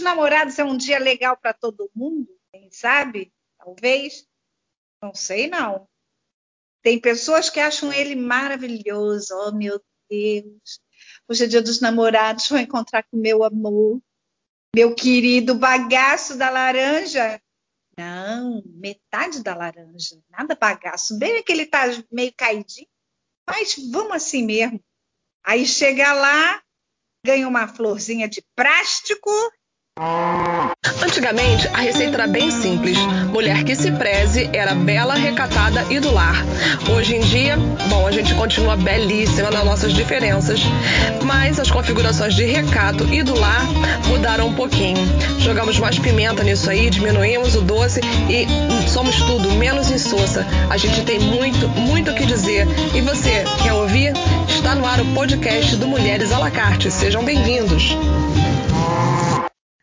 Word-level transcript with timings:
dos 0.00 0.04
Namorados 0.04 0.58
é 0.58 0.64
um 0.64 0.76
dia 0.76 0.98
legal 0.98 1.36
para 1.36 1.52
todo 1.52 1.90
mundo? 1.94 2.26
Quem 2.50 2.70
sabe? 2.72 3.32
Talvez. 3.58 4.26
Não 5.02 5.14
sei, 5.14 5.46
não. 5.46 5.86
Tem 6.82 6.98
pessoas 6.98 7.50
que 7.50 7.60
acham 7.60 7.92
ele 7.92 8.16
maravilhoso. 8.16 9.34
Oh, 9.34 9.52
meu 9.52 9.80
Deus. 10.08 10.80
Hoje 11.28 11.44
é 11.44 11.46
dia 11.46 11.62
dos 11.62 11.80
namorados, 11.80 12.48
vou 12.48 12.58
encontrar 12.58 13.04
com 13.04 13.16
meu 13.16 13.44
amor. 13.44 14.00
Meu 14.74 14.94
querido 14.94 15.54
bagaço 15.54 16.36
da 16.36 16.48
laranja. 16.48 17.40
Não, 17.96 18.62
metade 18.66 19.42
da 19.42 19.54
laranja. 19.54 20.18
Nada 20.30 20.54
bagaço. 20.54 21.18
Bem 21.18 21.42
que 21.42 21.52
ele 21.52 21.66
tá 21.66 21.82
meio 22.10 22.32
caidinho. 22.34 22.88
Mas 23.46 23.74
vamos 23.90 24.12
assim 24.12 24.44
mesmo. 24.44 24.82
Aí 25.44 25.66
chega 25.66 26.12
lá, 26.12 26.62
ganha 27.24 27.46
uma 27.46 27.68
florzinha 27.68 28.28
de 28.28 28.42
plástico 28.56 29.30
Antigamente, 31.02 31.68
a 31.74 31.80
receita 31.80 32.14
era 32.14 32.26
bem 32.26 32.50
simples. 32.50 32.96
Mulher 33.32 33.64
que 33.64 33.76
se 33.76 33.90
preze 33.92 34.48
era 34.52 34.74
bela, 34.74 35.14
recatada 35.14 35.84
e 35.90 36.00
do 36.00 36.10
lar. 36.12 36.42
Hoje 36.90 37.16
em 37.16 37.20
dia, 37.20 37.58
bom, 37.88 38.06
a 38.06 38.10
gente 38.10 38.34
continua 38.34 38.76
belíssima 38.76 39.50
nas 39.50 39.64
nossas 39.64 39.92
diferenças, 39.92 40.60
mas 41.22 41.60
as 41.60 41.70
configurações 41.70 42.34
de 42.34 42.44
recato 42.44 43.04
e 43.12 43.22
do 43.22 43.38
lar 43.38 43.66
mudaram 44.06 44.46
um 44.46 44.54
pouquinho. 44.54 44.98
Jogamos 45.38 45.78
mais 45.78 45.98
pimenta 45.98 46.42
nisso 46.42 46.70
aí, 46.70 46.88
diminuímos 46.88 47.54
o 47.54 47.60
doce 47.60 48.00
e 48.28 48.46
somos 48.88 49.16
tudo 49.16 49.50
menos 49.52 49.90
insossa. 49.90 50.46
A 50.70 50.76
gente 50.78 51.02
tem 51.02 51.18
muito, 51.18 51.68
muito 51.68 52.10
o 52.10 52.14
que 52.14 52.24
dizer. 52.24 52.66
E 52.94 53.02
você, 53.02 53.44
quer 53.62 53.74
ouvir? 53.74 54.14
Está 54.48 54.74
no 54.74 54.86
ar 54.86 55.00
o 55.00 55.06
podcast 55.12 55.76
do 55.76 55.86
Mulheres 55.86 56.32
à 56.32 56.38
la 56.38 56.50
carte. 56.50 56.90
Sejam 56.90 57.22
bem-vindos. 57.22 57.94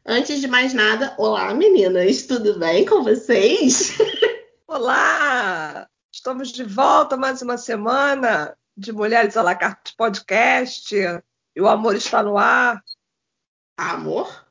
Antes 0.09 0.39
de 0.39 0.47
mais 0.47 0.73
nada, 0.73 1.13
olá 1.17 1.53
meninas, 1.53 2.25
tudo 2.25 2.57
bem 2.57 2.85
com 2.85 3.03
vocês? 3.03 3.97
Olá! 4.65 5.85
Estamos 6.09 6.53
de 6.53 6.63
volta 6.63 7.17
mais 7.17 7.41
uma 7.41 7.57
semana 7.57 8.57
de 8.77 8.93
Mulheres 8.93 9.35
à 9.35 9.43
la 9.43 9.53
carte 9.53 9.93
podcast. 9.97 10.95
E 10.95 11.61
o 11.61 11.67
amor 11.67 11.93
está 11.93 12.23
no 12.23 12.37
ar. 12.37 12.81
Amor? 13.75 14.47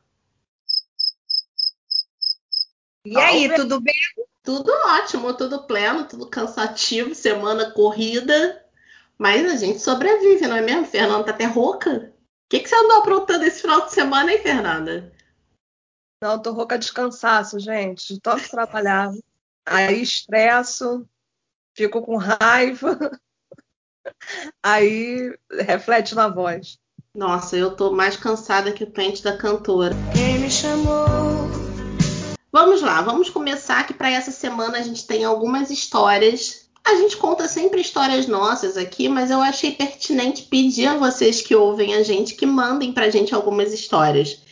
E 3.07 3.17
aí, 3.17 3.49
tudo 3.55 3.81
bem? 3.81 3.95
Tudo 4.43 4.71
ótimo, 4.71 5.33
tudo 5.33 5.67
pleno, 5.67 6.07
tudo 6.07 6.29
cansativo, 6.29 7.15
semana 7.15 7.71
corrida. 7.71 8.63
Mas 9.17 9.51
a 9.51 9.57
gente 9.57 9.79
sobrevive, 9.79 10.47
não 10.47 10.57
é 10.57 10.61
mesmo? 10.61 10.85
Fernanda 10.85 11.25
tá 11.25 11.31
até 11.31 11.47
rouca. 11.47 12.13
O 12.45 12.49
que, 12.51 12.61
que 12.61 12.69
você 12.69 12.77
andou 12.77 12.99
aprontando 12.99 13.47
esse 13.47 13.63
final 13.63 13.87
de 13.87 13.95
semana, 13.95 14.31
hein, 14.31 14.43
Fernanda? 14.43 15.17
Não, 16.27 16.41
tô 16.41 16.51
rouca 16.51 16.77
de 16.77 16.93
cansaço, 16.93 17.61
gente. 17.61 18.15
De 18.15 18.21
tanto 18.21 18.51
trabalhar. 18.51 19.13
Aí 19.65 20.03
estresso, 20.03 21.07
fico 21.73 22.03
com 22.03 22.17
raiva. 22.17 22.99
Aí 24.61 25.33
reflete 25.53 26.17
na 26.17 26.27
voz. 26.27 26.81
Nossa, 27.15 27.57
eu 27.57 27.77
tô 27.77 27.93
mais 27.93 28.17
cansada 28.17 28.73
que 28.73 28.83
o 28.83 28.91
pente 28.91 29.23
da 29.23 29.37
cantora. 29.37 29.95
Quem 30.13 30.41
me 30.41 30.51
chamou? 30.51 31.07
Vamos 32.51 32.83
lá, 32.83 33.03
vamos 33.03 33.31
começar 33.31 33.87
que 33.87 33.95
para 33.95 34.11
essa 34.11 34.33
semana 34.33 34.79
a 34.79 34.83
gente 34.83 35.07
tem 35.07 35.25
algumas 35.25 35.71
histórias. 35.71 36.69
A 36.85 36.97
gente 36.97 37.17
conta 37.17 37.47
sempre 37.47 37.81
histórias 37.81 38.27
nossas 38.27 38.77
aqui, 38.77 39.09
mas 39.09 39.31
eu 39.31 39.41
achei 39.41 39.77
pertinente 39.77 40.43
pedir 40.43 40.89
a 40.89 40.97
vocês 40.97 41.41
que 41.41 41.55
ouvem 41.55 41.95
a 41.95 42.03
gente 42.03 42.35
que 42.35 42.47
mandem 42.47 42.93
pra 42.93 43.11
gente 43.11 43.33
algumas 43.33 43.73
histórias. 43.73 44.45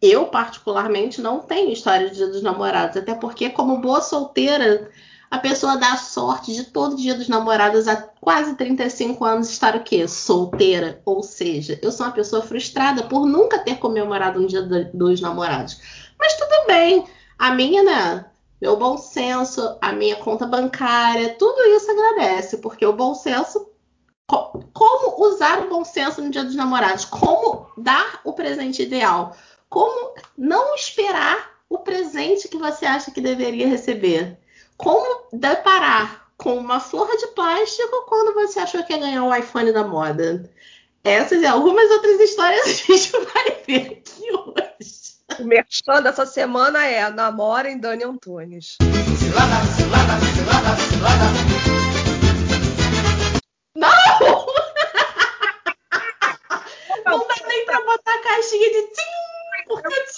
Eu, 0.00 0.26
particularmente, 0.26 1.20
não 1.20 1.40
tenho 1.40 1.72
história 1.72 2.08
de 2.08 2.16
Dia 2.16 2.26
dos 2.28 2.42
Namorados, 2.42 2.96
até 2.96 3.14
porque, 3.14 3.50
como 3.50 3.80
boa 3.80 4.00
solteira, 4.00 4.90
a 5.30 5.38
pessoa 5.38 5.76
dá 5.76 5.96
sorte 5.96 6.54
de 6.54 6.64
todo 6.64 6.96
Dia 6.96 7.14
dos 7.14 7.28
Namorados 7.28 7.86
há 7.86 7.96
quase 7.96 8.56
35 8.56 9.24
anos 9.24 9.50
estar 9.50 9.76
o 9.76 9.84
quê? 9.84 10.08
Solteira. 10.08 11.02
Ou 11.04 11.22
seja, 11.22 11.78
eu 11.82 11.92
sou 11.92 12.06
uma 12.06 12.12
pessoa 12.12 12.42
frustrada 12.42 13.02
por 13.04 13.26
nunca 13.26 13.58
ter 13.58 13.78
comemorado 13.78 14.40
um 14.40 14.46
Dia 14.46 14.62
dos 14.62 15.20
Namorados. 15.20 15.78
Mas 16.18 16.34
tudo 16.34 16.66
bem. 16.66 17.06
A 17.38 17.54
minha, 17.54 17.82
né? 17.82 18.24
Meu 18.60 18.76
bom 18.76 18.98
senso, 18.98 19.76
a 19.80 19.92
minha 19.92 20.16
conta 20.16 20.46
bancária, 20.46 21.34
tudo 21.38 21.60
isso 21.76 21.90
agradece, 21.90 22.58
porque 22.58 22.84
o 22.84 22.92
bom 22.92 23.14
senso 23.14 23.70
como 24.72 25.26
usar 25.26 25.60
o 25.60 25.68
bom 25.68 25.84
senso 25.84 26.22
no 26.22 26.30
Dia 26.30 26.44
dos 26.44 26.54
Namorados? 26.54 27.04
Como 27.04 27.66
dar 27.76 28.20
o 28.24 28.32
presente 28.32 28.82
ideal? 28.82 29.34
Como 29.70 30.16
não 30.36 30.74
esperar 30.74 31.52
o 31.68 31.78
presente 31.78 32.48
que 32.48 32.58
você 32.58 32.84
acha 32.84 33.12
que 33.12 33.20
deveria 33.20 33.68
receber? 33.68 34.36
Como 34.76 35.28
deparar 35.32 36.26
com 36.36 36.56
uma 36.56 36.80
flor 36.80 37.16
de 37.16 37.28
plástico 37.28 38.04
quando 38.08 38.34
você 38.34 38.58
achou 38.58 38.82
que 38.82 38.92
ia 38.92 38.98
ganhar 38.98 39.24
o 39.24 39.32
iPhone 39.32 39.72
da 39.72 39.84
moda? 39.84 40.50
Essas 41.04 41.40
e 41.40 41.46
algumas 41.46 41.88
outras 41.88 42.20
histórias 42.20 42.62
a 42.64 42.72
gente 42.72 43.12
vai 43.32 43.62
ver 43.64 44.02
aqui 44.02 44.24
hoje. 44.32 44.90
O 45.38 45.44
merchan 45.44 46.02
dessa 46.02 46.26
semana 46.26 46.84
é 46.84 47.08
Namora 47.08 47.70
em 47.70 47.78
Dani 47.78 48.02
Antunes. 48.02 48.76
Cilada, 48.80 49.64
cilada, 49.76 50.18
cilada, 50.34 50.76
cilada. 50.76 51.59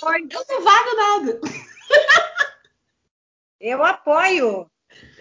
Porque 0.02 0.36
eu 0.36 0.44
não 0.48 0.64
valho 0.64 0.96
nada. 0.96 1.40
Eu 3.60 3.84
apoio. 3.84 4.68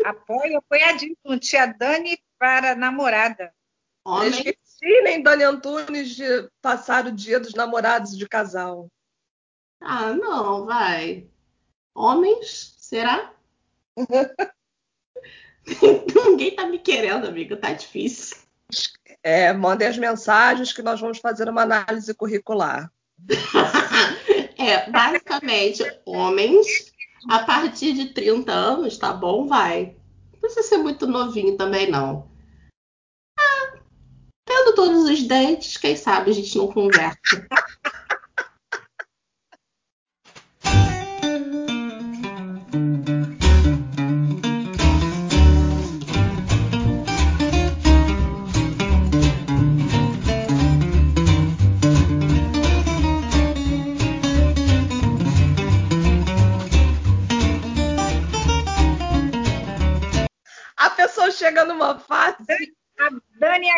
Apoio, 0.03 0.57
apoiadíssimo. 0.57 1.39
Tia 1.39 1.67
Dani 1.67 2.19
para 2.39 2.75
namorada. 2.75 3.53
Homem. 4.03 4.55
nem 5.03 5.21
Dani 5.21 5.43
Antunes 5.43 6.15
de 6.15 6.49
passar 6.59 7.05
o 7.05 7.11
dia 7.11 7.39
dos 7.39 7.53
namorados 7.53 8.17
de 8.17 8.27
casal. 8.27 8.89
Ah, 9.79 10.13
não, 10.13 10.65
vai. 10.65 11.29
Homens, 11.93 12.75
será? 12.79 13.31
Ninguém 16.25 16.55
tá 16.55 16.65
me 16.65 16.79
querendo, 16.79 17.27
amigo, 17.27 17.55
tá 17.55 17.71
difícil. 17.73 18.37
É, 19.21 19.53
mandem 19.53 19.87
as 19.87 19.97
mensagens 19.97 20.73
que 20.73 20.81
nós 20.81 20.99
vamos 20.99 21.19
fazer 21.19 21.47
uma 21.47 21.61
análise 21.61 22.11
curricular. 22.15 22.91
é, 24.61 24.89
basicamente, 24.89 25.83
homens 26.05 26.91
a 27.29 27.39
partir 27.39 27.93
de 27.93 28.13
30 28.13 28.51
anos, 28.51 28.97
tá 28.97 29.13
bom? 29.13 29.47
Vai. 29.47 29.95
Não 30.33 30.39
precisa 30.39 30.63
ser 30.63 30.77
muito 30.77 31.07
novinho 31.07 31.57
também, 31.57 31.89
não. 31.89 32.29
Ah, 33.39 33.77
tendo 34.45 34.75
todos 34.75 35.09
os 35.09 35.23
dentes, 35.23 35.77
quem 35.77 35.95
sabe 35.95 36.31
a 36.31 36.33
gente 36.33 36.57
não 36.57 36.67
conversa. 36.67 37.47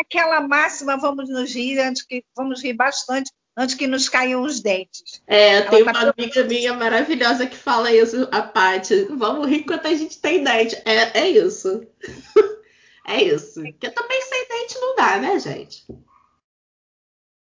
Aquela 0.04 0.40
máxima, 0.40 0.96
vamos 0.96 1.28
nos 1.28 1.54
rir 1.54 1.78
antes 1.80 2.02
que 2.02 2.24
vamos 2.36 2.62
rir 2.62 2.74
bastante 2.74 3.30
antes 3.56 3.74
que 3.74 3.86
nos 3.86 4.08
caiam 4.08 4.42
os 4.42 4.60
dentes. 4.60 5.22
É, 5.26 5.62
tem 5.62 5.84
tá 5.84 5.92
uma 5.92 6.12
amiga 6.16 6.44
minha 6.44 6.74
maravilhosa 6.74 7.46
que 7.46 7.56
fala 7.56 7.92
isso, 7.92 8.28
a 8.32 8.42
Paty. 8.42 9.04
Vamos 9.04 9.48
rir 9.48 9.60
enquanto 9.60 9.86
a 9.86 9.94
gente 9.94 10.20
tem 10.20 10.42
dente. 10.42 10.74
É, 10.84 11.20
é 11.20 11.28
isso. 11.28 11.86
é 13.06 13.22
isso. 13.22 13.62
Porque 13.62 13.90
também 13.90 14.22
sem 14.22 14.48
dente 14.48 14.74
não 14.78 14.96
dá, 14.96 15.18
né, 15.18 15.38
gente? 15.38 15.86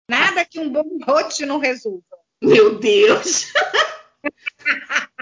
Nada 0.10 0.46
que 0.46 0.60
um 0.60 0.72
bom 0.72 0.98
rote 1.06 1.46
não 1.46 1.60
resolva. 1.60 2.04
Meu 2.42 2.80
Deus! 2.80 3.52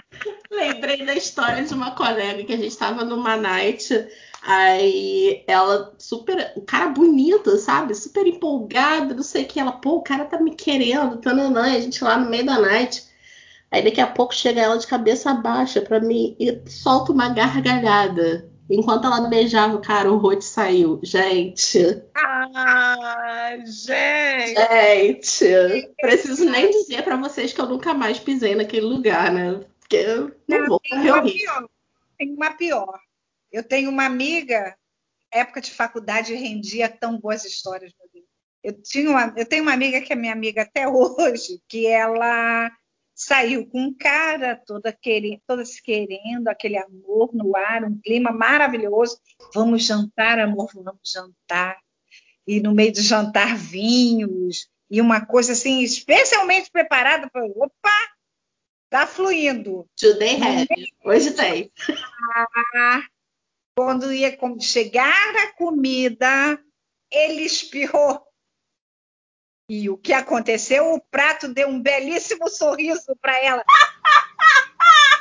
Lembrei 0.52 1.06
da 1.06 1.14
história 1.14 1.64
de 1.64 1.74
uma 1.74 1.92
colega 1.92 2.44
que 2.44 2.54
a 2.54 2.58
gente 2.58 2.68
estava 2.68 3.04
numa 3.04 3.36
night 3.36 4.08
Aí 4.46 5.44
ela 5.48 5.96
super. 5.98 6.54
O 6.56 6.62
cara 6.62 6.90
bonito, 6.90 7.58
sabe? 7.58 7.96
Super 7.96 8.28
empolgado, 8.28 9.16
não 9.16 9.24
sei 9.24 9.44
o 9.44 9.48
que. 9.48 9.60
Ela, 9.60 9.72
pô, 9.72 9.96
o 9.96 10.04
cara 10.04 10.24
tá 10.24 10.40
me 10.40 10.56
querendo, 10.56 11.18
tananã, 11.18 11.64
a 11.64 11.80
gente 11.80 12.04
lá 12.04 12.16
no 12.16 12.30
meio 12.30 12.46
da 12.46 12.60
night. 12.60 13.04
Aí 13.72 13.84
daqui 13.84 14.00
a 14.00 14.06
pouco 14.06 14.36
chega 14.36 14.62
ela 14.62 14.78
de 14.78 14.86
cabeça 14.86 15.34
baixa 15.34 15.82
pra 15.82 16.00
mim 16.00 16.36
e 16.40 16.62
solta 16.70 17.12
uma 17.12 17.30
gargalhada. 17.30 18.48
Enquanto 18.70 19.06
ela 19.06 19.28
beijava 19.28 19.76
o 19.76 19.82
cara, 19.82 20.12
o 20.12 20.18
Rote 20.18 20.46
saiu. 20.46 21.00
Gente. 21.04 22.04
Ah, 22.16 23.56
gente. 23.66 24.56
Gente. 24.56 25.94
Preciso 26.00 26.46
nem 26.46 26.70
dizer 26.70 27.04
para 27.04 27.18
vocês 27.18 27.52
que 27.52 27.60
eu 27.60 27.68
nunca 27.68 27.96
mais 27.96 28.20
pisei 28.20 28.54
naquele 28.54 28.86
lugar, 28.86 29.32
né? 29.32 29.60
Porque 29.86 29.98
eu 29.98 30.36
não, 30.48 30.60
não 30.60 30.68
vou 30.68 30.82
correr 30.90 31.12
o 31.12 31.24
risco. 31.24 31.70
Tem 32.18 32.34
uma 32.34 32.52
pior. 32.56 33.00
Eu 33.52 33.64
tenho 33.64 33.90
uma 33.90 34.06
amiga, 34.06 34.76
época 35.32 35.62
de 35.62 35.72
faculdade, 35.72 36.34
rendia 36.34 36.90
tão 36.90 37.20
boas 37.20 37.46
histórias, 37.46 37.94
meu 38.00 38.10
Deus. 38.12 38.26
Eu, 38.64 38.82
tinha 38.82 39.10
uma, 39.10 39.34
eu 39.38 39.46
tenho 39.46 39.62
uma 39.62 39.74
amiga 39.74 40.02
que 40.02 40.12
é 40.12 40.16
minha 40.16 40.34
amiga 40.34 40.64
até 40.64 40.88
hoje, 40.90 41.62
que 41.68 41.86
ela 41.86 42.72
saiu 43.14 43.68
com 43.70 43.80
um 43.80 43.94
cara 43.96 44.62
toda, 44.66 44.92
querendo, 44.92 45.40
toda 45.48 45.64
se 45.64 45.82
querendo, 45.82 46.48
aquele 46.48 46.78
amor 46.78 47.30
no 47.34 47.56
ar, 47.56 47.84
um 47.84 48.00
clima 48.02 48.32
maravilhoso. 48.32 49.20
Vamos 49.54 49.86
jantar, 49.86 50.40
amor, 50.40 50.72
vamos 50.74 51.00
jantar. 51.06 51.78
E 52.48 52.60
no 52.60 52.74
meio 52.74 52.92
do 52.92 53.02
jantar, 53.02 53.56
vinhos, 53.56 54.68
e 54.90 55.00
uma 55.00 55.26
coisa 55.26 55.54
assim, 55.54 55.82
especialmente 55.82 56.70
preparada 56.72 57.30
para. 57.30 57.46
Opa! 57.46 58.15
Tá 58.90 59.08
fluindo. 59.08 59.90
Today 59.96 60.40
have. 60.42 60.68
Hoje 61.04 61.32
tem. 61.32 61.72
Quando 63.76 64.14
ia 64.14 64.38
chegar 64.60 65.36
a 65.36 65.54
comida, 65.54 66.60
ele 67.12 67.42
espirrou 67.42 68.26
e 69.68 69.90
o 69.90 69.98
que 69.98 70.14
aconteceu? 70.14 70.94
O 70.94 71.02
prato 71.02 71.48
deu 71.48 71.68
um 71.68 71.82
belíssimo 71.82 72.48
sorriso 72.50 73.16
para 73.20 73.44
ela. 73.44 73.64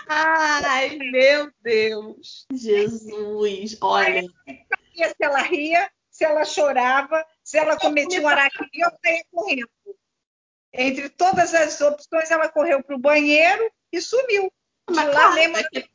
Ai, 0.06 0.98
meu 0.98 1.50
Deus! 1.62 2.46
Jesus, 2.52 3.78
olha. 3.80 4.22
sabia 4.46 5.08
se 5.08 5.16
ela 5.18 5.40
ria, 5.40 5.90
se 6.10 6.24
ela 6.24 6.44
chorava, 6.44 7.24
se 7.42 7.56
ela 7.56 7.78
cometia 7.78 8.20
um 8.20 8.28
araquiri, 8.28 8.80
eu 8.80 8.90
saía 9.02 9.24
correndo. 9.30 9.70
Entre 10.76 11.08
todas 11.08 11.54
as 11.54 11.80
opções, 11.80 12.30
ela 12.30 12.48
correu 12.48 12.82
para 12.82 12.96
o 12.96 12.98
banheiro 12.98 13.70
e 13.92 14.00
sumiu. 14.00 14.52
De 14.88 14.94
Mas, 14.94 15.14
lá, 15.14 15.32
lembra, 15.32 15.62
que... 15.70 15.88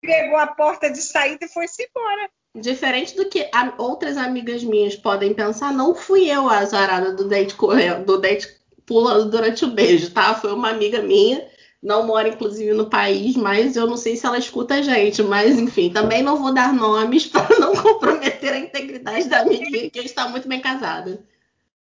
pegou 0.00 0.36
a 0.36 0.48
porta 0.48 0.90
de 0.90 1.00
saída 1.00 1.44
e 1.44 1.48
foi-se 1.48 1.88
embora. 1.88 2.28
Diferente 2.56 3.14
do 3.14 3.28
que 3.28 3.48
outras 3.78 4.16
amigas 4.16 4.64
minhas 4.64 4.96
podem 4.96 5.32
pensar, 5.32 5.72
não 5.72 5.94
fui 5.94 6.28
eu 6.28 6.48
a 6.48 6.58
azarada 6.58 7.12
do 7.12 7.28
date 7.28 7.54
correndo, 7.54 8.04
do 8.04 8.20
date 8.20 8.48
pulando 8.84 9.30
durante 9.30 9.64
o 9.64 9.70
beijo, 9.70 10.10
tá? 10.10 10.34
Foi 10.34 10.52
uma 10.52 10.70
amiga 10.70 11.00
minha, 11.00 11.48
não 11.80 12.04
mora 12.04 12.28
inclusive 12.28 12.72
no 12.72 12.90
país, 12.90 13.36
mas 13.36 13.76
eu 13.76 13.86
não 13.86 13.96
sei 13.96 14.16
se 14.16 14.26
ela 14.26 14.36
escuta 14.36 14.74
a 14.74 14.82
gente, 14.82 15.22
mas 15.22 15.56
enfim, 15.56 15.92
também 15.92 16.24
não 16.24 16.36
vou 16.36 16.52
dar 16.52 16.74
nomes 16.74 17.24
para 17.30 17.56
não 17.60 17.72
comprometer 17.72 18.52
a 18.52 18.58
integridade 18.58 19.28
da 19.28 19.42
amiguinha 19.42 19.88
que 19.88 20.00
está 20.00 20.28
muito 20.28 20.48
bem 20.48 20.60
casada. 20.60 21.24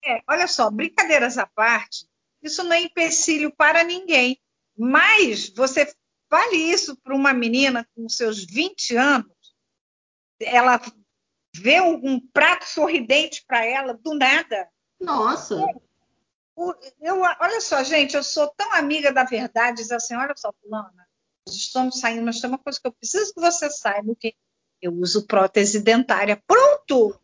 É, 0.03 0.20
olha 0.27 0.47
só, 0.47 0.70
brincadeiras 0.70 1.37
à 1.37 1.47
parte, 1.47 2.06
isso 2.44 2.62
não 2.62 2.73
é 2.73 2.81
empecilho 2.81 3.55
para 3.55 3.82
ninguém, 3.82 4.41
mas 4.76 5.49
você 5.50 5.93
fale 6.31 6.56
isso 6.56 6.96
para 6.96 7.14
uma 7.14 7.32
menina 7.32 7.88
com 7.94 8.08
seus 8.08 8.44
20 8.44 8.96
anos, 8.96 9.55
ela 10.41 10.81
vê 11.55 11.81
um 11.81 12.20
prato 12.20 12.64
sorridente 12.64 13.44
para 13.46 13.64
ela 13.64 13.94
do 13.94 14.14
nada. 14.14 14.69
Nossa. 15.00 15.55
Eu, 16.56 16.75
eu, 17.00 17.20
olha 17.20 17.61
só, 17.61 17.82
gente, 17.82 18.17
eu 18.17 18.23
sou 18.23 18.49
tão 18.56 18.73
amiga 18.73 19.12
da 19.12 19.25
verdade, 19.25 19.79
diz 19.79 19.91
assim, 19.91 20.14
olha 20.17 20.35
só, 20.37 20.52
fulana, 20.61 21.08
nós 21.46 21.56
estamos 21.56 22.00
saindo, 22.00 22.23
mas 22.23 22.41
tem 22.41 22.49
uma 22.49 22.58
coisa 22.58 22.81
que 22.81 22.87
eu 22.87 22.93
preciso 22.93 23.35
que 23.35 23.41
você 23.41 23.70
saiba, 23.70 24.14
que 24.19 24.35
eu 24.81 24.93
uso 24.93 25.26
prótese 25.26 25.81
dentária. 25.81 26.43
Pronto! 26.46 27.19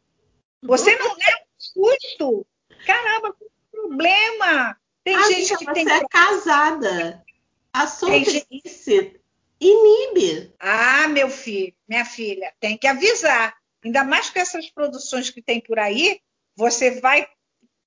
Você 0.62 0.96
não 0.96 1.12
é 1.12 1.34
um 1.36 1.46
susto! 1.58 2.46
Caramba, 2.86 3.34
que 3.34 3.46
problema! 3.70 4.79
Tem 5.04 5.16
ah, 5.16 5.22
gente 5.30 5.56
que 5.56 5.64
você 5.64 5.72
tem... 5.72 5.90
é 5.90 6.04
casada. 6.08 7.24
A 7.72 7.86
solteirice 7.86 9.20
inibe. 9.60 10.52
Ah, 10.58 11.08
meu 11.08 11.28
filho, 11.28 11.74
minha 11.88 12.04
filha, 12.04 12.52
tem 12.58 12.76
que 12.76 12.86
avisar. 12.86 13.56
Ainda 13.84 14.04
mais 14.04 14.30
com 14.30 14.38
essas 14.38 14.68
produções 14.70 15.30
que 15.30 15.40
tem 15.40 15.60
por 15.60 15.78
aí, 15.78 16.20
você 16.56 17.00
vai 17.00 17.26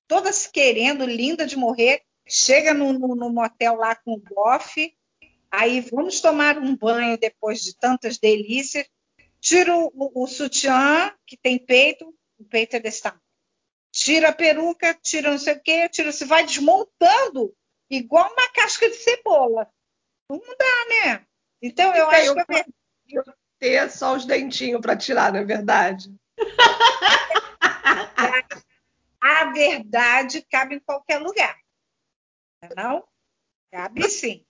toda 0.08 0.32
se 0.32 0.50
querendo, 0.50 1.04
linda 1.04 1.46
de 1.46 1.56
morrer, 1.56 2.02
chega 2.26 2.74
no, 2.74 2.92
no, 2.92 3.14
no 3.14 3.30
motel 3.30 3.76
lá 3.76 3.94
com 3.94 4.14
o 4.14 4.18
bofe, 4.18 4.94
aí 5.50 5.80
vamos 5.80 6.20
tomar 6.20 6.58
um 6.58 6.76
banho 6.76 7.16
depois 7.18 7.62
de 7.62 7.76
tantas 7.76 8.18
delícias, 8.18 8.86
tira 9.40 9.76
o, 9.76 9.92
o, 9.94 10.24
o 10.24 10.26
sutiã, 10.26 11.12
que 11.26 11.36
tem 11.36 11.58
peito, 11.58 12.14
o 12.38 12.44
peito 12.44 12.76
é 12.76 12.80
desse 12.80 13.02
tamanho. 13.02 13.23
Tira 13.94 14.30
a 14.30 14.32
peruca, 14.32 14.92
tira 14.92 15.30
não 15.30 15.38
sei 15.38 15.54
o 15.54 15.62
quê, 15.62 15.88
tira, 15.88 16.10
se 16.10 16.24
vai 16.24 16.44
desmontando, 16.44 17.56
igual 17.88 18.28
uma 18.32 18.50
casca 18.50 18.90
de 18.90 18.96
cebola. 18.96 19.70
Não 20.28 20.40
dá, 20.40 20.88
né? 20.88 21.24
Então, 21.62 21.94
eu 21.94 22.10
acho 22.10 22.34
que 22.34 22.54
é 22.54 22.64
eu 23.08 23.22
ter 23.56 23.88
só 23.92 24.16
os 24.16 24.26
dentinhos 24.26 24.80
para 24.80 24.96
tirar, 24.96 25.32
não 25.32 25.38
é 25.38 25.44
verdade? 25.44 26.12
A 29.20 29.44
verdade 29.52 30.42
cabe 30.50 30.74
em 30.74 30.80
qualquer 30.80 31.18
lugar. 31.18 31.56
Não? 32.76 33.06
Cabe 33.70 34.10
sim. 34.10 34.44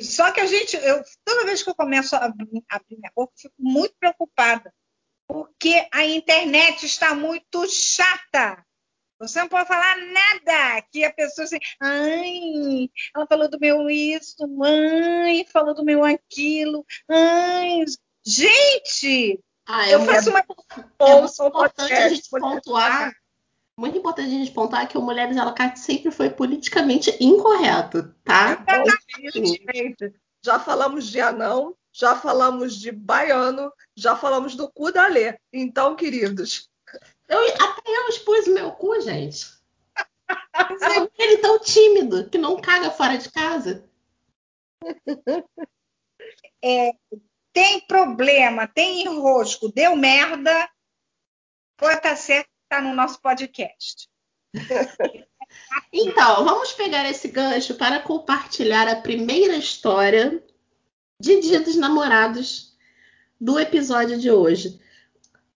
E 0.00 0.04
só 0.04 0.32
que 0.32 0.40
a 0.40 0.46
gente, 0.46 0.78
eu, 0.78 1.02
toda 1.22 1.44
vez 1.44 1.62
que 1.62 1.68
eu 1.68 1.74
começo 1.74 2.16
a 2.16 2.24
abrir, 2.24 2.48
minha 2.50 3.12
boca, 3.14 3.34
eu 3.34 3.38
fico 3.38 3.54
muito 3.58 3.94
preocupada, 4.00 4.72
porque 5.28 5.86
a 5.92 6.06
internet 6.06 6.86
está 6.86 7.14
muito 7.14 7.68
chata. 7.70 8.64
Você 9.18 9.40
não 9.40 9.48
pode 9.48 9.68
falar 9.68 9.98
nada 9.98 10.80
que 10.90 11.04
a 11.04 11.12
pessoa 11.12 11.44
assim, 11.44 11.58
ai, 11.82 12.88
ela 13.14 13.26
falou 13.26 13.50
do 13.50 13.60
meu 13.60 13.90
isso, 13.90 14.36
ai, 14.64 15.44
falou 15.52 15.74
do 15.74 15.84
meu 15.84 16.02
aquilo, 16.02 16.82
ai, 17.06 17.84
gente, 18.24 19.38
ah, 19.66 19.86
eu, 19.86 20.00
eu 20.00 20.06
faço 20.06 20.30
uma 20.30 20.38
é 20.38 20.44
muito 21.20 21.46
importante 21.46 21.92
a 21.92 22.08
gente 22.08 22.30
pontuar 22.30 23.12
muito 23.80 23.96
importante 23.96 24.28
a 24.28 24.38
gente 24.38 24.52
pontuar 24.52 24.86
que 24.86 24.98
o 24.98 25.02
Mulheres 25.02 25.38
à 25.38 25.44
la 25.44 25.52
carte 25.52 25.80
sempre 25.80 26.10
foi 26.10 26.28
politicamente 26.28 27.16
incorreto, 27.18 28.14
tá? 28.22 28.62
É, 28.68 30.10
já 30.44 30.60
falamos 30.60 31.08
de 31.08 31.18
anão, 31.18 31.74
já 31.90 32.14
falamos 32.14 32.78
de 32.78 32.92
baiano, 32.92 33.72
já 33.96 34.14
falamos 34.14 34.54
do 34.54 34.70
cu 34.70 34.92
da 34.92 35.06
Lê. 35.06 35.38
Então, 35.50 35.96
queridos. 35.96 36.68
Eu, 37.26 37.38
até 37.54 37.82
eu 37.86 38.08
expus 38.08 38.46
meu 38.48 38.70
cu, 38.72 39.00
gente. 39.00 39.46
ele 41.18 41.38
tão 41.38 41.58
tímido 41.58 42.28
que 42.28 42.36
não 42.36 42.60
caga 42.60 42.90
fora 42.90 43.16
de 43.16 43.30
casa. 43.30 43.88
É, 46.62 46.90
tem 47.54 47.80
problema, 47.86 48.68
tem 48.68 49.04
enrosco, 49.04 49.72
deu 49.72 49.96
merda, 49.96 50.68
pode 51.78 51.96
estar 51.96 52.14
certo 52.14 52.49
está 52.70 52.80
no 52.80 52.94
nosso 52.94 53.20
podcast. 53.20 54.08
então, 55.92 56.44
vamos 56.44 56.72
pegar 56.72 57.10
esse 57.10 57.26
gancho 57.26 57.74
para 57.74 57.98
compartilhar 57.98 58.86
a 58.86 58.94
primeira 58.94 59.56
história 59.56 60.40
de 61.18 61.40
Dia 61.40 61.60
dos 61.60 61.74
Namorados 61.74 62.76
do 63.40 63.58
episódio 63.58 64.20
de 64.20 64.30
hoje. 64.30 64.80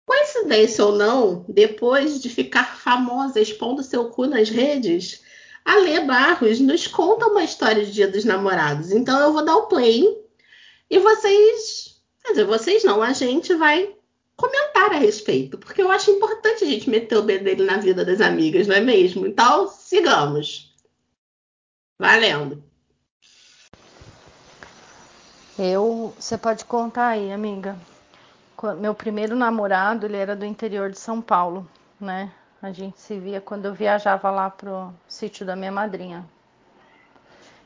Coincidência 0.05 0.85
ou 0.85 0.97
não, 0.97 1.47
depois 1.49 2.21
de 2.21 2.29
ficar 2.29 2.77
famosa 2.77 3.41
expondo 3.41 3.85
seu 3.85 4.11
cu 4.11 4.27
nas 4.27 4.51
redes, 4.51 5.23
a 5.65 5.77
Lê 5.77 6.01
Barros 6.01 6.59
nos 6.59 6.89
conta 6.89 7.29
uma 7.29 7.45
história 7.45 7.85
de 7.85 7.93
Dia 7.93 8.09
dos 8.09 8.25
Namorados. 8.25 8.91
Então 8.91 9.21
eu 9.21 9.33
vou 9.33 9.45
dar 9.45 9.57
o 9.57 9.69
play 9.69 10.05
e 10.91 10.99
vocês, 10.99 12.03
quer 12.25 12.31
dizer, 12.31 12.45
vocês 12.45 12.83
não, 12.83 13.01
a 13.01 13.13
gente 13.13 13.55
vai 13.55 13.94
comentar 14.37 14.93
a 14.93 14.99
respeito, 14.99 15.59
porque 15.59 15.83
eu 15.83 15.91
acho 15.91 16.11
importante 16.11 16.65
a 16.65 16.67
gente 16.67 16.91
meter 16.91 17.17
o 17.17 17.23
bedelho 17.23 17.65
na 17.65 17.77
vida 17.79 18.05
das 18.05 18.21
amigas, 18.21 18.67
não 18.67 18.75
é 18.75 18.81
mesmo? 18.81 19.27
Então, 19.27 19.69
sigamos. 19.69 20.75
Valendo. 21.99 22.63
Eu, 25.59 26.13
você 26.19 26.37
pode 26.37 26.65
contar 26.65 27.09
aí, 27.09 27.31
amiga. 27.31 27.77
Meu 28.81 28.95
primeiro 28.95 29.37
namorado, 29.37 30.07
ele 30.07 30.17
era 30.17 30.35
do 30.35 30.45
interior 30.45 30.91
de 30.91 30.99
São 30.99 31.21
Paulo, 31.21 31.69
né? 32.01 32.33
A 32.61 32.73
gente 32.73 32.99
se 33.01 33.19
via 33.19 33.41
quando 33.41 33.67
eu 33.67 33.75
viajava 33.75 34.31
lá 34.31 34.51
pro 34.51 34.93
sítio 35.07 35.45
da 35.47 35.55
minha 35.55 35.71
madrinha. 35.71 36.25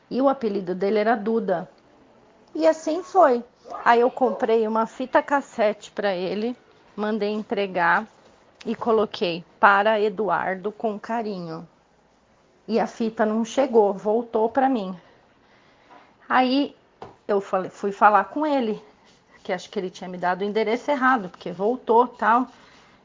E 0.09 0.21
o 0.21 0.27
apelido 0.27 0.75
dele 0.75 0.99
era 0.99 1.15
Duda. 1.15 1.69
E 2.53 2.67
assim 2.67 3.01
foi. 3.01 3.43
Aí 3.83 4.01
eu 4.01 4.11
comprei 4.11 4.67
uma 4.67 4.85
fita 4.85 5.21
cassete 5.21 5.91
para 5.91 6.13
ele, 6.13 6.55
mandei 6.95 7.29
entregar 7.29 8.05
e 8.65 8.75
coloquei 8.75 9.43
para 9.59 9.99
Eduardo 9.99 10.71
com 10.71 10.99
carinho. 10.99 11.67
E 12.67 12.79
a 12.79 12.85
fita 12.85 13.25
não 13.25 13.43
chegou, 13.43 13.93
voltou 13.93 14.49
para 14.49 14.69
mim. 14.69 14.95
Aí 16.27 16.75
eu 17.27 17.41
falei, 17.41 17.69
fui 17.69 17.91
falar 17.91 18.25
com 18.25 18.45
ele, 18.45 18.81
que 19.43 19.51
acho 19.51 19.69
que 19.69 19.79
ele 19.79 19.89
tinha 19.89 20.09
me 20.09 20.17
dado 20.17 20.41
o 20.41 20.45
endereço 20.45 20.91
errado, 20.91 21.29
porque 21.29 21.51
voltou 21.51 22.07
tal. 22.07 22.47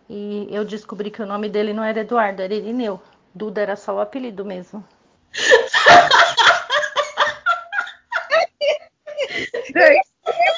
E 0.09 0.49
eu 0.51 0.65
descobri 0.65 1.11
que 1.11 1.23
o 1.23 1.27
nome 1.27 1.49
dele 1.49 1.73
não 1.73 1.83
era 1.83 2.01
Eduardo, 2.01 2.43
era 2.43 2.53
Irineu. 2.53 3.01
Duda 3.35 3.63
era 3.63 3.77
só 3.77 3.95
o 3.95 4.01
apelido 4.01 4.45
mesmo. 4.45 4.85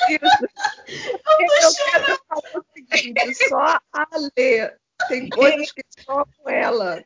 Eu 0.09 1.73
quero 1.91 2.19
falar 2.29 2.61
o 2.61 2.65
seguinte, 2.73 3.35
só 3.49 3.81
tem 5.09 5.29
coisas 5.29 5.73
que 5.73 5.83
só 6.01 6.25
com 6.25 6.49
ela. 6.49 7.03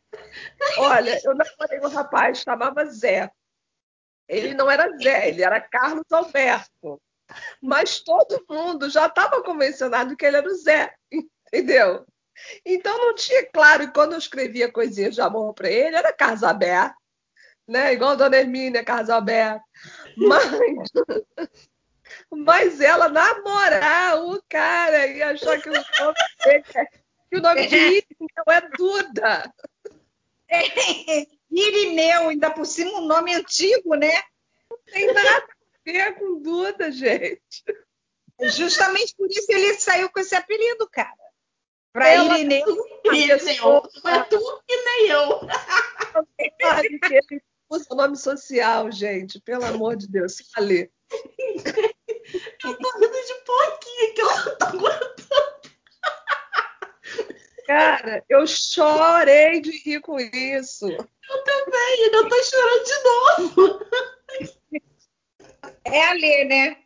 Olha, 0.78 1.20
eu 1.24 1.34
namorei 1.34 1.80
um 1.80 1.88
rapaz, 1.88 2.38
chamava 2.38 2.84
Zé. 2.86 3.30
Ele 4.28 4.54
não 4.54 4.70
era 4.70 4.96
Zé, 4.98 5.28
ele 5.28 5.42
era 5.42 5.60
Carlos 5.60 6.04
Alberto. 6.10 7.00
Mas 7.62 8.00
todo 8.00 8.44
mundo 8.48 8.90
já 8.90 9.06
estava 9.06 9.42
convencionado 9.42 10.16
que 10.16 10.24
ele 10.24 10.36
era 10.36 10.48
o 10.48 10.54
Zé, 10.54 10.94
entendeu? 11.12 12.04
Então 12.64 12.96
não 12.98 13.14
tinha 13.14 13.46
claro, 13.46 13.82
e 13.82 13.92
quando 13.92 14.12
eu 14.12 14.18
escrevia 14.18 14.70
coisinhas 14.70 15.14
de 15.14 15.20
amor 15.20 15.54
para 15.54 15.70
ele, 15.70 15.96
era 15.96 16.12
Carlos 16.12 16.42
Alberto, 16.42 16.96
né? 17.68 17.92
Igual 17.92 18.12
a 18.12 18.14
Dona 18.14 18.36
Hermínia, 18.36 18.84
Carlos 18.84 19.10
Alberto. 19.10 19.62
Mas, 20.16 20.90
mas 22.30 22.80
ela 22.80 23.08
namorar 23.08 24.22
o 24.24 24.42
cara 24.48 25.06
e 25.06 25.22
achar 25.22 25.60
que 25.60 25.70
o 25.70 25.74
é, 25.74 26.62
que 27.30 27.36
o 27.36 27.40
nome 27.40 27.66
de 27.66 27.76
Irineu 28.10 28.44
é 28.48 28.60
Duda. 28.76 29.54
É, 30.48 30.60
Irineu, 31.50 32.28
ainda 32.28 32.50
por 32.50 32.66
cima 32.66 32.98
um 32.98 33.06
nome 33.06 33.34
antigo, 33.34 33.94
né? 33.94 34.12
Não 34.68 34.78
tem 34.86 35.06
nada 35.12 35.38
a 35.38 35.44
ver 35.84 36.14
com 36.16 36.40
Duda, 36.40 36.90
gente. 36.90 37.64
Justamente 38.42 39.14
por 39.16 39.28
isso 39.30 39.46
ele 39.48 39.74
saiu 39.74 40.10
com 40.10 40.18
esse 40.18 40.34
apelido, 40.34 40.88
cara. 40.90 41.14
Para 41.92 42.14
Irineu. 42.16 42.66
Irineu. 43.04 43.82
Não 44.04 44.10
é 44.10 44.22
tu 44.24 44.62
e 44.68 44.84
nem 44.84 45.08
eu. 45.08 45.40
Ele 46.38 47.42
usa 47.68 47.86
o 47.90 47.96
nome 47.96 48.16
social, 48.16 48.90
gente. 48.90 49.40
Pelo 49.40 49.64
amor 49.64 49.96
de 49.96 50.08
Deus. 50.08 50.36
Fale. 50.54 50.90
Eu 51.10 52.78
tô 52.78 52.98
rindo 52.98 53.26
de 53.26 53.34
pouquinho 53.44 54.14
que 54.14 54.22
eu 54.22 54.26
não 54.26 54.56
tô 54.56 54.64
aguentando. 54.64 55.59
Cara, 57.70 58.24
eu 58.28 58.44
chorei 58.48 59.60
de 59.60 59.70
rir 59.70 60.00
com 60.00 60.18
isso. 60.18 60.88
Eu 60.88 61.44
também, 61.44 62.04
ainda 62.04 62.28
tô 62.28 62.42
chorando 62.42 62.84
de 62.84 63.02
novo. 63.04 63.80
É 65.84 66.04
a 66.08 66.12
Lê, 66.14 66.44
né? 66.46 66.76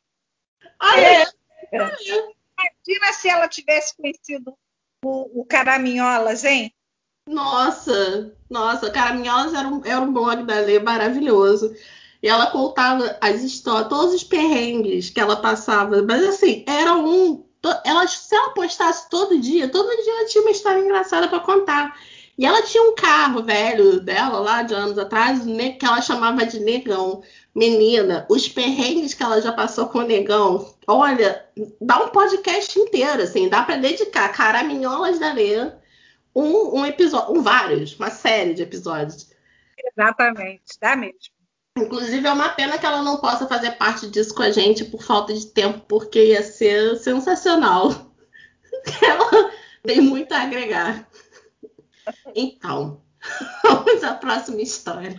Olha, 0.82 1.22
É. 1.72 1.78
é. 1.78 1.88
Imagina 2.86 3.12
se 3.14 3.28
ela 3.30 3.48
tivesse 3.48 3.96
conhecido 3.96 4.54
o, 5.02 5.40
o 5.40 5.46
Caraminholas, 5.46 6.44
hein? 6.44 6.70
Nossa, 7.26 8.36
nossa, 8.50 8.90
Caraminholas 8.90 9.54
era 9.54 9.66
um, 9.66 9.82
era 9.86 10.00
um 10.02 10.12
blog 10.12 10.44
da 10.44 10.60
Lê 10.60 10.78
maravilhoso. 10.78 11.74
E 12.22 12.28
ela 12.28 12.50
contava 12.50 13.16
as 13.22 13.42
histórias, 13.42 13.88
todos 13.88 14.14
os 14.14 14.24
perrengues 14.24 15.08
que 15.08 15.20
ela 15.20 15.40
passava. 15.40 16.02
Mas 16.02 16.22
assim, 16.24 16.62
era 16.68 16.94
um. 16.94 17.48
Ela, 17.84 18.06
se 18.06 18.34
ela 18.34 18.50
postasse 18.50 19.08
todo 19.08 19.38
dia, 19.38 19.68
todo 19.68 19.88
dia 20.02 20.12
ela 20.12 20.26
tinha 20.26 20.42
uma 20.42 20.50
história 20.50 20.80
engraçada 20.80 21.28
para 21.28 21.40
contar. 21.40 21.98
E 22.36 22.44
ela 22.44 22.62
tinha 22.62 22.82
um 22.82 22.94
carro 22.94 23.42
velho 23.42 24.00
dela 24.00 24.40
lá 24.40 24.62
de 24.62 24.74
anos 24.74 24.98
atrás, 24.98 25.46
né, 25.46 25.72
que 25.72 25.86
ela 25.86 26.02
chamava 26.02 26.44
de 26.44 26.58
negão. 26.60 27.22
Menina, 27.54 28.26
os 28.28 28.48
perrengues 28.48 29.14
que 29.14 29.22
ela 29.22 29.40
já 29.40 29.52
passou 29.52 29.86
com 29.86 29.98
o 30.00 30.06
negão, 30.06 30.74
olha, 30.88 31.44
dá 31.80 32.04
um 32.04 32.08
podcast 32.08 32.76
inteiro, 32.78 33.22
assim, 33.22 33.48
dá 33.48 33.62
para 33.62 33.76
dedicar 33.76 34.32
Caraminholas 34.32 35.20
da 35.20 35.32
Lê 35.32 35.72
um, 36.34 36.80
um 36.80 36.86
episódio, 36.86 37.36
um 37.38 37.42
vários, 37.42 37.96
uma 37.96 38.10
série 38.10 38.54
de 38.54 38.62
episódios. 38.62 39.30
Exatamente, 39.78 40.78
dá 40.80 40.96
mesmo. 40.96 41.33
Inclusive, 41.76 42.24
é 42.24 42.32
uma 42.32 42.50
pena 42.50 42.78
que 42.78 42.86
ela 42.86 43.02
não 43.02 43.16
possa 43.16 43.48
fazer 43.48 43.72
parte 43.72 44.08
disso 44.08 44.32
com 44.32 44.42
a 44.42 44.50
gente 44.52 44.84
por 44.84 45.02
falta 45.02 45.34
de 45.34 45.46
tempo, 45.46 45.80
porque 45.88 46.26
ia 46.26 46.42
ser 46.42 46.96
sensacional. 46.98 47.92
Ela 49.02 49.50
tem 49.82 50.00
muito 50.00 50.32
a 50.32 50.42
agregar. 50.42 51.08
Então, 52.34 53.00
vamos 53.64 54.04
à 54.04 54.14
próxima 54.14 54.62
história. 54.62 55.16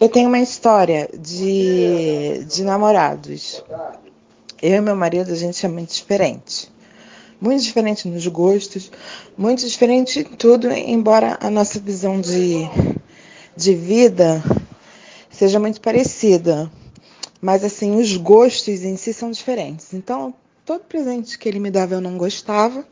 Eu 0.00 0.08
tenho 0.08 0.28
uma 0.28 0.40
história 0.40 1.08
de, 1.16 2.44
de 2.44 2.64
namorados. 2.64 3.62
Eu 4.60 4.76
e 4.76 4.80
meu 4.80 4.96
marido, 4.96 5.30
a 5.30 5.36
gente 5.36 5.64
é 5.64 5.68
muito 5.68 5.94
diferente. 5.94 6.68
Muito 7.40 7.62
diferente 7.62 8.08
nos 8.08 8.26
gostos, 8.26 8.90
muito 9.36 9.64
diferente 9.64 10.18
em 10.18 10.24
tudo, 10.24 10.68
embora 10.72 11.38
a 11.40 11.48
nossa 11.48 11.78
visão 11.78 12.20
de, 12.20 12.68
de 13.58 13.74
vida 13.74 14.42
seja 15.28 15.58
muito 15.58 15.80
parecida. 15.80 16.70
Mas 17.40 17.64
assim, 17.64 17.96
os 17.96 18.16
gostos 18.16 18.82
em 18.82 18.96
si 18.96 19.12
são 19.12 19.30
diferentes. 19.30 19.92
Então, 19.92 20.32
todo 20.64 20.84
presente 20.84 21.36
que 21.36 21.48
ele 21.48 21.58
me 21.58 21.70
dava 21.70 21.94
eu 21.94 22.00
não 22.00 22.16
gostava. 22.16 22.86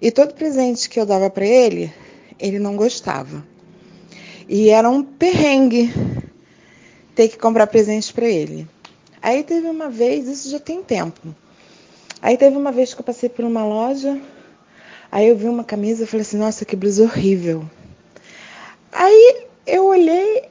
E 0.00 0.10
todo 0.10 0.34
presente 0.34 0.88
que 0.88 0.98
eu 0.98 1.06
dava 1.06 1.28
para 1.28 1.44
ele, 1.44 1.92
ele 2.38 2.58
não 2.58 2.76
gostava. 2.76 3.44
E 4.48 4.70
era 4.70 4.88
um 4.88 5.02
perrengue 5.02 5.92
ter 7.14 7.28
que 7.28 7.36
comprar 7.36 7.66
presente 7.66 8.12
para 8.12 8.26
ele. 8.26 8.68
Aí 9.20 9.42
teve 9.42 9.68
uma 9.68 9.88
vez, 9.88 10.28
isso 10.28 10.50
já 10.50 10.58
tem 10.58 10.82
tempo. 10.82 11.34
Aí 12.20 12.36
teve 12.36 12.56
uma 12.56 12.70
vez 12.70 12.94
que 12.94 13.00
eu 13.00 13.04
passei 13.04 13.28
por 13.28 13.44
uma 13.44 13.64
loja, 13.64 14.20
aí 15.10 15.28
eu 15.28 15.36
vi 15.36 15.46
uma 15.46 15.64
camisa 15.64 16.04
e 16.04 16.06
falei 16.06 16.22
assim, 16.22 16.36
nossa, 16.36 16.64
que 16.64 16.76
blusa 16.76 17.04
horrível. 17.04 17.64
Aí 18.92 19.41
eu 19.66 19.86
olhei, 19.86 20.44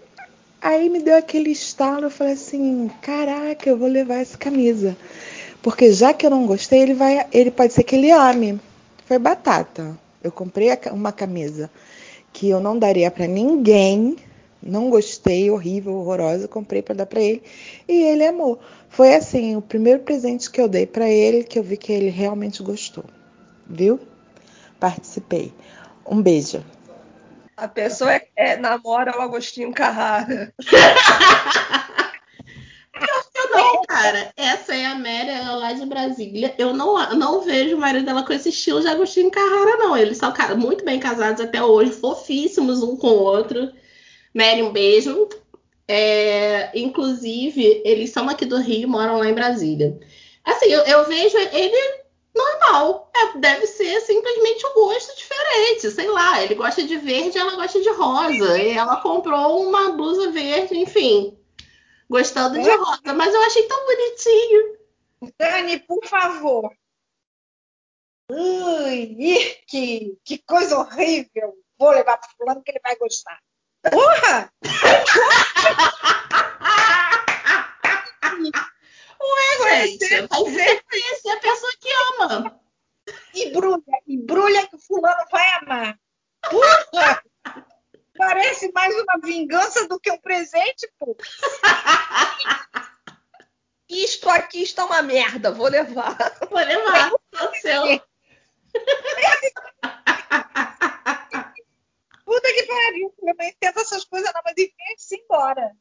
aí 0.61 0.89
me 0.89 1.01
deu 1.01 1.17
aquele 1.17 1.51
estalo, 1.51 2.05
eu 2.05 2.11
falei 2.11 2.33
assim, 2.33 2.89
caraca, 3.01 3.69
eu 3.69 3.77
vou 3.77 3.87
levar 3.87 4.15
essa 4.15 4.37
camisa. 4.37 4.95
Porque 5.61 5.91
já 5.91 6.13
que 6.13 6.25
eu 6.25 6.29
não 6.29 6.45
gostei, 6.45 6.81
ele 6.81 6.93
vai, 6.93 7.27
ele 7.31 7.51
pode 7.51 7.73
ser 7.73 7.83
que 7.83 7.95
ele 7.95 8.11
ame. 8.11 8.59
Foi 9.05 9.19
batata. 9.19 9.97
Eu 10.23 10.31
comprei 10.31 10.69
uma 10.91 11.11
camisa 11.11 11.69
que 12.33 12.49
eu 12.49 12.59
não 12.59 12.77
daria 12.77 13.11
para 13.11 13.27
ninguém. 13.27 14.15
Não 14.61 14.89
gostei, 14.89 15.49
horrível, 15.49 15.95
horrorosa, 15.95 16.47
comprei 16.47 16.83
para 16.83 16.93
dar 16.93 17.05
para 17.07 17.19
ele 17.19 17.41
e 17.87 18.03
ele 18.03 18.23
amou. 18.25 18.59
Foi 18.89 19.15
assim, 19.15 19.55
o 19.55 19.61
primeiro 19.61 20.01
presente 20.01 20.51
que 20.51 20.61
eu 20.61 20.67
dei 20.67 20.85
para 20.85 21.09
ele 21.09 21.43
que 21.43 21.57
eu 21.57 21.63
vi 21.63 21.77
que 21.77 21.91
ele 21.91 22.09
realmente 22.09 22.61
gostou. 22.61 23.03
Viu? 23.67 23.99
Participei. 24.79 25.51
Um 26.07 26.21
beijo. 26.21 26.63
A 27.61 27.67
pessoa 27.67 28.11
é, 28.11 28.27
é, 28.35 28.57
namora 28.57 29.15
o 29.15 29.21
Agostinho 29.21 29.71
Carrara. 29.71 30.51
Eu 33.35 33.49
não, 33.51 33.83
cara. 33.83 34.33
Essa 34.35 34.73
é 34.73 34.87
a 34.87 34.95
Mary, 34.95 35.29
ela 35.29 35.51
é 35.51 35.55
lá 35.55 35.73
de 35.73 35.85
Brasília. 35.85 36.55
Eu 36.57 36.73
não, 36.73 37.15
não 37.15 37.41
vejo 37.41 37.75
o 37.75 37.79
marido 37.79 38.05
dela 38.05 38.25
com 38.25 38.33
esse 38.33 38.49
estilo 38.49 38.81
de 38.81 38.87
Agostinho 38.87 39.29
Carrara, 39.29 39.77
não. 39.77 39.95
Eles 39.95 40.17
são 40.17 40.33
muito 40.57 40.83
bem 40.83 40.99
casados 40.99 41.39
até 41.39 41.61
hoje, 41.61 41.91
fofíssimos 41.91 42.81
um 42.81 42.97
com 42.97 43.09
o 43.09 43.23
outro. 43.23 43.71
Mary, 44.33 44.63
um 44.63 44.73
beijo. 44.73 45.29
É, 45.87 46.71
inclusive, 46.73 47.83
eles 47.85 48.09
são 48.09 48.27
aqui 48.27 48.45
do 48.45 48.57
Rio, 48.57 48.89
moram 48.89 49.19
lá 49.19 49.29
em 49.29 49.35
Brasília. 49.35 49.99
Assim, 50.43 50.65
eu, 50.65 50.81
eu 50.81 51.05
vejo 51.07 51.37
ele 51.37 52.00
normal. 52.33 53.11
É, 53.15 53.37
deve 53.37 53.67
ser 53.67 54.01
simplesmente 54.01 54.65
um 54.67 54.73
gosto 54.73 55.15
diferente. 55.15 55.91
Sei 55.91 56.07
lá, 56.07 56.41
ele 56.41 56.55
gosta 56.55 56.83
de 56.83 56.97
verde, 56.97 57.37
ela 57.37 57.55
gosta 57.55 57.81
de 57.81 57.89
rosa. 57.89 58.57
E 58.57 58.71
ela 58.71 59.01
comprou 59.01 59.67
uma 59.67 59.91
blusa 59.91 60.31
verde, 60.31 60.77
enfim. 60.77 61.37
Gostando 62.09 62.61
de 62.61 62.69
rosa. 62.69 63.13
Mas 63.15 63.33
eu 63.33 63.41
achei 63.43 63.67
tão 63.67 63.85
bonitinho. 63.85 64.77
Dani, 65.37 65.79
por 65.79 66.05
favor. 66.05 66.71
Ui, 68.29 69.15
que, 69.67 70.17
que 70.23 70.37
coisa 70.39 70.79
horrível. 70.79 71.53
Vou 71.77 71.91
levar 71.91 72.17
para 72.17 72.29
fulano 72.37 72.63
que 72.63 72.71
ele 72.71 72.79
vai 72.83 72.95
gostar. 72.95 73.39
Porra! 73.83 74.51
Ué, 79.21 79.87
gente, 79.87 80.27
vai 80.27 80.43
ser 80.51 80.83
conhecer 80.83 81.29
a 81.29 81.39
pessoa 81.39 81.71
que 81.79 81.89
ama. 82.19 82.61
E 83.33 83.49
embrulha, 83.49 83.83
embrulha 84.07 84.67
que 84.67 84.75
o 84.75 84.79
fulano 84.79 85.23
vai 85.31 85.47
amar. 85.55 85.99
Puta! 86.49 87.23
Parece 88.17 88.71
mais 88.71 88.93
uma 88.95 89.19
vingança 89.23 89.87
do 89.87 89.99
que 89.99 90.11
um 90.11 90.17
presente, 90.19 90.87
pô. 90.99 91.15
Isto 93.89 94.29
aqui 94.29 94.63
está 94.63 94.85
uma 94.85 95.01
merda, 95.01 95.51
vou 95.51 95.67
levar. 95.67 96.15
Vou 96.49 96.59
levar. 96.59 97.11
Seu. 97.61 97.83
Puta 102.23 102.53
que 102.53 102.63
pariu, 102.63 103.13
eu 103.21 103.35
não 103.37 103.45
entendo 103.45 103.79
essas 103.79 104.05
coisas, 104.05 104.31
não, 104.33 104.41
mas 104.45 104.53
enfim, 104.57 104.73
se 104.97 105.17
embora. 105.17 105.75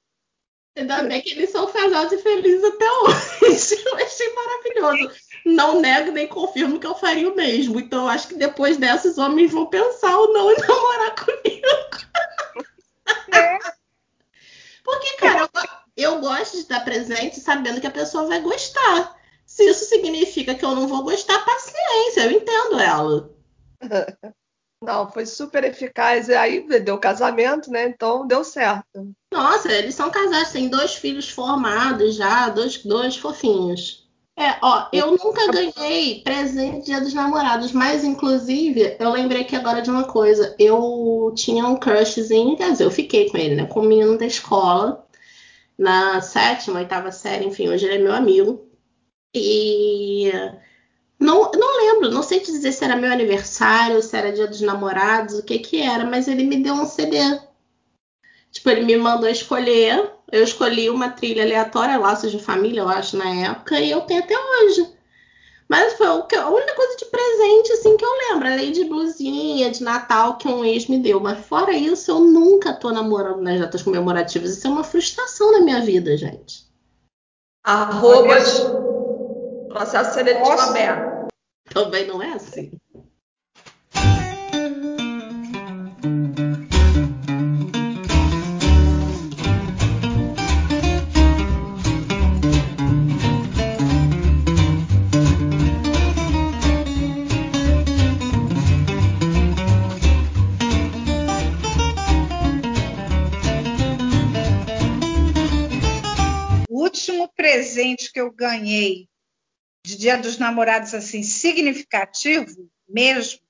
Ainda 0.80 1.02
bem 1.02 1.20
que 1.20 1.32
eles 1.32 1.50
são 1.50 1.70
casados 1.70 2.10
e 2.12 2.18
felizes 2.18 2.64
até 2.64 2.90
hoje. 2.90 3.82
Eu 3.84 3.96
achei 3.96 4.34
maravilhoso. 4.34 5.20
Não 5.44 5.78
nego 5.80 6.10
nem 6.10 6.26
confirmo 6.26 6.80
que 6.80 6.86
eu 6.86 6.94
faria 6.94 7.28
o 7.28 7.36
mesmo. 7.36 7.78
Então, 7.78 8.08
acho 8.08 8.28
que 8.28 8.34
depois 8.34 8.76
dessas, 8.76 9.12
os 9.12 9.18
homens 9.18 9.52
vão 9.52 9.66
pensar 9.66 10.16
ou 10.18 10.32
não 10.32 10.50
em 10.50 10.56
namorar 10.56 11.14
comigo. 11.22 11.66
É. 13.32 13.58
Porque, 14.82 15.16
cara, 15.16 15.48
eu, 15.96 16.14
eu 16.14 16.20
gosto 16.20 16.52
de 16.52 16.62
estar 16.62 16.80
presente 16.80 17.40
sabendo 17.40 17.80
que 17.80 17.86
a 17.86 17.90
pessoa 17.90 18.26
vai 18.26 18.40
gostar. 18.40 19.18
Se 19.46 19.64
isso 19.64 19.84
significa 19.84 20.54
que 20.54 20.64
eu 20.64 20.74
não 20.74 20.88
vou 20.88 21.02
gostar, 21.02 21.44
paciência, 21.44 22.24
eu 22.24 22.32
entendo 22.32 22.80
ela. 22.80 23.30
Não, 24.82 25.10
foi 25.10 25.26
super 25.26 25.64
eficaz. 25.64 26.30
Aí 26.30 26.66
deu 26.80 26.98
casamento, 26.98 27.70
né? 27.70 27.88
Então 27.88 28.26
deu 28.26 28.42
certo. 28.42 29.12
Nossa, 29.32 29.70
eles 29.70 29.94
são 29.94 30.10
casados, 30.10 30.52
têm 30.52 30.68
dois 30.68 30.94
filhos 30.94 31.28
formados 31.28 32.16
já, 32.16 32.48
dois, 32.48 32.78
dois 32.78 33.16
fofinhos. 33.16 34.08
É, 34.38 34.56
ó, 34.62 34.88
eu 34.90 35.10
nunca 35.18 35.52
ganhei 35.52 36.22
presente 36.22 36.86
dia 36.86 37.00
dos 37.00 37.12
namorados, 37.12 37.72
mas 37.72 38.04
inclusive 38.04 38.96
eu 38.98 39.10
lembrei 39.10 39.44
que 39.44 39.54
agora 39.54 39.82
de 39.82 39.90
uma 39.90 40.04
coisa. 40.04 40.56
Eu 40.58 41.32
tinha 41.36 41.66
um 41.66 41.76
crushzinho, 41.76 42.56
quer 42.56 42.72
dizer, 42.72 42.84
eu 42.84 42.90
fiquei 42.90 43.28
com 43.28 43.36
ele, 43.36 43.54
né? 43.54 43.66
Com 43.66 43.80
o 43.80 43.84
menino 43.84 44.16
da 44.16 44.24
escola, 44.24 45.06
na 45.76 46.22
sétima, 46.22 46.78
oitava 46.80 47.12
série, 47.12 47.46
enfim, 47.46 47.68
hoje 47.68 47.84
ele 47.84 47.96
é 47.96 47.98
meu 47.98 48.14
amigo. 48.14 48.66
E 49.34 50.32
não, 51.20 51.50
não 51.52 51.76
lembro, 51.76 52.10
não 52.10 52.22
sei 52.22 52.40
te 52.40 52.50
dizer 52.50 52.72
se 52.72 52.82
era 52.82 52.96
meu 52.96 53.12
aniversário, 53.12 54.02
se 54.02 54.16
era 54.16 54.32
dia 54.32 54.46
dos 54.46 54.62
namorados, 54.62 55.38
o 55.38 55.42
que 55.42 55.58
que 55.58 55.82
era, 55.82 56.04
mas 56.04 56.26
ele 56.26 56.44
me 56.44 56.62
deu 56.62 56.72
um 56.72 56.86
CD. 56.86 57.18
Tipo, 58.50 58.70
ele 58.70 58.84
me 58.84 58.96
mandou 58.96 59.28
escolher, 59.28 60.10
eu 60.32 60.42
escolhi 60.42 60.88
uma 60.88 61.10
trilha 61.10 61.44
aleatória, 61.44 61.98
Laços 61.98 62.32
de 62.32 62.42
Família, 62.42 62.80
eu 62.80 62.88
acho, 62.88 63.16
na 63.16 63.28
época, 63.28 63.78
e 63.78 63.90
eu 63.90 64.00
tenho 64.00 64.20
até 64.20 64.34
hoje. 64.34 64.92
Mas 65.68 65.92
foi 65.92 66.06
a 66.06 66.48
única 66.48 66.74
coisa 66.74 66.96
de 66.96 67.04
presente, 67.04 67.72
assim, 67.74 67.96
que 67.96 68.04
eu 68.04 68.12
lembro, 68.28 68.48
além 68.48 68.72
de 68.72 68.84
blusinha, 68.86 69.70
de 69.70 69.84
Natal, 69.84 70.36
que 70.36 70.48
um 70.48 70.64
ex 70.64 70.88
me 70.88 70.98
deu. 70.98 71.20
Mas 71.20 71.46
fora 71.46 71.72
isso, 71.72 72.10
eu 72.10 72.18
nunca 72.18 72.72
tô 72.72 72.90
namorando 72.90 73.40
nas 73.40 73.60
datas 73.60 73.82
comemorativas. 73.82 74.50
Isso 74.50 74.66
é 74.66 74.70
uma 74.70 74.82
frustração 74.82 75.52
na 75.52 75.60
minha 75.60 75.80
vida, 75.80 76.16
gente. 76.16 76.68
Arrobas, 77.62 78.66
processo 79.68 80.14
seletivo 80.14 80.60
aberto. 80.60 81.09
Também 81.72 82.06
não 82.06 82.22
é 82.22 82.32
assim. 82.32 82.70
Presente 107.36 108.12
que 108.12 108.20
eu 108.20 108.30
ganhei 108.30 109.09
de 109.84 109.96
Dia 109.96 110.16
dos 110.16 110.38
Namorados 110.38 110.94
assim 110.94 111.22
significativo 111.22 112.70
mesmo, 112.88 113.40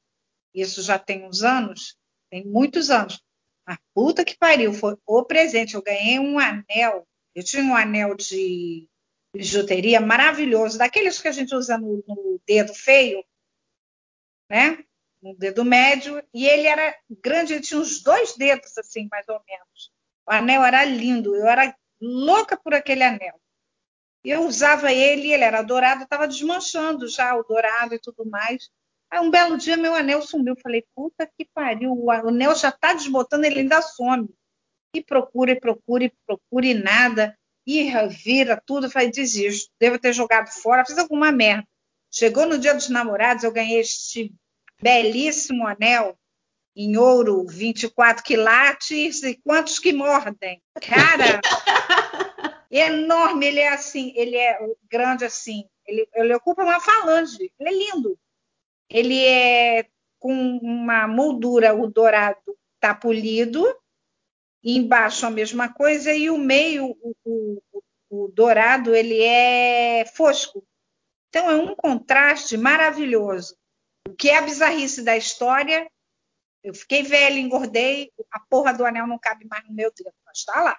isso 0.54 0.82
já 0.82 0.98
tem 0.98 1.26
uns 1.26 1.42
anos, 1.42 1.96
tem 2.30 2.44
muitos 2.44 2.90
anos. 2.90 3.22
A 3.66 3.78
puta 3.94 4.24
que 4.24 4.36
pariu, 4.36 4.72
foi 4.72 4.96
o 5.06 5.24
presente. 5.24 5.74
Eu 5.74 5.82
ganhei 5.82 6.18
um 6.18 6.38
anel. 6.38 7.06
Eu 7.34 7.44
tinha 7.44 7.62
um 7.62 7.76
anel 7.76 8.16
de 8.16 8.88
bijuteria 9.32 10.00
maravilhoso, 10.00 10.76
daqueles 10.76 11.20
que 11.20 11.28
a 11.28 11.32
gente 11.32 11.54
usa 11.54 11.78
no, 11.78 12.02
no 12.06 12.40
dedo 12.44 12.74
feio, 12.74 13.24
né? 14.50 14.84
No 15.22 15.36
dedo 15.36 15.64
médio, 15.64 16.20
e 16.34 16.48
ele 16.48 16.66
era 16.66 16.96
grande, 17.22 17.52
ele 17.52 17.62
tinha 17.62 17.78
uns 17.78 18.02
dois 18.02 18.34
dedos, 18.36 18.76
assim, 18.76 19.06
mais 19.08 19.28
ou 19.28 19.40
menos. 19.46 19.92
O 20.26 20.32
anel 20.32 20.64
era 20.64 20.84
lindo, 20.84 21.36
eu 21.36 21.46
era 21.46 21.76
louca 22.00 22.56
por 22.56 22.74
aquele 22.74 23.04
anel. 23.04 23.40
Eu 24.24 24.46
usava 24.46 24.92
ele, 24.92 25.32
ele 25.32 25.44
era 25.44 25.62
dourado, 25.62 26.04
estava 26.04 26.28
desmanchando 26.28 27.08
já 27.08 27.34
o 27.34 27.42
dourado 27.42 27.94
e 27.94 27.98
tudo 27.98 28.28
mais. 28.28 28.70
Aí 29.10 29.18
um 29.18 29.30
belo 29.30 29.56
dia 29.56 29.76
meu 29.76 29.94
anel 29.94 30.22
sumiu. 30.22 30.54
Falei, 30.62 30.84
puta 30.94 31.26
que 31.26 31.48
pariu, 31.52 31.92
o 31.92 32.10
anel 32.10 32.54
já 32.54 32.68
está 32.68 32.92
desbotando, 32.92 33.46
ele 33.46 33.60
ainda 33.60 33.80
some. 33.82 34.28
E 34.94 35.02
procura, 35.02 35.52
e 35.52 35.60
procura, 35.60 36.04
e 36.04 36.12
procura, 36.26 36.66
e 36.66 36.74
nada. 36.74 37.36
E 37.66 37.90
vira 38.08 38.60
tudo, 38.64 38.90
falei, 38.90 39.10
desisto. 39.10 39.70
Devo 39.80 39.98
ter 39.98 40.12
jogado 40.12 40.48
fora, 40.48 40.84
fiz 40.84 40.98
alguma 40.98 41.32
merda. 41.32 41.66
Chegou 42.12 42.46
no 42.46 42.58
dia 42.58 42.74
dos 42.74 42.88
namorados, 42.88 43.44
eu 43.44 43.52
ganhei 43.52 43.80
este 43.80 44.34
belíssimo 44.82 45.66
anel 45.66 46.18
em 46.74 46.96
ouro, 46.96 47.46
24 47.46 48.24
quilates, 48.24 49.22
e 49.22 49.34
quantos 49.44 49.78
que 49.78 49.92
mordem? 49.92 50.62
Cara, 50.80 51.40
enorme, 52.78 53.46
ele 53.46 53.60
é 53.60 53.68
assim, 53.68 54.12
ele 54.14 54.36
é 54.36 54.58
grande 54.88 55.24
assim, 55.24 55.68
ele, 55.86 56.08
ele 56.14 56.34
ocupa 56.34 56.62
uma 56.62 56.80
falange, 56.80 57.52
ele 57.58 57.68
é 57.68 57.72
lindo. 57.72 58.18
Ele 58.88 59.24
é 59.24 59.88
com 60.18 60.32
uma 60.58 61.08
moldura, 61.08 61.74
o 61.74 61.88
dourado 61.88 62.56
está 62.74 62.94
polido, 62.94 63.64
embaixo 64.62 65.26
a 65.26 65.30
mesma 65.30 65.72
coisa, 65.72 66.12
e 66.12 66.30
o 66.30 66.38
meio, 66.38 66.96
o, 67.00 67.14
o, 67.24 67.62
o 68.10 68.28
dourado, 68.28 68.94
ele 68.94 69.22
é 69.22 70.04
fosco. 70.04 70.64
Então 71.28 71.50
é 71.50 71.54
um 71.56 71.74
contraste 71.74 72.56
maravilhoso. 72.56 73.56
O 74.08 74.14
que 74.14 74.28
é 74.28 74.38
a 74.38 74.42
bizarrice 74.42 75.02
da 75.02 75.16
história? 75.16 75.90
Eu 76.62 76.74
fiquei 76.74 77.02
velha, 77.02 77.38
engordei, 77.38 78.12
a 78.30 78.40
porra 78.40 78.74
do 78.74 78.84
anel 78.84 79.06
não 79.06 79.18
cabe 79.18 79.46
mais 79.46 79.66
no 79.66 79.74
meu 79.74 79.90
dedo, 79.92 80.12
mas 80.26 80.38
está 80.38 80.60
lá. 80.60 80.78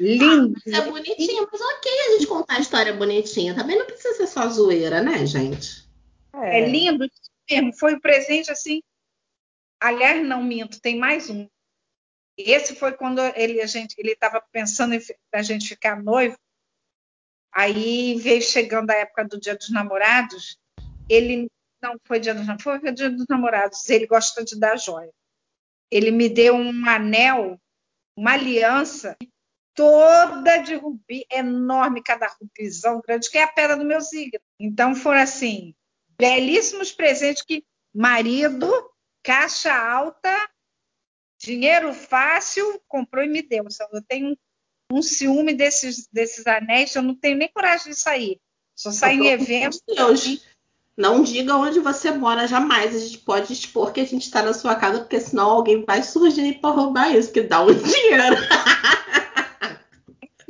Lindo. 0.00 0.54
Ah, 0.66 0.78
é 0.78 0.80
bonitinho, 0.82 1.48
mas 1.50 1.60
ok 1.60 1.90
a 1.90 2.10
gente 2.12 2.26
contar 2.26 2.56
a 2.56 2.60
história 2.60 2.92
bonitinha. 2.92 3.54
Também 3.54 3.78
não 3.78 3.86
precisa 3.86 4.14
ser 4.14 4.26
só 4.26 4.48
zoeira, 4.48 5.02
né, 5.02 5.24
gente? 5.26 5.88
É, 6.34 6.60
é 6.60 6.68
lindo 6.68 7.08
mesmo. 7.50 7.72
Foi 7.74 7.94
um 7.94 8.00
presente 8.00 8.50
assim. 8.50 8.82
Aliás, 9.80 10.24
não 10.26 10.42
minto, 10.42 10.80
tem 10.80 10.98
mais 10.98 11.28
um. 11.28 11.48
Esse 12.36 12.74
foi 12.74 12.92
quando 12.92 13.20
ele 13.36 13.60
a 13.60 13.66
gente 13.66 13.94
ele 13.98 14.12
estava 14.12 14.42
pensando 14.52 14.94
em 14.94 15.00
a 15.32 15.42
gente 15.42 15.68
ficar 15.68 16.02
noivo. 16.02 16.36
Aí 17.54 18.16
veio 18.18 18.40
chegando 18.40 18.90
a 18.90 18.94
época 18.94 19.24
do 19.24 19.38
Dia 19.38 19.54
dos 19.54 19.70
Namorados. 19.70 20.58
Ele 21.08 21.48
não 21.82 21.96
foi 22.06 22.18
Dia 22.18 22.34
dos 22.34 22.46
Namorados, 22.46 22.80
foi 22.80 22.92
Dia 22.92 23.10
dos 23.10 23.26
Namorados. 23.28 23.88
Ele 23.90 24.06
gosta 24.06 24.42
de 24.42 24.58
dar 24.58 24.78
joia. 24.78 25.12
Ele 25.90 26.10
me 26.10 26.28
deu 26.28 26.54
um 26.54 26.88
anel, 26.88 27.60
uma 28.16 28.32
aliança 28.32 29.14
toda 29.74 30.58
de 30.58 30.74
rubi, 30.74 31.26
enorme, 31.30 32.02
cada 32.02 32.26
rubizão 32.40 33.00
grande, 33.00 33.30
que 33.30 33.38
é 33.38 33.42
a 33.42 33.48
pedra 33.48 33.76
do 33.76 33.84
meu 33.84 34.00
signo. 34.00 34.40
Então 34.58 34.94
foram 34.94 35.20
assim, 35.20 35.74
belíssimos 36.18 36.92
presentes 36.92 37.42
que 37.42 37.64
marido, 37.94 38.70
caixa 39.22 39.74
alta, 39.74 40.48
dinheiro 41.38 41.92
fácil, 41.92 42.80
comprou 42.86 43.24
e 43.24 43.28
me 43.28 43.42
deu. 43.42 43.64
Eu 43.92 44.02
tenho 44.02 44.30
um, 44.30 44.98
um 44.98 45.02
ciúme 45.02 45.54
desses, 45.54 46.08
desses 46.12 46.46
anéis, 46.46 46.94
eu 46.94 47.02
não 47.02 47.14
tenho 47.14 47.36
nem 47.36 47.48
coragem 47.48 47.92
de 47.92 47.98
sair. 47.98 48.40
Só 48.74 48.90
saio 48.90 49.24
em 49.24 49.28
eventos. 49.28 49.80
Deus. 49.86 50.42
Não 50.96 51.22
diga 51.22 51.56
onde 51.56 51.80
você 51.80 52.10
mora 52.10 52.46
jamais. 52.46 52.94
A 52.94 52.98
gente 52.98 53.18
pode 53.18 53.52
expor 53.52 53.92
que 53.92 54.00
a 54.00 54.06
gente 54.06 54.22
está 54.22 54.42
na 54.42 54.52
sua 54.52 54.74
casa, 54.74 55.00
porque 55.00 55.20
senão 55.20 55.50
alguém 55.50 55.84
vai 55.84 56.02
surgir 56.02 56.60
para 56.60 56.74
roubar 56.74 57.14
isso, 57.14 57.32
que 57.32 57.42
dá 57.42 57.62
um 57.62 57.72
dinheiro. 57.72 58.36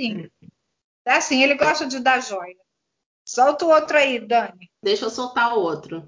Sim. 0.03 0.29
É 1.07 1.13
assim, 1.13 1.43
ele 1.43 1.55
gosta 1.55 1.87
de 1.87 2.01
dar 2.01 2.21
joia. 2.21 2.57
Solta 3.25 3.65
o 3.65 3.71
outro 3.71 3.97
aí, 3.97 4.19
Dani. 4.19 4.69
Deixa 4.83 5.05
eu 5.05 5.11
soltar 5.11 5.57
o 5.57 5.61
outro. 5.61 6.03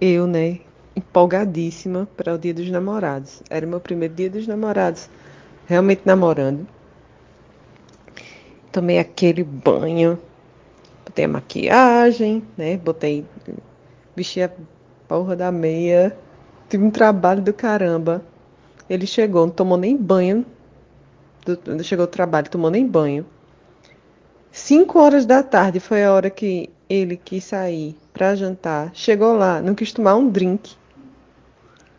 Eu, 0.00 0.26
né? 0.26 0.60
Empolgadíssima 0.96 2.08
para 2.16 2.34
o 2.34 2.38
dia 2.38 2.54
dos 2.54 2.70
namorados. 2.70 3.42
Era 3.50 3.66
o 3.66 3.68
meu 3.68 3.80
primeiro 3.80 4.14
dia 4.14 4.30
dos 4.30 4.46
namorados. 4.46 5.10
Realmente 5.66 6.02
namorando. 6.06 6.66
Tomei 8.70 8.98
aquele 8.98 9.44
banho. 9.44 10.18
Botei 11.04 11.26
a 11.26 11.28
maquiagem, 11.28 12.42
né? 12.56 12.78
Botei. 12.78 13.26
Vesti 14.16 14.40
a 14.40 14.50
Porra 15.06 15.36
da 15.36 15.52
meia. 15.52 16.16
Tive 16.70 16.84
um 16.84 16.90
trabalho 16.90 17.42
do 17.42 17.52
caramba. 17.52 18.24
Ele 18.88 19.06
chegou, 19.06 19.46
não 19.46 19.52
tomou 19.52 19.76
nem 19.76 19.94
banho. 19.94 20.46
Do, 21.44 21.82
chegou 21.82 22.06
do 22.06 22.10
trabalho, 22.10 22.48
tomou 22.48 22.70
nem 22.70 22.86
banho. 22.86 23.26
Cinco 24.50 24.98
horas 24.98 25.24
da 25.24 25.42
tarde 25.42 25.80
foi 25.80 26.04
a 26.04 26.12
hora 26.12 26.28
que 26.28 26.70
ele 26.88 27.16
quis 27.16 27.44
sair 27.44 27.96
para 28.12 28.34
jantar. 28.36 28.90
Chegou 28.92 29.34
lá, 29.34 29.62
não 29.62 29.74
quis 29.74 29.92
tomar 29.92 30.14
um 30.14 30.28
drink. 30.28 30.76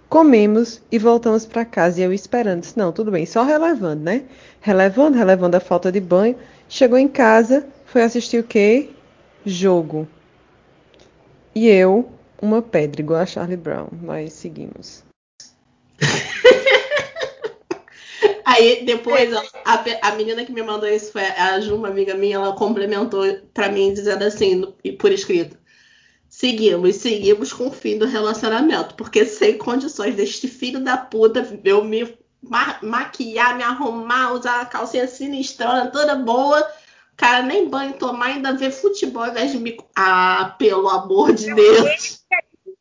Comemos 0.08 0.80
e 0.92 1.00
voltamos 1.00 1.46
para 1.46 1.66
casa. 1.66 2.00
E 2.00 2.04
eu 2.04 2.14
esperando. 2.14 2.62
Disse, 2.62 2.78
não, 2.78 2.92
tudo 2.92 3.10
bem, 3.10 3.26
só 3.26 3.44
relevando, 3.44 4.04
né? 4.04 4.24
Relevando, 4.62 5.18
relevando 5.18 5.58
a 5.58 5.60
falta 5.60 5.92
de 5.92 6.00
banho. 6.00 6.38
Chegou 6.70 7.00
em 7.00 7.08
casa, 7.08 7.66
foi 7.88 8.04
assistir 8.04 8.40
o 8.40 8.44
quê? 8.44 8.92
Jogo. 9.44 10.08
E 11.56 11.68
eu, 11.68 12.10
uma 12.40 12.62
pedra, 12.62 13.02
igual 13.02 13.20
a 13.20 13.26
Charlie 13.26 13.58
Brown. 13.58 13.88
Mas 14.00 14.34
seguimos. 14.34 15.04
Aí 18.54 18.86
depois 18.86 19.34
a, 19.34 19.84
a, 20.02 20.12
menina 20.16 20.46
que 20.46 20.52
me 20.52 20.62
mandou 20.62 20.88
isso 20.88 21.12
foi 21.12 21.24
a 21.24 21.60
Ju, 21.60 21.76
uma 21.76 21.88
amiga 21.88 22.14
minha, 22.14 22.36
ela 22.36 22.56
complementou 22.56 23.24
para 23.52 23.70
mim 23.70 23.94
dizendo 23.94 24.24
assim, 24.24 24.62
por 25.00 25.12
escrito. 25.12 25.58
Seguimos, 26.30 26.98
seguimos 26.98 27.52
com 27.52 27.68
o 27.68 27.72
fim 27.72 27.98
do 27.98 28.06
relacionamento, 28.06 28.96
porque 28.96 29.26
sem 29.26 29.58
condições 29.58 30.16
deste 30.16 30.48
filho 30.48 30.80
da 30.80 30.98
puta 30.98 31.60
eu 31.64 31.84
me 31.84 32.18
ma 32.42 32.78
maquiar, 32.84 33.56
me 33.56 33.64
arrumar, 33.64 34.34
usar 34.34 34.62
a 34.62 34.66
calcinha 34.66 35.08
sinistrona 35.08 35.90
toda 35.90 36.16
boa, 36.16 36.62
cara 37.16 37.42
nem 37.42 37.68
banho 37.68 37.94
tomar, 37.94 38.28
ainda 38.28 38.54
ver 38.54 38.72
futebol 38.72 39.24
ao 39.24 39.30
invés 39.30 39.52
de 39.52 39.60
me. 39.60 39.78
Ah, 39.96 40.56
pelo 40.60 40.90
amor 40.90 41.34
de 41.34 41.54
Deus! 41.54 42.24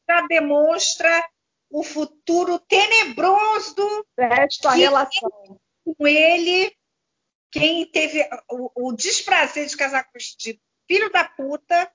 Já 0.09 0.27
demonstra 0.29 1.25
o 1.71 1.83
futuro 1.83 2.59
tenebroso 2.59 4.05
desta 4.17 4.73
relação. 4.73 5.31
Com 5.97 6.07
ele, 6.07 6.75
quem 7.51 7.87
teve 7.87 8.27
o, 8.51 8.89
o 8.89 8.93
desprazer 8.93 9.67
de 9.67 9.77
casar 9.77 10.05
com 10.05 10.17
este 10.17 10.61
filho 10.87 11.11
da 11.11 11.25
puta 11.25 11.91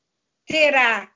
terá 0.45 1.11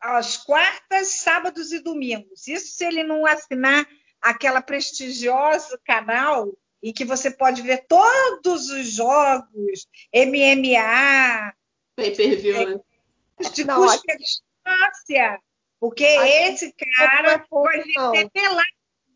às 0.00 0.36
quartas, 0.36 1.08
sábados 1.08 1.72
e 1.72 1.80
domingos. 1.80 2.46
Isso 2.46 2.76
se 2.76 2.84
ele 2.84 3.02
não 3.02 3.26
assinar 3.26 3.86
aquela 4.20 4.60
prestigiosa 4.60 5.80
canal 5.84 6.52
em 6.82 6.92
que 6.92 7.04
você 7.04 7.30
pode 7.30 7.62
ver 7.62 7.86
todos 7.88 8.70
os 8.70 8.90
jogos, 8.92 9.88
MMA, 10.14 11.54
pay-per-view, 11.96 12.56
é, 12.56 12.66
né? 12.66 12.80
de 13.52 13.64
custa 13.64 14.16
distância. 14.16 15.40
Porque 15.80 16.04
esse 16.04 16.72
cara 16.72 17.44
foi 17.48 17.82
revelar 18.14 18.66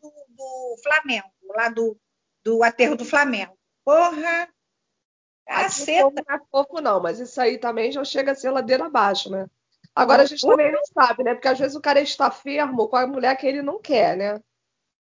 do, 0.01 0.11
do 0.29 0.79
Flamengo, 0.83 1.31
lá 1.55 1.69
do, 1.69 1.97
do 2.43 2.63
aterro 2.63 2.95
do 2.95 3.05
Flamengo. 3.05 3.57
Porra! 3.83 4.49
Caceta! 5.45 6.23
Não 6.27 6.35
é 6.35 6.39
fofo, 6.49 6.81
não, 6.81 7.01
mas 7.01 7.19
isso 7.19 7.39
aí 7.39 7.57
também 7.57 7.91
já 7.91 8.03
chega 8.03 8.31
a 8.31 8.35
ser 8.35 8.51
ladeira 8.51 8.85
abaixo, 8.85 9.29
né? 9.29 9.47
Agora 9.93 10.23
a 10.23 10.25
gente 10.25 10.41
também 10.41 10.71
não 10.71 10.85
sabe, 10.85 11.23
né? 11.23 11.33
Porque 11.33 11.47
às 11.47 11.59
vezes 11.59 11.75
o 11.75 11.81
cara 11.81 11.99
está 11.99 12.31
firmo 12.31 12.87
com 12.87 12.95
a 12.95 13.05
mulher 13.05 13.35
que 13.35 13.45
ele 13.45 13.61
não 13.61 13.79
quer, 13.79 14.15
né? 14.15 14.41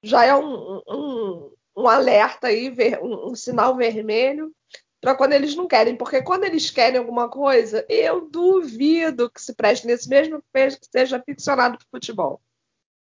Já 0.02 0.24
é 0.24 0.34
um, 0.34 0.82
um, 0.88 1.52
um 1.76 1.88
alerta 1.88 2.48
aí, 2.48 2.74
um, 3.00 3.30
um 3.30 3.34
sinal 3.34 3.76
vermelho 3.76 4.52
para 5.00 5.14
quando 5.14 5.32
eles 5.32 5.54
não 5.54 5.66
querem, 5.66 5.96
porque 5.96 6.22
quando 6.22 6.44
eles 6.44 6.70
querem 6.70 6.98
alguma 6.98 7.28
coisa, 7.28 7.86
eu 7.88 8.28
duvido 8.28 9.30
que 9.30 9.40
se 9.40 9.54
preste 9.54 9.86
nesse 9.86 10.08
mesmo 10.08 10.42
peso 10.52 10.78
que 10.78 10.86
seja 10.86 11.22
ficcionado 11.22 11.78
por 11.78 11.86
futebol. 11.90 12.40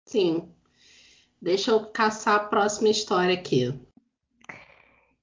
Sim. 0.07 0.49
Deixa 1.43 1.71
eu 1.73 1.87
caçar 1.87 2.37
a 2.37 2.45
próxima 2.45 2.91
história 2.91 3.35
aqui. 3.35 3.75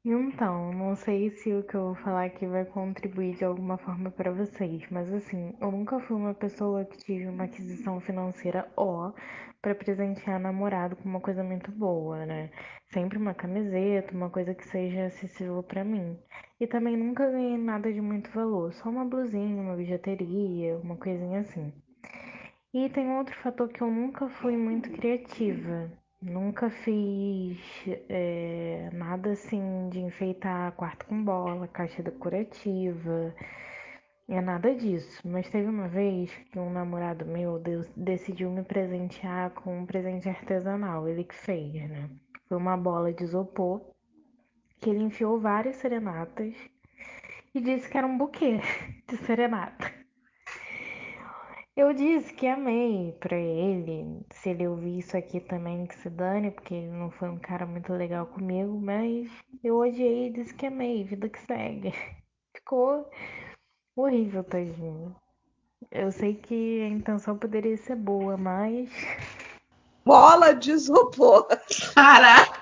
Então, 0.10 0.72
não 0.72 0.96
sei 0.96 1.30
se 1.32 1.54
o 1.54 1.64
que 1.64 1.76
eu 1.76 1.88
vou 1.88 1.96
falar 1.96 2.24
aqui 2.28 2.48
vai 2.48 2.64
contribuir 2.64 3.36
de 3.36 3.44
alguma 3.44 3.78
forma 3.78 4.10
para 4.10 4.32
vocês, 4.32 4.82
mas 4.90 5.12
assim, 5.14 5.54
eu 5.60 5.70
nunca 5.70 6.00
fui 6.00 6.16
uma 6.16 6.34
pessoa 6.34 6.86
que 6.86 6.98
tive 6.98 7.28
uma 7.28 7.44
aquisição 7.44 8.00
financeira 8.00 8.72
ó 8.78 9.12
para 9.62 9.76
presentear 9.76 10.40
namorado 10.40 10.96
com 10.96 11.10
uma 11.10 11.20
coisa 11.20 11.44
muito 11.44 11.70
boa, 11.74 12.26
né? 12.26 12.50
Sempre 12.94 13.18
uma 13.18 13.34
camiseta, 13.34 14.16
uma 14.16 14.30
coisa 14.30 14.56
que 14.56 14.66
seja 14.66 15.08
acessível 15.08 15.62
para 15.62 15.84
mim. 15.84 16.18
E 16.58 16.66
também 16.66 16.96
nunca 16.96 17.30
ganhei 17.30 17.58
nada 17.58 17.92
de 17.92 18.00
muito 18.00 18.32
valor, 18.32 18.72
só 18.76 18.88
uma 18.90 19.04
blusinha, 19.04 19.62
uma 19.62 19.76
bijuteria, 19.76 20.78
uma 20.78 20.96
coisinha 20.96 21.42
assim. 21.42 21.74
E 22.74 22.88
tem 22.92 23.12
outro 23.12 23.36
fator 23.42 23.68
que 23.68 23.82
eu 23.82 23.92
nunca 23.92 24.30
fui 24.30 24.56
muito 24.56 24.90
criativa. 24.90 25.92
Nunca 26.22 26.70
fiz 26.70 27.60
é, 28.10 28.90
nada 28.92 29.32
assim 29.32 29.88
de 29.90 30.00
enfeitar 30.00 30.72
quarto 30.72 31.06
com 31.06 31.24
bola, 31.24 31.68
caixa 31.68 32.02
decorativa, 32.02 33.36
é 34.28 34.42
nada 34.42 34.74
disso. 34.74 35.22
Mas 35.28 35.50
teve 35.50 35.70
uma 35.70 35.88
vez 35.88 36.32
que 36.52 36.58
um 36.58 36.72
namorado 36.72 37.24
meu 37.26 37.60
Deus, 37.60 37.88
decidiu 37.96 38.50
me 38.50 38.64
presentear 38.64 39.52
com 39.52 39.82
um 39.82 39.86
presente 39.86 40.28
artesanal, 40.28 41.08
ele 41.08 41.24
que 41.24 41.36
fez, 41.36 41.74
né? 41.88 42.10
Foi 42.48 42.58
uma 42.58 42.76
bola 42.76 43.14
de 43.14 43.24
isopor 43.24 43.82
que 44.80 44.90
ele 44.90 45.04
enfiou 45.04 45.40
várias 45.40 45.76
serenatas 45.76 46.56
e 47.54 47.62
disse 47.62 47.90
que 47.90 47.98
era 47.98 48.08
um 48.08 48.18
buquê 48.18 48.60
de 49.08 49.18
serenata. 49.18 50.07
Eu 51.78 51.94
disse 51.94 52.34
que 52.34 52.48
amei 52.48 53.16
pra 53.20 53.38
ele. 53.38 54.26
Se 54.34 54.50
ele 54.50 54.68
ouvir 54.68 54.98
isso 54.98 55.16
aqui 55.16 55.40
também, 55.40 55.86
que 55.86 55.96
se 55.98 56.10
dane, 56.10 56.50
porque 56.50 56.74
ele 56.74 56.90
não 56.90 57.12
foi 57.12 57.30
um 57.30 57.38
cara 57.38 57.68
muito 57.68 57.94
legal 57.94 58.26
comigo, 58.26 58.82
mas 58.82 59.30
eu 59.64 59.78
odiei 59.78 60.26
e 60.26 60.30
disse 60.32 60.56
que 60.56 60.66
amei, 60.66 61.04
vida 61.04 61.30
que 61.30 61.40
segue. 61.46 61.94
Ficou 62.58 63.08
horrível, 63.96 64.44
tadinho. 64.44 65.16
Eu 65.92 66.12
sei 66.12 66.34
que 66.34 66.82
a 66.82 66.88
intenção 66.88 67.38
poderia 67.38 67.78
ser 67.78 67.96
boa, 67.96 68.36
mas. 68.36 68.90
Bola 70.04 70.56
de 70.56 70.72
isopor! 70.72 71.48
Caraca! 71.94 72.60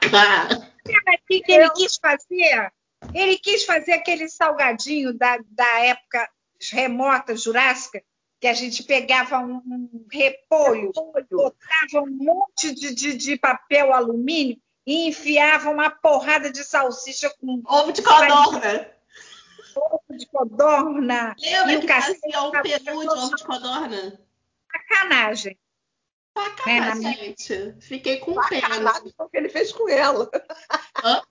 O 0.57 1.27
que, 1.27 1.39
que 1.39 1.53
ele 1.53 1.69
quis 1.69 1.95
fazer? 1.95 2.69
Ele 3.13 3.37
quis 3.37 3.63
fazer 3.63 3.93
aquele 3.93 4.27
salgadinho 4.27 5.17
da, 5.17 5.39
da 5.51 5.79
época 5.85 6.29
remota, 6.69 7.33
jurássica, 7.37 8.03
que 8.45 8.49
a 8.49 8.53
gente 8.53 8.83
pegava 8.83 9.39
um, 9.39 9.55
um 9.55 10.05
repolho, 10.11 10.91
botava 10.93 12.05
um 12.05 12.11
monte 12.11 12.75
de, 12.75 12.93
de, 12.93 13.17
de, 13.17 13.37
papel 13.39 13.91
alumínio 13.91 14.61
e 14.85 15.07
enfiava 15.07 15.71
uma 15.71 15.89
porrada 15.89 16.51
de 16.51 16.63
salsicha 16.63 17.33
com 17.41 17.63
ovo 17.67 17.91
de 17.91 18.03
codorna. 18.03 18.87
Ovo 19.75 20.03
de 20.15 20.27
codorna. 20.27 21.35
Lembra 21.41 21.73
e 21.73 21.77
o 21.77 21.81
que 21.81 21.87
fazia 21.87 22.43
um 22.43 22.51
peru 22.51 22.99
de 22.99 23.09
ovo 23.09 23.35
de 23.35 23.43
codorna? 23.43 24.21
Sacanagem. 24.71 25.57
Sacanagem, 26.37 27.07
é, 27.07 27.15
gente. 27.15 27.75
Fiquei 27.79 28.17
com 28.19 28.35
pena. 28.47 28.61
Sacanagem 28.61 29.13
o 29.17 29.27
que 29.27 29.37
ele 29.37 29.49
fez 29.49 29.71
com 29.71 29.89
ela. 29.89 30.29
Hã? 31.03 31.21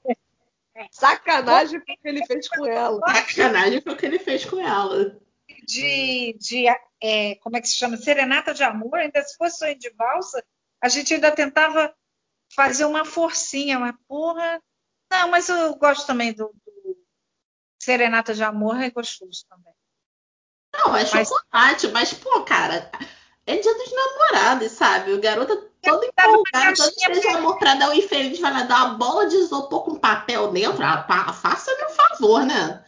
Sacanagem 0.90 1.80
foi 1.80 1.94
o 1.94 1.98
que 1.98 2.08
ele 2.08 2.26
fez 2.26 2.48
com 2.48 2.66
ela. 2.66 3.00
Sacanagem 3.06 3.80
foi 3.80 3.92
o 3.92 3.96
que 3.96 4.04
ele 4.04 4.18
fez 4.18 4.44
com 4.44 4.58
ela 4.58 5.22
de, 5.64 6.36
de 6.38 6.66
é, 7.02 7.34
como 7.36 7.56
é 7.56 7.60
que 7.60 7.68
se 7.68 7.76
chama? 7.76 7.96
Serenata 7.96 8.54
de 8.54 8.62
amor, 8.62 8.98
ainda 8.98 9.22
se 9.22 9.36
fosse 9.36 9.58
sonho 9.58 9.78
de 9.78 9.90
valsa, 9.90 10.44
a 10.80 10.88
gente 10.88 11.14
ainda 11.14 11.30
tentava 11.30 11.94
fazer 12.54 12.84
uma 12.84 13.04
forcinha, 13.04 13.78
uma 13.78 13.98
porra. 14.06 14.62
Não, 15.10 15.30
mas 15.30 15.48
eu 15.48 15.74
gosto 15.76 16.06
também 16.06 16.32
do, 16.32 16.46
do 16.64 16.96
Serenata 17.80 18.34
de 18.34 18.42
Amor, 18.42 18.80
é 18.80 18.90
gostoso 18.90 19.44
também. 19.48 19.74
Não, 20.72 20.96
é 20.96 21.06
chocolate, 21.06 21.88
mas, 21.88 22.12
pô, 22.12 22.42
cara, 22.42 22.90
é 23.46 23.56
dia 23.56 23.74
dos 23.74 23.92
namorados, 23.92 24.72
sabe? 24.72 25.12
O 25.12 25.20
garoto 25.20 25.56
tá 25.56 25.90
todo 25.90 26.04
empolgado, 26.04 26.76
todo 26.76 26.94
cheio 26.98 27.20
de 27.20 27.28
amor 27.28 27.58
pra 27.58 27.74
dar 27.74 27.90
um 27.90 27.94
infeliz, 27.94 28.40
vai 28.40 28.52
lá 28.52 28.62
dar 28.64 28.86
uma 28.86 28.94
bola 28.94 29.26
de 29.26 29.36
isopor 29.36 29.84
com 29.84 29.98
papel 29.98 30.50
dentro. 30.50 30.82
Ah, 30.82 31.32
faça-me 31.32 31.84
um 31.84 31.90
favor, 31.90 32.44
né? 32.44 32.83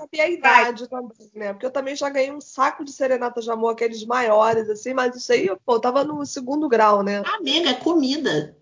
Sabia 0.00 0.24
a 0.24 0.30
idade 0.30 0.88
também, 0.88 1.30
né? 1.34 1.52
Porque 1.52 1.66
eu 1.66 1.70
também 1.70 1.94
já 1.94 2.08
ganhei 2.08 2.32
um 2.32 2.40
saco 2.40 2.84
de 2.84 2.92
serenata 2.92 3.40
de 3.40 3.50
amor, 3.50 3.72
aqueles 3.72 4.04
maiores, 4.04 4.68
assim, 4.70 4.94
mas 4.94 5.14
isso 5.14 5.32
aí, 5.32 5.50
pô, 5.64 5.78
tava 5.78 6.02
no 6.04 6.24
segundo 6.24 6.68
grau, 6.68 7.02
né? 7.02 7.22
Amiga, 7.26 7.70
é 7.70 7.74
comida. 7.74 8.56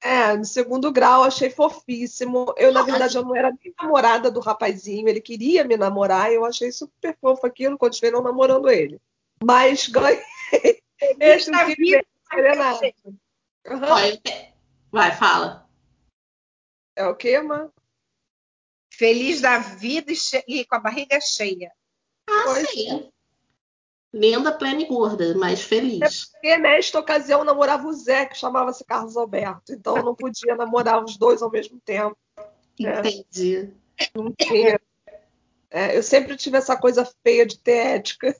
É, 0.00 0.36
no 0.36 0.44
segundo 0.44 0.92
grau, 0.92 1.24
achei 1.24 1.50
fofíssimo. 1.50 2.54
Eu, 2.56 2.72
na 2.72 2.82
verdade, 2.82 3.16
eu 3.16 3.24
não 3.24 3.34
era 3.34 3.50
nem 3.50 3.74
namorada 3.80 4.30
do 4.30 4.40
rapazinho, 4.40 5.08
ele 5.08 5.20
queria 5.20 5.64
me 5.64 5.76
namorar, 5.76 6.30
e 6.30 6.34
eu 6.34 6.44
achei 6.44 6.70
super 6.70 7.16
fofo 7.20 7.46
aquilo, 7.46 7.78
continuei 7.78 8.12
não 8.12 8.22
namorando 8.22 8.68
ele. 8.68 9.00
Mas 9.42 9.88
ganhei 9.88 10.22
esse 11.20 11.50
que 11.50 12.06
serenata. 12.30 12.86
Uhum. 13.66 13.80
Vai, 14.92 15.10
fala. 15.12 15.66
É 16.94 17.06
o 17.06 17.16
quê, 17.16 17.40
mano? 17.40 17.72
Feliz 18.96 19.40
da 19.40 19.58
vida 19.58 20.12
e, 20.12 20.16
e 20.60 20.64
com 20.64 20.76
a 20.76 20.80
barriga 20.80 21.20
cheia. 21.20 21.70
Ah, 22.28 22.64
sim. 22.66 23.10
Linda, 24.12 24.52
plena 24.52 24.80
e 24.80 24.86
gorda, 24.86 25.34
mas 25.36 25.60
feliz. 25.60 26.00
É 26.00 26.08
porque 26.08 26.58
nesta 26.58 27.00
ocasião 27.00 27.40
eu 27.40 27.44
namorava 27.44 27.86
o 27.88 27.92
Zé, 27.92 28.26
que 28.26 28.38
chamava-se 28.38 28.84
Carlos 28.84 29.16
Alberto. 29.16 29.72
Então 29.72 29.96
eu 29.96 30.04
não 30.04 30.14
podia 30.14 30.54
namorar 30.54 31.02
os 31.02 31.16
dois 31.16 31.42
ao 31.42 31.50
mesmo 31.50 31.80
tempo. 31.84 32.16
Entendi. 32.78 33.72
É. 33.98 34.78
É, 35.70 35.96
eu 35.96 36.04
sempre 36.04 36.36
tive 36.36 36.56
essa 36.56 36.76
coisa 36.76 37.08
feia 37.24 37.44
de 37.44 37.58
ter 37.58 37.96
ética. 37.96 38.36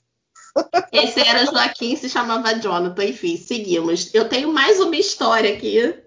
Esse 0.89 1.19
era 1.19 1.45
Joaquim, 1.45 1.97
se 1.97 2.09
chamava 2.09 2.57
Jonathan, 2.57 3.03
enfim, 3.03 3.35
seguimos. 3.35 4.15
Eu 4.15 4.29
tenho 4.29 4.53
mais 4.53 4.79
uma 4.79 4.95
história 4.95 5.53
aqui. 5.53 6.01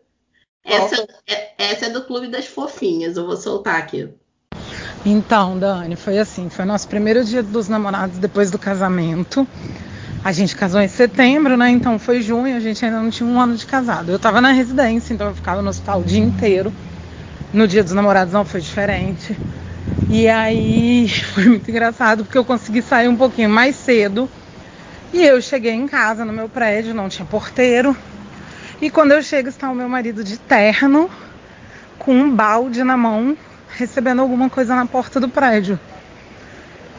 Essa, 0.65 1.07
é, 1.27 1.55
essa 1.59 1.87
é 1.87 1.91
do 1.91 2.07
Clube 2.07 2.29
das 2.29 2.47
Fofinhas, 2.47 3.19
eu 3.19 3.27
vou 3.27 3.37
soltar 3.37 3.77
aqui. 3.77 4.09
Então, 5.11 5.59
Dani, 5.59 5.97
foi 5.97 6.19
assim, 6.19 6.51
foi 6.51 6.67
nosso 6.67 6.87
primeiro 6.87 7.25
dia 7.25 7.43
dos 7.43 7.67
namorados 7.67 8.19
depois 8.19 8.51
do 8.51 8.59
casamento. 8.59 9.49
A 10.23 10.33
gente 10.33 10.55
casou 10.55 10.83
em 10.83 10.89
setembro, 10.89 11.57
né? 11.57 11.71
Então 11.71 11.99
foi 11.99 12.21
junho, 12.21 12.55
a 12.55 12.61
gente 12.61 12.85
ainda 12.85 13.01
não 13.01 13.09
tinha 13.09 13.27
um 13.27 13.41
ano 13.41 13.57
de 13.57 13.65
casado. 13.65 14.13
Eu 14.13 14.19
tava 14.19 14.39
na 14.43 14.53
residência, 14.53 15.15
então 15.15 15.29
eu 15.29 15.35
ficava 15.35 15.63
no 15.63 15.71
hospital 15.71 16.01
o 16.01 16.05
dia 16.05 16.23
inteiro. 16.23 16.71
No 17.55 17.67
dia 17.67 17.83
dos 17.83 17.95
namorados 17.95 18.35
não 18.35 18.45
foi 18.45 18.61
diferente. 18.61 19.35
E 20.11 20.29
aí 20.29 21.09
foi 21.33 21.47
muito 21.47 21.71
engraçado 21.71 22.23
porque 22.23 22.37
eu 22.37 22.45
consegui 22.45 22.83
sair 22.83 23.09
um 23.09 23.17
pouquinho 23.17 23.49
mais 23.49 23.77
cedo. 23.77 24.29
E 25.15 25.23
eu 25.23 25.41
cheguei 25.41 25.73
em 25.73 25.89
casa 25.89 26.23
no 26.23 26.35
meu 26.35 26.51
prédio, 26.51 26.93
não 26.93 27.09
tinha 27.09 27.25
porteiro. 27.25 27.97
E 28.79 28.91
quando 28.91 29.13
eu 29.13 29.23
chego, 29.23 29.49
está 29.49 29.71
o 29.71 29.75
meu 29.75 29.89
marido 29.89 30.23
de 30.23 30.37
terno, 30.37 31.09
com 31.99 32.15
um 32.15 32.31
balde 32.31 32.85
na 32.85 32.97
mão, 32.97 33.35
recebendo 33.79 34.21
alguma 34.21 34.51
coisa 34.51 34.75
na 34.75 34.85
porta 34.87 35.21
do 35.21 35.29
prédio. 35.29 35.79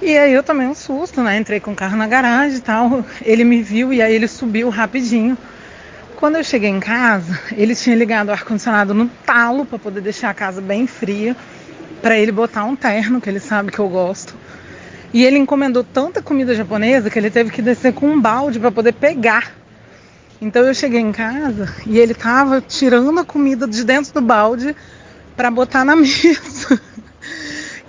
E 0.01 0.17
aí 0.17 0.31
eu 0.31 0.41
também 0.41 0.65
um 0.65 0.73
susto, 0.73 1.21
né? 1.21 1.37
Entrei 1.37 1.59
com 1.59 1.73
o 1.73 1.75
carro 1.75 1.97
na 1.97 2.07
garagem 2.07 2.57
e 2.57 2.61
tal. 2.61 3.03
Ele 3.21 3.43
me 3.43 3.61
viu 3.61 3.91
e 3.91 4.01
aí 4.01 4.15
ele 4.15 4.29
subiu 4.29 4.69
rapidinho. 4.69 5.37
Quando 6.15 6.37
eu 6.37 6.43
cheguei 6.43 6.69
em 6.69 6.79
casa, 6.79 7.37
ele 7.51 7.75
tinha 7.75 7.95
ligado 7.97 8.29
o 8.29 8.31
ar-condicionado 8.31 8.93
no 8.93 9.07
talo 9.25 9.65
para 9.65 9.77
poder 9.77 9.99
deixar 9.99 10.29
a 10.29 10.33
casa 10.33 10.61
bem 10.61 10.87
fria, 10.87 11.35
para 12.01 12.17
ele 12.17 12.31
botar 12.31 12.63
um 12.63 12.77
terno, 12.77 13.19
que 13.19 13.29
ele 13.29 13.41
sabe 13.41 13.71
que 13.71 13.79
eu 13.79 13.89
gosto. 13.89 14.33
E 15.13 15.25
ele 15.25 15.37
encomendou 15.37 15.83
tanta 15.83 16.21
comida 16.21 16.55
japonesa 16.55 17.09
que 17.09 17.19
ele 17.19 17.29
teve 17.29 17.51
que 17.51 17.61
descer 17.61 17.93
com 17.93 18.07
um 18.07 18.21
balde 18.21 18.57
para 18.57 18.71
poder 18.71 18.93
pegar. 18.93 19.51
Então 20.41 20.61
eu 20.63 20.73
cheguei 20.73 21.01
em 21.01 21.11
casa 21.11 21.73
e 21.85 21.99
ele 21.99 22.13
tava 22.13 22.61
tirando 22.61 23.19
a 23.19 23.25
comida 23.25 23.67
de 23.67 23.83
dentro 23.83 24.13
do 24.13 24.21
balde 24.21 24.73
para 25.39 25.49
botar 25.49 25.85
na 25.85 25.95
mesa. 25.95 26.81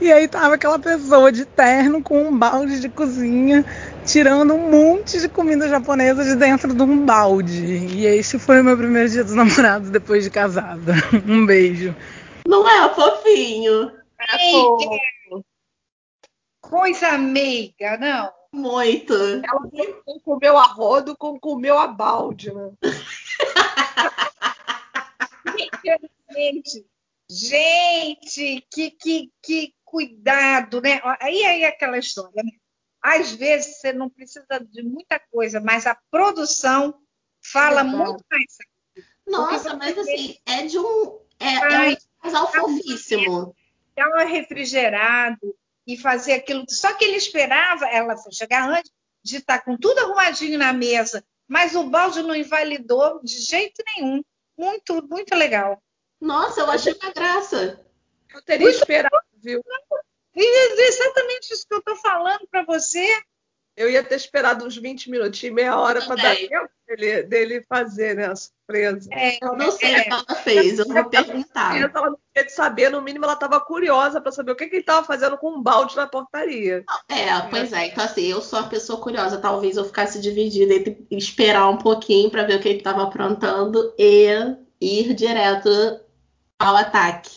E 0.01 0.13
aí 0.13 0.29
tava 0.29 0.55
aquela 0.55 0.79
pessoa 0.79 1.33
de 1.33 1.45
terno 1.45 2.01
com 2.01 2.29
um 2.29 2.39
balde 2.39 2.79
de 2.79 2.89
cozinha, 2.89 3.65
tirando 4.07 4.55
um 4.55 4.71
monte 4.71 5.19
de 5.19 5.29
comida 5.29 5.69
japonesa 5.69 6.25
de 6.25 6.37
dentro 6.37 6.73
de 6.73 6.81
um 6.81 7.05
balde. 7.05 7.67
E 7.67 8.07
esse 8.07 8.39
foi 8.39 8.61
o 8.61 8.65
meu 8.65 8.77
primeiro 8.77 9.09
dia 9.09 9.25
dos 9.25 9.35
namorados 9.35 9.91
depois 9.91 10.23
de 10.23 10.31
casada. 10.31 10.95
Um 11.27 11.45
beijo. 11.45 11.93
Não 12.47 12.69
é 12.69 12.95
fofinho? 12.95 13.91
É 14.21 14.53
fofo. 14.53 15.45
Coisa 16.61 17.19
meiga, 17.19 17.97
não? 17.99 18.31
Muito. 18.53 19.13
Ela 19.13 20.21
comeu 20.25 20.57
a 20.57 20.67
rodo 20.67 21.17
com 21.17 21.39
comeu 21.39 21.77
a 21.77 21.89
balde, 21.89 22.55
né? 22.55 22.71
Gente, 26.33 26.87
gente, 27.31 28.67
que, 28.73 28.91
que, 28.91 29.31
que 29.43 29.75
cuidado, 29.85 30.81
né? 30.81 31.01
Aí 31.21 31.45
aí 31.45 31.63
é 31.63 31.69
aquela 31.69 31.99
história, 31.99 32.43
né? 32.43 32.51
Às 33.01 33.33
vezes 33.33 33.77
você 33.81 33.93
não 33.93 34.11
precisa 34.11 34.47
de 34.69 34.83
muita 34.83 35.19
coisa, 35.31 35.61
mas 35.61 35.87
a 35.87 35.97
produção 36.11 36.95
fala 37.43 37.83
Exato. 37.83 37.97
muito 37.97 38.25
mais. 38.31 38.57
Nossa, 39.27 39.77
mas 39.77 39.97
assim, 39.97 40.37
é 40.45 40.67
de 40.67 40.79
um. 40.79 41.21
É, 41.39 41.55
é 41.55 41.91
um 41.91 41.97
casal 42.23 42.53
fofíssimo. 42.53 43.55
Estava 43.91 44.25
refrigerado 44.25 45.57
e 45.87 45.97
fazer 45.97 46.33
aquilo. 46.33 46.65
Só 46.69 46.93
que 46.95 47.05
ele 47.05 47.17
esperava, 47.17 47.87
ela 47.87 48.17
foi 48.17 48.33
chegar 48.33 48.69
antes 48.69 48.91
de 49.23 49.37
estar 49.37 49.61
com 49.61 49.77
tudo 49.77 50.01
arrumadinho 50.01 50.59
na 50.59 50.73
mesa, 50.73 51.25
mas 51.47 51.75
o 51.75 51.85
balde 51.85 52.23
não 52.23 52.35
invalidou 52.35 53.21
de 53.23 53.39
jeito 53.41 53.83
nenhum. 53.95 54.23
Muito, 54.57 55.07
muito 55.09 55.35
legal. 55.35 55.83
Nossa, 56.21 56.61
eu 56.61 56.71
achei 56.71 56.95
uma 57.01 57.13
graça. 57.13 57.81
Eu 58.35 58.43
teria 58.43 58.69
esperado, 58.69 59.17
viu? 59.43 59.63
E 60.37 60.43
é 60.43 60.89
exatamente 60.89 61.53
isso 61.53 61.67
que 61.67 61.75
eu 61.75 61.79
estou 61.79 61.97
falando 61.97 62.47
para 62.51 62.65
você. 62.65 63.07
Eu 63.77 63.89
ia 63.89 64.05
ter 64.05 64.17
esperado 64.17 64.67
uns 64.67 64.77
20 64.77 65.11
minutinhos, 65.11 65.55
meia 65.55 65.79
hora, 65.79 66.03
para 66.03 66.17
dar 66.17 66.37
tempo 66.37 66.69
dele, 66.87 67.23
dele 67.23 67.65
fazer 67.67 68.15
né, 68.15 68.27
a 68.27 68.37
surpresa. 68.37 69.09
É, 69.13 69.39
Eu 69.43 69.57
não 69.57 69.71
sei 69.71 69.95
é, 69.95 70.01
o 70.01 70.05
que 70.05 70.11
ela 70.11 70.35
fez, 70.43 70.79
eu 70.79 70.87
vou 70.87 71.05
perguntar. 71.09 71.77
Ela 71.79 72.11
não 72.11 72.19
queria 72.35 72.47
de 72.47 72.53
saber, 72.53 72.91
no 72.91 73.01
mínimo 73.01 73.25
ela 73.25 73.35
estava 73.35 73.59
curiosa 73.61 74.21
para 74.21 74.33
saber 74.33 74.53
o 74.53 74.57
que, 74.57 74.67
que 74.67 74.77
ele 74.77 74.83
estava 74.83 75.07
fazendo 75.07 75.39
com 75.39 75.53
um 75.53 75.63
balde 75.63 75.97
na 75.97 76.07
portaria. 76.07 76.85
É, 77.09 77.41
pois 77.49 77.73
é. 77.73 77.87
Então, 77.87 78.05
assim, 78.05 78.27
eu 78.27 78.43
sou 78.43 78.59
uma 78.59 78.69
pessoa 78.69 79.01
curiosa. 79.01 79.39
Talvez 79.39 79.77
eu 79.77 79.85
ficasse 79.85 80.21
dividida 80.21 80.75
entre 80.75 81.07
esperar 81.11 81.69
um 81.71 81.79
pouquinho 81.79 82.31
para 82.31 82.45
ver 82.45 82.57
o 82.57 82.61
que 82.61 82.69
ele 82.69 82.79
estava 82.79 83.05
aprontando 83.05 83.95
e 83.99 84.59
ir 84.81 85.15
direto 85.15 85.71
ao 86.61 86.77
ataque. 86.77 87.31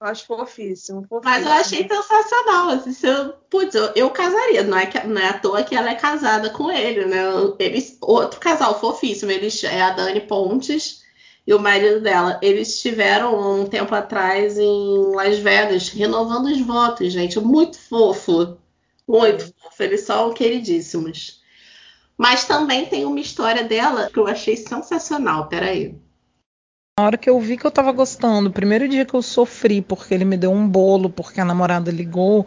Eu 0.00 0.08
acho 0.08 0.26
fofíssimo, 0.26 1.06
fofíssimo. 1.08 1.20
Mas 1.24 1.46
eu 1.46 1.52
achei 1.52 1.88
sensacional. 1.88 2.68
Assim, 2.70 2.92
se 2.92 3.06
eu, 3.06 3.32
putz, 3.50 3.74
eu, 3.74 3.92
eu 3.94 4.10
casaria. 4.10 4.62
Não 4.62 4.76
é, 4.76 4.86
que, 4.86 5.06
não 5.06 5.20
é 5.20 5.28
à 5.28 5.38
toa 5.38 5.62
que 5.62 5.74
ela 5.74 5.90
é 5.90 5.94
casada 5.94 6.50
com 6.50 6.70
ele, 6.70 7.04
né? 7.04 7.22
Eles, 7.58 7.96
outro 8.00 8.40
casal 8.40 8.78
fofíssimo. 8.80 9.30
Eles, 9.30 9.62
é 9.62 9.80
a 9.80 9.90
Dani 9.90 10.20
Pontes 10.20 11.02
e 11.46 11.54
o 11.54 11.58
marido 11.58 12.00
dela. 12.00 12.38
Eles 12.42 12.74
estiveram 12.74 13.60
um 13.60 13.66
tempo 13.66 13.94
atrás 13.94 14.58
em 14.58 15.14
Las 15.14 15.38
Vegas 15.38 15.88
renovando 15.88 16.46
os 16.46 16.60
votos, 16.60 17.12
gente. 17.12 17.38
Muito 17.40 17.78
fofo. 17.78 18.58
Muito 19.08 19.46
fofo. 19.46 19.82
Eles 19.82 20.02
são 20.02 20.32
queridíssimos. 20.32 21.42
Mas 22.18 22.44
também 22.44 22.86
tem 22.86 23.04
uma 23.04 23.20
história 23.20 23.64
dela 23.64 24.10
que 24.10 24.18
eu 24.18 24.26
achei 24.26 24.56
sensacional. 24.56 25.48
Peraí. 25.48 26.05
Na 26.98 27.04
hora 27.04 27.18
que 27.18 27.28
eu 27.28 27.38
vi 27.38 27.58
que 27.58 27.66
eu 27.66 27.70
tava 27.70 27.92
gostando, 27.92 28.48
o 28.48 28.52
primeiro 28.52 28.88
dia 28.88 29.04
que 29.04 29.12
eu 29.12 29.20
sofri 29.20 29.82
porque 29.82 30.14
ele 30.14 30.24
me 30.24 30.34
deu 30.34 30.50
um 30.50 30.66
bolo, 30.66 31.10
porque 31.10 31.38
a 31.38 31.44
namorada 31.44 31.90
ligou, 31.90 32.46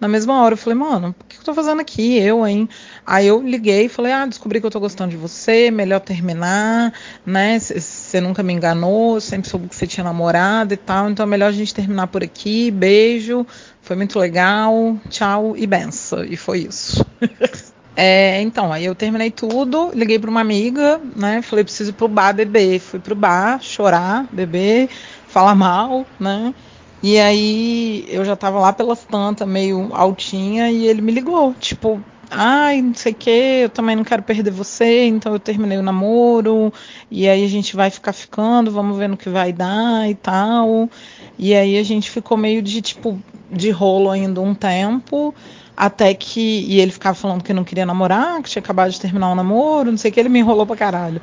na 0.00 0.08
mesma 0.08 0.40
hora 0.42 0.54
eu 0.54 0.56
falei, 0.56 0.78
mano, 0.78 1.14
o 1.20 1.24
que 1.26 1.36
eu 1.36 1.44
tô 1.44 1.52
fazendo 1.52 1.82
aqui? 1.82 2.16
Eu, 2.16 2.46
hein? 2.46 2.66
Aí 3.04 3.26
eu 3.26 3.42
liguei 3.42 3.84
e 3.84 3.88
falei, 3.90 4.10
ah, 4.10 4.24
descobri 4.24 4.58
que 4.58 4.64
eu 4.64 4.70
tô 4.70 4.80
gostando 4.80 5.10
de 5.10 5.18
você, 5.18 5.70
melhor 5.70 6.00
terminar, 6.00 6.94
né? 7.26 7.58
Você 7.58 8.22
nunca 8.22 8.42
me 8.42 8.54
enganou, 8.54 9.20
sempre 9.20 9.50
soube 9.50 9.68
que 9.68 9.76
você 9.76 9.86
tinha 9.86 10.02
namorado 10.02 10.72
e 10.72 10.78
tal, 10.78 11.10
então 11.10 11.24
é 11.24 11.28
melhor 11.28 11.48
a 11.48 11.52
gente 11.52 11.74
terminar 11.74 12.06
por 12.06 12.24
aqui. 12.24 12.70
Beijo, 12.70 13.46
foi 13.82 13.96
muito 13.96 14.18
legal, 14.18 14.96
tchau 15.10 15.54
e 15.58 15.66
benção. 15.66 16.24
E 16.24 16.38
foi 16.38 16.60
isso. 16.60 17.04
É, 17.96 18.40
então, 18.40 18.72
aí 18.72 18.84
eu 18.84 18.94
terminei 18.94 19.30
tudo, 19.30 19.90
liguei 19.94 20.18
para 20.18 20.30
uma 20.30 20.40
amiga, 20.40 21.00
né? 21.16 21.42
Falei, 21.42 21.64
preciso 21.64 21.90
ir 21.90 21.94
pro 21.94 22.08
bar 22.08 22.32
beber. 22.32 22.78
Fui 22.80 22.98
pro 23.00 23.14
bar, 23.14 23.60
chorar, 23.60 24.26
beber, 24.32 24.88
falar 25.26 25.54
mal, 25.54 26.06
né? 26.18 26.54
E 27.02 27.18
aí 27.18 28.04
eu 28.08 28.24
já 28.24 28.36
tava 28.36 28.60
lá 28.60 28.72
pelas 28.72 29.04
tantas, 29.04 29.48
meio 29.48 29.88
altinha, 29.92 30.70
e 30.70 30.86
ele 30.86 31.00
me 31.00 31.10
ligou, 31.12 31.54
tipo, 31.54 32.00
ai, 32.30 32.82
não 32.82 32.94
sei 32.94 33.12
o 33.12 33.14
que, 33.14 33.30
eu 33.30 33.70
também 33.70 33.96
não 33.96 34.04
quero 34.04 34.22
perder 34.22 34.50
você, 34.50 35.06
então 35.06 35.32
eu 35.32 35.40
terminei 35.40 35.78
o 35.78 35.82
namoro, 35.82 36.72
e 37.10 37.26
aí 37.26 37.42
a 37.42 37.48
gente 37.48 37.74
vai 37.74 37.90
ficar 37.90 38.12
ficando, 38.12 38.70
vamos 38.70 38.98
ver 38.98 39.08
no 39.08 39.16
que 39.16 39.30
vai 39.30 39.50
dar 39.52 40.08
e 40.10 40.14
tal. 40.14 40.90
E 41.38 41.54
aí 41.54 41.78
a 41.78 41.82
gente 41.82 42.10
ficou 42.10 42.36
meio 42.36 42.60
de, 42.62 42.82
tipo, 42.82 43.18
de 43.50 43.70
rolo 43.70 44.10
ainda 44.10 44.40
um 44.42 44.54
tempo. 44.54 45.34
Até 45.80 46.12
que. 46.12 46.66
E 46.68 46.78
ele 46.78 46.92
ficava 46.92 47.14
falando 47.14 47.42
que 47.42 47.54
não 47.54 47.64
queria 47.64 47.86
namorar, 47.86 48.42
que 48.42 48.50
tinha 48.50 48.60
acabado 48.60 48.90
de 48.90 49.00
terminar 49.00 49.32
o 49.32 49.34
namoro, 49.34 49.90
não 49.90 49.96
sei 49.96 50.10
o 50.10 50.14
que, 50.14 50.20
ele 50.20 50.28
me 50.28 50.38
enrolou 50.38 50.66
pra 50.66 50.76
caralho. 50.76 51.22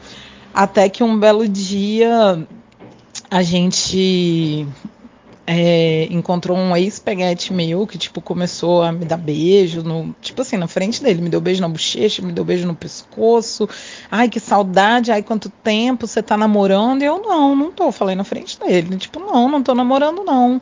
Até 0.52 0.89
que 0.89 1.04
um 1.04 1.20
belo 1.20 1.48
dia 1.48 2.43
a 3.30 3.43
gente 3.43 4.65
é, 5.50 6.10
encontrou 6.12 6.58
um 6.58 6.76
ex-peguete 6.76 7.54
meu 7.54 7.88
que, 7.88 7.98
tipo, 7.98 8.20
começou 8.20 8.84
a 8.84 8.92
me 8.92 9.06
dar 9.06 9.16
beijo, 9.16 9.82
no, 9.82 10.14
tipo 10.22 10.42
assim, 10.42 10.58
na 10.58 10.68
frente 10.68 11.02
dele. 11.02 11.22
Me 11.22 11.30
deu 11.30 11.40
beijo 11.40 11.62
na 11.62 11.70
bochecha, 11.70 12.22
me 12.22 12.34
deu 12.34 12.44
beijo 12.44 12.68
no 12.68 12.76
pescoço. 12.76 13.68
Ai, 14.12 14.28
que 14.28 14.42
saudade, 14.42 15.10
ai, 15.10 15.24
quanto 15.24 15.50
tempo 15.50 16.06
você 16.06 16.22
tá 16.22 16.36
namorando? 16.36 17.02
E 17.02 17.06
eu, 17.06 17.22
não, 17.22 17.56
não 17.56 17.72
tô. 17.72 17.94
Falei 17.94 18.14
na 18.14 18.26
frente 18.26 18.60
dele. 18.60 18.98
Tipo, 18.98 19.22
não, 19.22 19.48
não 19.48 19.64
tô 19.64 19.74
namorando, 19.74 20.22
não. 20.26 20.62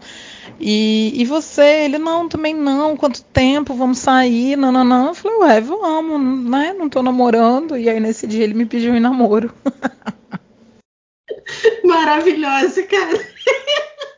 E, 0.59 1.13
e 1.15 1.25
você? 1.25 1.85
Ele, 1.85 1.97
não, 1.97 2.29
também 2.29 2.53
não. 2.53 2.95
Quanto 2.95 3.23
tempo? 3.23 3.73
Vamos 3.73 3.97
sair? 3.97 4.55
Não, 4.55 4.71
não, 4.71 4.83
não. 4.83 5.07
Eu 5.07 5.15
falei, 5.15 5.37
ué, 5.39 5.61
vamos, 5.61 6.47
né? 6.47 6.75
Não 6.77 6.87
tô 6.87 7.01
namorando. 7.01 7.75
E 7.75 7.89
aí, 7.89 7.99
nesse 7.99 8.27
dia, 8.27 8.43
ele 8.43 8.53
me 8.53 8.67
pediu 8.67 8.95
em 8.95 8.99
namoro. 8.99 9.51
Maravilhosa, 11.83 12.83
cara. 12.83 13.19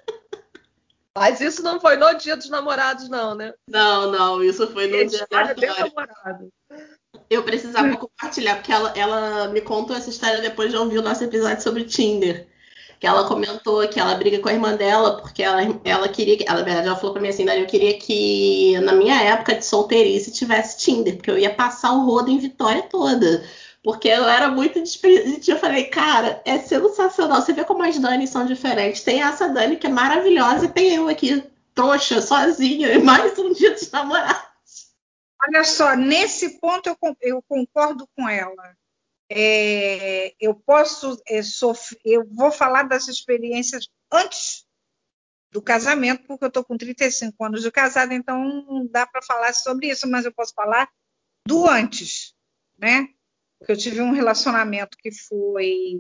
Mas 1.18 1.42
isso 1.42 1.64
não 1.64 1.80
foi 1.80 1.98
no 1.98 2.14
dia 2.14 2.38
dos 2.38 2.50
namorados, 2.50 3.10
não, 3.10 3.34
né? 3.34 3.54
Não, 3.68 4.12
não, 4.12 4.44
isso 4.44 4.68
foi 4.68 4.88
no 4.88 5.10
dia 5.10 5.26
era 5.32 5.54
bem 5.56 5.70
aleatório. 5.70 6.14
namorado. 6.14 6.54
eu 7.30 7.44
precisava 7.44 7.98
compartilhar, 7.98 8.56
porque 8.56 8.72
ela, 8.72 8.94
ela 8.96 9.48
me 9.48 9.62
contou 9.62 9.96
essa 9.96 10.10
história 10.10 10.42
depois 10.42 10.72
de 10.72 10.78
ouvir 10.78 11.00
o 11.00 11.02
nosso 11.02 11.24
episódio 11.24 11.64
sobre 11.64 11.86
Tinder. 11.86 12.48
Que 13.00 13.06
ela 13.06 13.28
comentou 13.28 13.88
que 13.88 14.00
ela 14.00 14.16
briga 14.16 14.40
com 14.40 14.50
a 14.50 14.54
irmã 14.54 14.76
dela, 14.76 15.22
porque 15.22 15.44
ela, 15.44 15.62
ela 15.84 16.10
queria 16.10 16.38
que. 16.38 16.44
Ela, 16.48 16.60
na 16.60 16.66
verdade, 16.66 16.88
ela 16.88 16.96
falou 16.96 17.14
pra 17.14 17.22
mim 17.22 17.30
assim, 17.30 17.48
eu 17.48 17.68
queria 17.68 17.98
que 18.00 18.80
na 18.80 18.94
minha 18.94 19.22
época 19.22 19.56
de 19.56 19.66
solteirice 19.66 20.32
tivesse 20.32 20.80
Tinder, 20.80 21.16
porque 21.16 21.30
eu 21.30 21.38
ia 21.38 21.54
passar 21.54 21.94
o 21.94 22.06
rodo 22.06 22.32
em 22.32 22.40
Vitória 22.40 22.84
toda. 22.84 23.44
Porque 23.88 24.10
eu 24.10 24.28
era 24.28 24.50
muito 24.50 24.84
desprezível. 24.84 25.56
Eu 25.56 25.62
falei, 25.62 25.86
cara, 25.86 26.42
é 26.44 26.60
sensacional. 26.60 27.42
Você 27.42 27.54
vê 27.54 27.64
como 27.64 27.84
as 27.84 27.98
Dani 27.98 28.28
são 28.28 28.46
diferentes. 28.46 29.02
Tem 29.02 29.24
essa 29.24 29.48
Dani 29.48 29.78
que 29.78 29.88
é 29.88 29.90
maravilhosa 29.90 30.66
e 30.66 30.74
tem 30.74 30.96
eu 30.96 31.08
aqui, 31.08 31.42
trouxa, 31.74 32.22
sozinha, 32.22 32.92
e 32.92 33.02
mais 33.02 33.40
um 33.40 33.54
dia 33.54 33.74
de 33.74 33.90
namorados. 33.90 34.92
Olha 35.42 35.64
só, 35.64 35.96
nesse 35.96 36.60
ponto 36.60 36.90
eu, 36.90 36.98
eu 37.22 37.42
concordo 37.48 38.06
com 38.14 38.28
ela. 38.28 38.76
É, 39.32 40.36
eu 40.38 40.54
posso 40.54 41.18
é, 41.26 41.40
eu 42.04 42.28
vou 42.30 42.52
falar 42.52 42.84
das 42.84 43.08
experiências 43.08 43.88
antes 44.12 44.66
do 45.50 45.62
casamento, 45.62 46.28
porque 46.28 46.44
eu 46.44 46.50
estou 46.50 46.66
com 46.66 46.78
35 46.78 47.42
anos 47.42 47.62
de 47.62 47.72
casada, 47.72 48.14
então 48.14 48.44
não 48.44 48.86
dá 48.86 49.08
para 49.08 49.22
falar 49.22 49.54
sobre 49.54 49.88
isso, 49.88 50.10
mas 50.10 50.26
eu 50.26 50.34
posso 50.34 50.54
falar 50.54 50.90
do 51.48 51.66
antes, 51.70 52.36
né? 52.78 53.08
Porque 53.60 53.72
eu 53.72 53.78
tive 53.78 54.02
um 54.02 54.12
relacionamento 54.12 54.98
que 54.98 55.12
foi 55.12 56.00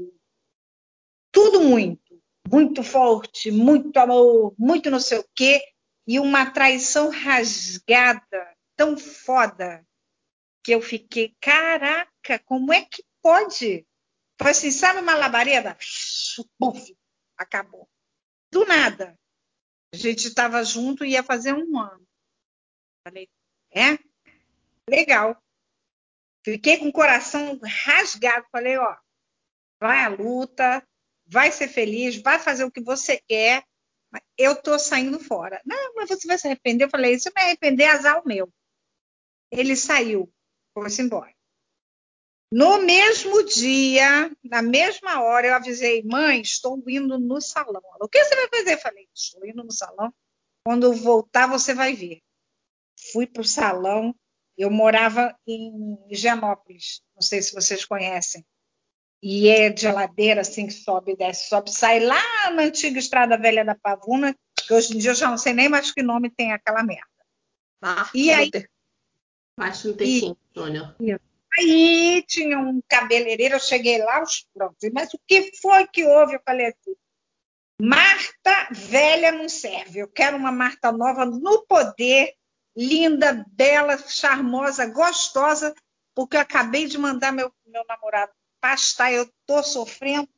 tudo 1.32 1.62
muito, 1.62 2.22
muito 2.50 2.84
forte, 2.84 3.52
muito 3.52 3.98
amor, 3.98 4.54
muito 4.58 4.90
não 4.90 5.00
sei 5.00 5.20
o 5.20 5.30
quê, 5.36 5.62
e 6.08 6.20
uma 6.20 6.50
traição 6.52 7.10
rasgada, 7.10 8.56
tão 8.76 8.98
foda, 8.98 9.86
que 10.64 10.72
eu 10.72 10.82
fiquei, 10.82 11.36
caraca, 11.40 12.40
como 12.46 12.74
é 12.74 12.84
que 12.86 13.04
pode. 13.22 13.86
Foi 14.40 14.52
assim, 14.52 14.72
sabe 14.72 15.00
uma 15.00 15.16
labareda? 15.16 15.78
Puf, 16.60 16.96
acabou. 17.38 17.90
Do 18.52 18.66
nada. 18.66 19.18
A 19.94 19.98
gente 19.98 20.28
estava 20.28 20.64
junto 20.64 21.06
e 21.06 21.12
ia 21.12 21.24
fazer 21.24 21.54
um 21.54 21.80
ano. 21.80 22.08
Falei, 23.04 23.30
é? 23.72 23.98
Legal. 24.90 25.42
Fiquei 26.48 26.78
com 26.78 26.88
o 26.88 26.94
coração 26.94 27.60
rasgado. 27.62 28.48
Falei, 28.50 28.78
ó, 28.78 28.96
vai 29.82 30.06
à 30.06 30.08
luta, 30.08 30.82
vai 31.26 31.52
ser 31.52 31.68
feliz, 31.68 32.16
vai 32.22 32.40
fazer 32.40 32.64
o 32.64 32.72
que 32.72 32.82
você 32.82 33.22
quer. 33.28 33.66
Eu 34.38 34.56
tô 34.56 34.80
saindo 34.80 35.20
fora. 35.20 35.62
Não, 35.66 35.96
mas 35.96 36.08
você 36.08 36.26
vai 36.26 36.38
se 36.38 36.48
arrepender. 36.48 36.86
Eu 36.86 36.90
falei, 36.90 37.20
se 37.20 37.28
eu 37.28 37.34
me 37.36 37.42
arrepender, 37.42 37.84
azar 37.84 38.22
o 38.24 38.26
meu. 38.26 38.50
Ele 39.52 39.76
saiu, 39.76 40.34
foi-se 40.74 41.02
embora. 41.02 41.36
No 42.50 42.80
mesmo 42.80 43.44
dia, 43.44 44.32
na 44.42 44.62
mesma 44.62 45.22
hora, 45.22 45.48
eu 45.48 45.54
avisei, 45.54 46.02
mãe, 46.04 46.40
estou 46.40 46.82
indo 46.88 47.20
no 47.20 47.42
salão. 47.42 47.82
Ela, 47.94 48.06
o 48.06 48.08
que 48.08 48.24
você 48.24 48.36
vai 48.38 48.48
fazer? 48.48 48.76
Eu 48.76 48.80
falei, 48.80 49.06
estou 49.14 49.46
indo 49.46 49.66
no 49.66 49.72
salão. 49.74 50.14
Quando 50.66 50.86
eu 50.86 50.94
voltar, 50.94 51.46
você 51.48 51.74
vai 51.74 51.94
ver. 51.94 52.22
Fui 53.12 53.28
para 53.28 53.42
o 53.42 53.46
salão. 53.46 54.16
Eu 54.58 54.72
morava 54.72 55.38
em 55.46 55.98
Higienópolis, 56.10 57.02
não 57.14 57.22
sei 57.22 57.42
se 57.42 57.54
vocês 57.54 57.86
conhecem. 57.86 58.46
E 59.22 59.50
é 59.50 59.70
de 59.70 59.88
ladeira, 59.88 60.42
assim, 60.42 60.68
que 60.68 60.74
sobe 60.74 61.14
e 61.14 61.18
desce, 61.18 61.50
sobe, 61.50 61.72
sai 61.72 62.00
lá 62.00 62.52
na 62.52 62.64
antiga 62.64 63.00
Estrada 63.00 63.38
Velha 63.38 63.66
da 63.66 63.76
Pavuna, 63.76 64.36
que 64.56 64.74
hoje 64.74 64.96
em 64.96 65.00
dia 65.00 65.12
eu 65.12 65.16
já 65.16 65.30
não 65.30 65.38
sei 65.38 65.54
nem 65.54 65.70
mais 65.70 65.92
que 65.92 66.04
nome 66.04 66.30
tem 66.30 66.54
aquela 66.54 66.84
merda. 66.84 67.08
Ah, 67.82 68.10
e 68.14 68.32
aí... 68.32 68.52
Que 68.52 68.68
não 69.58 69.94
tem 69.94 70.20
sim, 70.20 70.36
Júnior. 70.56 70.96
Aí 71.58 72.24
tinha 72.28 72.60
um 72.60 72.82
cabeleireiro, 72.88 73.56
eu 73.56 73.60
cheguei 73.60 73.98
lá, 73.98 74.22
os 74.22 74.46
prontos. 74.54 74.90
Mas 74.94 75.12
o 75.14 75.20
que 75.26 75.52
foi 75.60 75.88
que 75.88 76.06
houve? 76.06 76.36
Eu 76.36 76.42
falei 76.46 76.68
assim: 76.68 76.96
Marta 77.82 78.68
velha 78.72 79.32
não 79.32 79.50
serve. 79.50 80.00
Eu 80.00 80.08
quero 80.08 80.38
uma 80.38 80.52
Marta 80.52 80.92
nova 80.92 81.26
no 81.26 81.66
poder, 81.66 82.36
linda, 82.78 83.44
bela, 83.48 83.98
charmosa, 83.98 84.86
gostosa, 84.86 85.74
porque 86.14 86.38
eu 86.38 86.42
acabei 86.42 86.86
de 86.86 86.98
mandar 87.00 87.32
meu, 87.32 87.52
meu 87.66 87.84
namorado 87.88 88.32
pastar, 88.62 89.12
eu 89.12 89.28
tô 89.48 89.64
sofrendo 89.64 90.30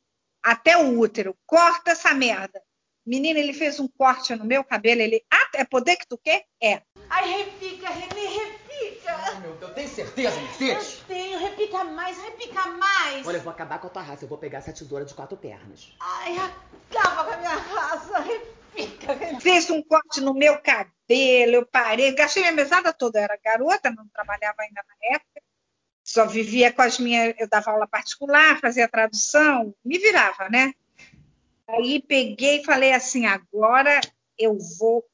até 0.42 0.76
o 0.76 0.98
útero. 0.98 1.36
Corta 1.46 1.90
essa 1.90 2.14
merda. 2.14 2.62
Menina, 3.04 3.38
ele 3.38 3.52
fez 3.52 3.80
um 3.80 3.88
corte 3.88 4.34
no 4.34 4.44
meu 4.44 4.62
cabelo. 4.62 5.00
Ele, 5.00 5.22
ah, 5.30 5.48
é 5.54 5.64
poder 5.64 5.96
que 5.96 6.06
tu 6.06 6.18
quer? 6.18 6.44
É. 6.62 6.82
Ai, 7.08 7.28
repica, 7.28 7.88
Renê, 7.88 8.26
repica. 8.26 9.12
Ai, 9.12 9.40
meu 9.40 9.54
Deus, 9.56 9.72
tem 9.72 9.88
certeza, 9.88 10.40
Mercedes? 10.40 10.98
Eu 11.00 11.04
tenho, 11.06 11.38
repica 11.38 11.84
mais, 11.84 12.16
repica 12.18 12.66
mais. 12.66 13.26
Olha, 13.26 13.38
eu 13.38 13.42
vou 13.42 13.52
acabar 13.52 13.80
com 13.80 13.86
a 13.88 13.90
tua 13.90 14.02
raça. 14.02 14.24
Eu 14.24 14.28
vou 14.28 14.38
pegar 14.38 14.58
essa 14.58 14.72
tesoura 14.72 15.04
de 15.04 15.14
quatro 15.14 15.36
pernas. 15.36 15.92
Ai, 15.98 16.36
acaba 16.38 17.24
com 17.24 17.32
a 17.32 17.36
minha 17.36 17.56
raça, 17.56 18.18
repica. 18.20 18.59
Fez 19.40 19.70
um 19.70 19.82
corte 19.82 20.20
no 20.20 20.34
meu 20.34 20.58
cabelo, 20.60 21.54
eu 21.54 21.66
parei, 21.66 22.14
gastei 22.14 22.42
minha 22.42 22.54
mesada 22.54 22.92
toda. 22.92 23.18
Eu 23.18 23.24
era 23.24 23.38
garota, 23.42 23.90
não 23.90 24.06
trabalhava 24.08 24.62
ainda 24.62 24.82
na 24.86 25.16
época. 25.16 25.42
Só 26.04 26.26
vivia 26.26 26.72
com 26.72 26.82
as 26.82 26.98
minhas. 26.98 27.34
Eu 27.38 27.48
dava 27.48 27.70
aula 27.70 27.86
particular, 27.86 28.58
fazia 28.60 28.88
tradução, 28.88 29.74
me 29.84 29.98
virava, 29.98 30.48
né? 30.48 30.72
Aí 31.68 32.02
peguei 32.02 32.60
e 32.60 32.64
falei 32.64 32.92
assim: 32.92 33.26
agora 33.26 34.00
eu 34.38 34.58
vou 34.78 35.04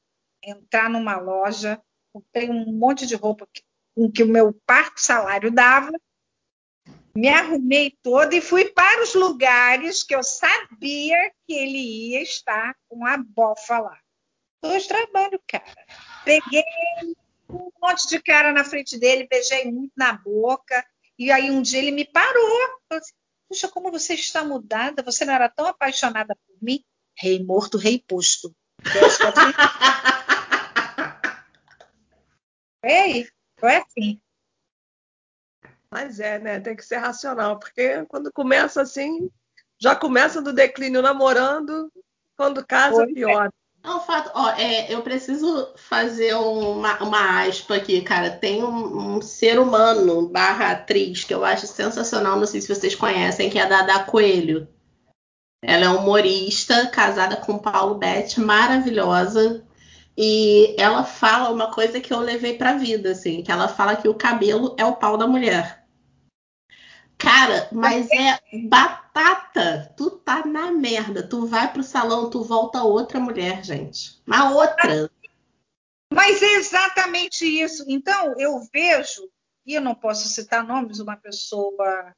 entrar 0.43 0.89
numa 0.89 1.17
loja, 1.17 1.81
comprei 2.13 2.49
um 2.49 2.71
monte 2.71 3.05
de 3.05 3.15
roupa 3.15 3.47
com 3.95 4.11
que 4.11 4.23
o 4.23 4.27
meu 4.27 4.53
parto 4.65 5.01
salário 5.01 5.51
dava, 5.51 5.91
me 7.17 7.29
arrumei 7.29 7.97
toda 8.03 8.35
e 8.35 8.41
fui 8.41 8.65
para 8.65 9.01
os 9.01 9.15
lugares 9.15 10.03
que 10.03 10.15
eu 10.15 10.21
sabia 10.21 11.17
que 11.47 11.53
ele 11.53 12.11
ia 12.11 12.21
estar 12.21 12.75
com 12.87 13.03
a 13.07 13.17
bofa 13.17 13.79
lá. 13.79 13.99
Dois 14.61 14.85
trabalho, 14.85 15.41
cara. 15.47 15.65
Peguei 16.23 16.63
um 17.49 17.71
monte 17.81 18.07
de 18.07 18.21
cara 18.21 18.53
na 18.53 18.63
frente 18.63 18.99
dele, 18.99 19.27
beijei 19.27 19.65
muito 19.65 19.93
na 19.97 20.13
boca, 20.13 20.85
e 21.17 21.31
aí 21.31 21.49
um 21.49 21.59
dia 21.59 21.79
ele 21.79 21.89
me 21.89 22.05
parou. 22.05 22.77
Falei 22.87 23.03
assim, 23.03 23.15
Puxa, 23.49 23.67
como 23.67 23.89
você 23.89 24.13
está 24.13 24.43
mudada, 24.43 25.01
você 25.01 25.25
não 25.25 25.33
era 25.33 25.49
tão 25.49 25.65
apaixonada 25.65 26.35
por 26.35 26.55
mim? 26.61 26.85
Rei 27.17 27.43
morto, 27.43 27.79
rei 27.79 27.97
posto. 28.07 28.55
Aí, 32.83 33.27
foi 33.59 33.75
assim. 33.75 34.21
Mas 35.91 36.19
é, 36.19 36.39
né? 36.39 36.59
Tem 36.59 36.75
que 36.75 36.85
ser 36.85 36.97
racional, 36.97 37.59
porque 37.59 38.05
quando 38.05 38.31
começa 38.31 38.81
assim, 38.81 39.29
já 39.79 39.95
começa 39.95 40.41
do 40.41 40.53
declínio 40.53 41.01
namorando, 41.01 41.91
quando 42.35 42.65
casa, 42.65 42.97
Pois 42.97 43.09
é. 43.09 43.13
pior. 43.13 43.51
Não, 43.83 44.01
fato, 44.01 44.31
ó, 44.33 44.49
é, 44.51 44.93
eu 44.93 45.01
preciso 45.01 45.73
fazer 45.77 46.33
uma, 46.33 47.01
uma 47.01 47.47
aspa 47.47 47.75
aqui, 47.75 48.01
cara. 48.01 48.29
Tem 48.29 48.61
um, 48.63 49.15
um 49.15 49.21
ser 49.21 49.59
humano 49.59 50.27
barra 50.27 50.71
atriz 50.71 51.23
que 51.23 51.33
eu 51.33 51.45
acho 51.45 51.67
sensacional, 51.67 52.37
não 52.37 52.45
sei 52.45 52.59
se 52.59 52.67
vocês 52.67 52.95
conhecem, 52.95 53.49
que 53.49 53.57
é 53.57 53.61
a 53.61 53.69
Dada 53.69 54.03
Coelho. 54.03 54.67
Ela 55.63 55.85
é 55.85 55.89
humorista, 55.89 56.87
casada 56.87 57.37
com 57.37 57.57
Paulo 57.57 57.95
Betti, 57.95 58.41
maravilhosa. 58.41 59.65
E 60.17 60.75
ela 60.79 61.03
fala 61.03 61.51
uma 61.51 61.71
coisa 61.71 62.01
que 62.01 62.11
eu 62.11 62.19
levei 62.19 62.57
pra 62.57 62.73
vida, 62.73 63.11
assim, 63.11 63.43
que 63.43 63.51
ela 63.51 63.67
fala 63.67 63.95
que 63.95 64.07
o 64.07 64.15
cabelo 64.15 64.75
é 64.77 64.83
o 64.83 64.95
pau 64.95 65.15
da 65.15 65.27
mulher. 65.27 65.85
Cara, 67.17 67.67
mas 67.71 68.07
é 68.11 68.39
batata. 68.67 69.93
Tu 69.95 70.09
tá 70.19 70.45
na 70.45 70.71
merda. 70.71 71.27
Tu 71.27 71.45
vai 71.45 71.71
pro 71.71 71.83
salão, 71.83 72.29
tu 72.29 72.43
volta 72.43 72.83
outra 72.83 73.19
mulher, 73.19 73.63
gente. 73.63 74.21
Uma 74.25 74.51
outra. 74.51 75.11
Mas 76.11 76.41
é 76.41 76.53
exatamente 76.53 77.45
isso. 77.45 77.85
Então, 77.87 78.33
eu 78.39 78.59
vejo, 78.73 79.29
e 79.65 79.73
eu 79.73 79.81
não 79.81 79.95
posso 79.95 80.27
citar 80.29 80.63
nomes, 80.63 80.99
uma 80.99 81.15
pessoa 81.17 82.15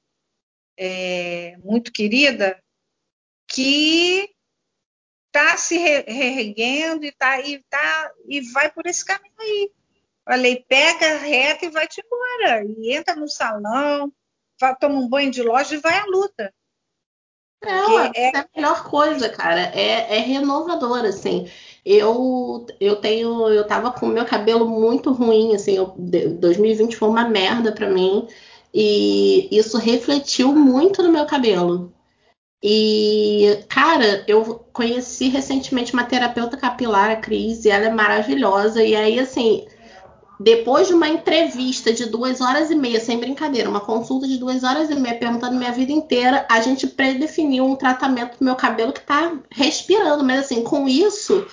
é, 0.78 1.58
muito 1.64 1.92
querida, 1.92 2.62
que 3.48 4.09
está 5.39 5.58
se 5.58 5.78
re- 5.78 6.06
reerguendo 6.08 7.06
e, 7.06 7.12
tá, 7.12 7.39
e, 7.41 7.63
tá, 7.69 8.12
e 8.28 8.41
vai 8.52 8.69
por 8.71 8.86
esse 8.86 9.04
caminho 9.06 9.34
aí. 9.39 9.71
Falei, 10.25 10.63
pega 10.67 11.17
reta 11.17 11.65
e 11.65 11.69
vai-te 11.69 12.02
embora. 12.06 12.63
E 12.65 12.94
entra 12.96 13.15
no 13.15 13.27
salão, 13.27 14.12
vai, 14.60 14.75
toma 14.75 14.96
um 14.96 15.08
banho 15.08 15.31
de 15.31 15.42
loja 15.42 15.75
e 15.75 15.79
vai 15.79 15.98
à 15.98 16.06
luta. 16.06 16.54
Não, 17.63 18.06
Porque 18.06 18.19
é 18.19 18.37
a 18.37 18.48
melhor 18.56 18.83
coisa, 18.90 19.29
cara. 19.29 19.60
É, 19.75 20.17
é 20.17 20.19
renovador, 20.19 21.00
assim. 21.06 21.50
Eu, 21.85 22.65
eu 22.79 22.96
tenho, 22.98 23.50
eu 23.50 23.65
tava 23.67 23.92
com 23.92 24.06
o 24.06 24.10
meu 24.10 24.25
cabelo 24.25 24.67
muito 24.67 25.12
ruim, 25.12 25.56
assim. 25.56 25.73
eu- 25.75 25.94
de- 25.98 26.27
2020 26.29 26.96
foi 26.96 27.10
uma 27.10 27.27
merda 27.27 27.71
pra 27.71 27.90
mim 27.90 28.27
e 28.73 29.50
isso 29.52 29.77
refletiu 29.77 30.54
muito 30.54 31.02
no 31.04 31.12
meu 31.12 31.25
cabelo. 31.25 31.94
E, 32.62 33.64
cara, 33.70 34.24
eu 34.28 34.66
conheci 34.74 35.30
recentemente 35.30 35.94
uma 35.94 36.04
terapeuta 36.04 36.58
capilar, 36.58 37.10
a 37.10 37.16
Cris, 37.16 37.64
e 37.64 37.70
ela 37.70 37.86
é 37.86 37.90
maravilhosa. 37.90 38.84
E 38.84 38.96
aí, 38.96 39.18
assim, 39.20 39.66
depois 40.40 40.88
de 40.88 40.94
uma 40.94 41.08
entrevista 41.08 41.94
de 41.94 42.06
duas 42.06 42.42
horas 42.42 42.70
e 42.70 42.76
meia, 42.76 43.00
sem 43.00 43.18
brincadeira, 43.18 43.70
uma 43.70 43.82
consulta 43.82 44.28
de 44.28 44.38
duas 44.38 44.64
horas 44.64 44.90
e 44.90 44.96
meia, 44.96 45.18
perguntando 45.18 45.58
minha 45.58 45.72
vida 45.72 45.92
inteira, 45.92 46.46
a 46.50 46.62
gente 46.62 46.88
predefiniu 46.88 47.66
um 47.66 47.76
tratamento 47.76 48.38
pro 48.38 48.46
meu 48.46 48.56
cabelo 48.56 48.94
que 48.94 49.02
tá 49.02 49.38
respirando. 49.52 50.24
Mas 50.24 50.42
assim, 50.42 50.62
com 50.62 50.88
isso, 50.88 51.46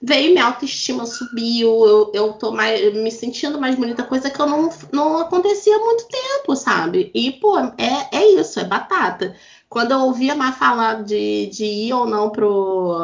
veio 0.00 0.32
minha 0.32 0.44
autoestima 0.44 1.06
subiu, 1.06 1.86
eu, 1.86 2.12
eu 2.14 2.32
tô 2.34 2.52
mais, 2.52 2.94
me 2.94 3.10
sentindo 3.10 3.58
mais 3.58 3.74
bonita, 3.74 4.02
coisa 4.02 4.28
que 4.30 4.40
eu 4.40 4.46
não, 4.46 4.68
não 4.92 5.18
acontecia 5.18 5.74
há 5.74 5.78
muito 5.78 6.06
tempo, 6.06 6.54
sabe? 6.54 7.10
E, 7.14 7.32
pô, 7.32 7.58
é, 7.58 8.08
é 8.12 8.40
isso, 8.40 8.60
é 8.60 8.64
batata. 8.64 9.34
Quando 9.74 9.90
eu 9.90 10.02
ouvia 10.02 10.36
mais 10.36 10.56
falar 10.56 11.02
de, 11.02 11.46
de 11.46 11.64
ir 11.64 11.92
ou 11.92 12.06
não 12.06 12.30
pro, 12.30 12.94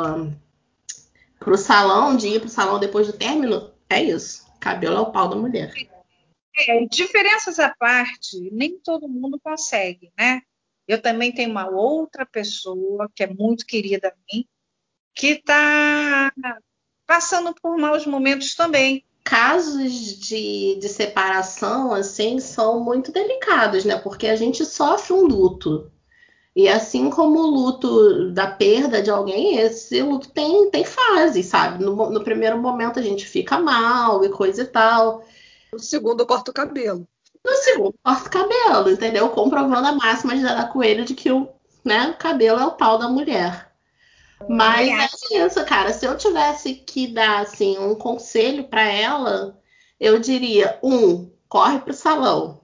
pro 1.40 1.58
salão, 1.58 2.16
de 2.16 2.28
ir 2.28 2.38
pro 2.38 2.48
salão 2.48 2.78
depois 2.78 3.08
do 3.08 3.12
término, 3.12 3.72
é 3.88 4.00
isso. 4.00 4.46
Cabelo 4.60 4.98
é 4.98 5.00
o 5.00 5.10
pau 5.10 5.28
da 5.28 5.34
mulher. 5.34 5.72
É, 6.56 6.86
diferenças 6.86 7.58
à 7.58 7.74
parte, 7.74 8.38
nem 8.52 8.78
todo 8.78 9.08
mundo 9.08 9.40
consegue, 9.42 10.12
né? 10.16 10.42
Eu 10.86 11.02
também 11.02 11.32
tenho 11.32 11.50
uma 11.50 11.68
outra 11.68 12.24
pessoa 12.24 13.10
que 13.16 13.24
é 13.24 13.26
muito 13.26 13.66
querida 13.66 14.06
a 14.06 14.14
mim, 14.32 14.46
que 15.12 15.26
está 15.26 16.32
passando 17.04 17.52
por 17.60 17.76
maus 17.78 18.06
momentos 18.06 18.54
também. 18.54 19.04
Casos 19.24 19.92
de, 20.20 20.76
de 20.76 20.88
separação, 20.88 21.92
assim, 21.92 22.38
são 22.38 22.78
muito 22.78 23.10
delicados, 23.10 23.84
né? 23.84 23.96
Porque 23.96 24.28
a 24.28 24.36
gente 24.36 24.64
sofre 24.64 25.14
um 25.14 25.26
luto. 25.26 25.90
E 26.54 26.68
assim 26.68 27.10
como 27.10 27.38
o 27.38 27.50
luto 27.50 28.32
da 28.32 28.48
perda 28.48 29.00
de 29.00 29.10
alguém, 29.10 29.58
esse 29.58 30.02
luto 30.02 30.28
tem, 30.30 30.68
tem 30.70 30.84
fase, 30.84 31.42
sabe? 31.42 31.84
No, 31.84 32.10
no 32.10 32.24
primeiro 32.24 32.58
momento 32.58 32.98
a 32.98 33.02
gente 33.02 33.24
fica 33.24 33.58
mal 33.58 34.24
e 34.24 34.28
coisa 34.28 34.62
e 34.62 34.66
tal. 34.66 35.24
No 35.72 35.78
segundo, 35.78 36.26
corta 36.26 36.50
o 36.50 36.54
cabelo. 36.54 37.06
No 37.44 37.52
segundo, 37.56 37.94
corta 38.02 38.26
o 38.26 38.30
cabelo, 38.30 38.90
entendeu? 38.90 39.28
Comprovando 39.30 39.86
a 39.86 39.92
máxima 39.92 40.34
de 40.34 40.42
Dada 40.42 40.66
Coelho 40.66 41.04
de 41.04 41.14
que 41.14 41.30
o, 41.30 41.48
né, 41.84 42.08
o 42.08 42.18
cabelo 42.18 42.58
é 42.58 42.66
o 42.66 42.72
pau 42.72 42.98
da 42.98 43.08
mulher. 43.08 43.70
Mas 44.48 44.88
é 45.32 45.46
isso, 45.46 45.64
cara. 45.64 45.92
Se 45.92 46.06
eu 46.06 46.16
tivesse 46.16 46.74
que 46.74 47.06
dar 47.06 47.40
assim 47.40 47.78
um 47.78 47.94
conselho 47.94 48.64
para 48.64 48.82
ela, 48.82 49.58
eu 49.98 50.18
diria: 50.18 50.78
um, 50.82 51.30
corre 51.48 51.78
pro 51.78 51.92
salão. 51.92 52.60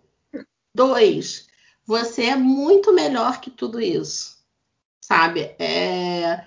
Dois, 0.75 1.47
você 1.87 2.25
é 2.25 2.37
muito 2.37 2.93
melhor 2.93 3.41
que 3.41 3.51
tudo 3.51 3.81
isso, 3.81 4.37
sabe? 5.01 5.55
É, 5.59 6.45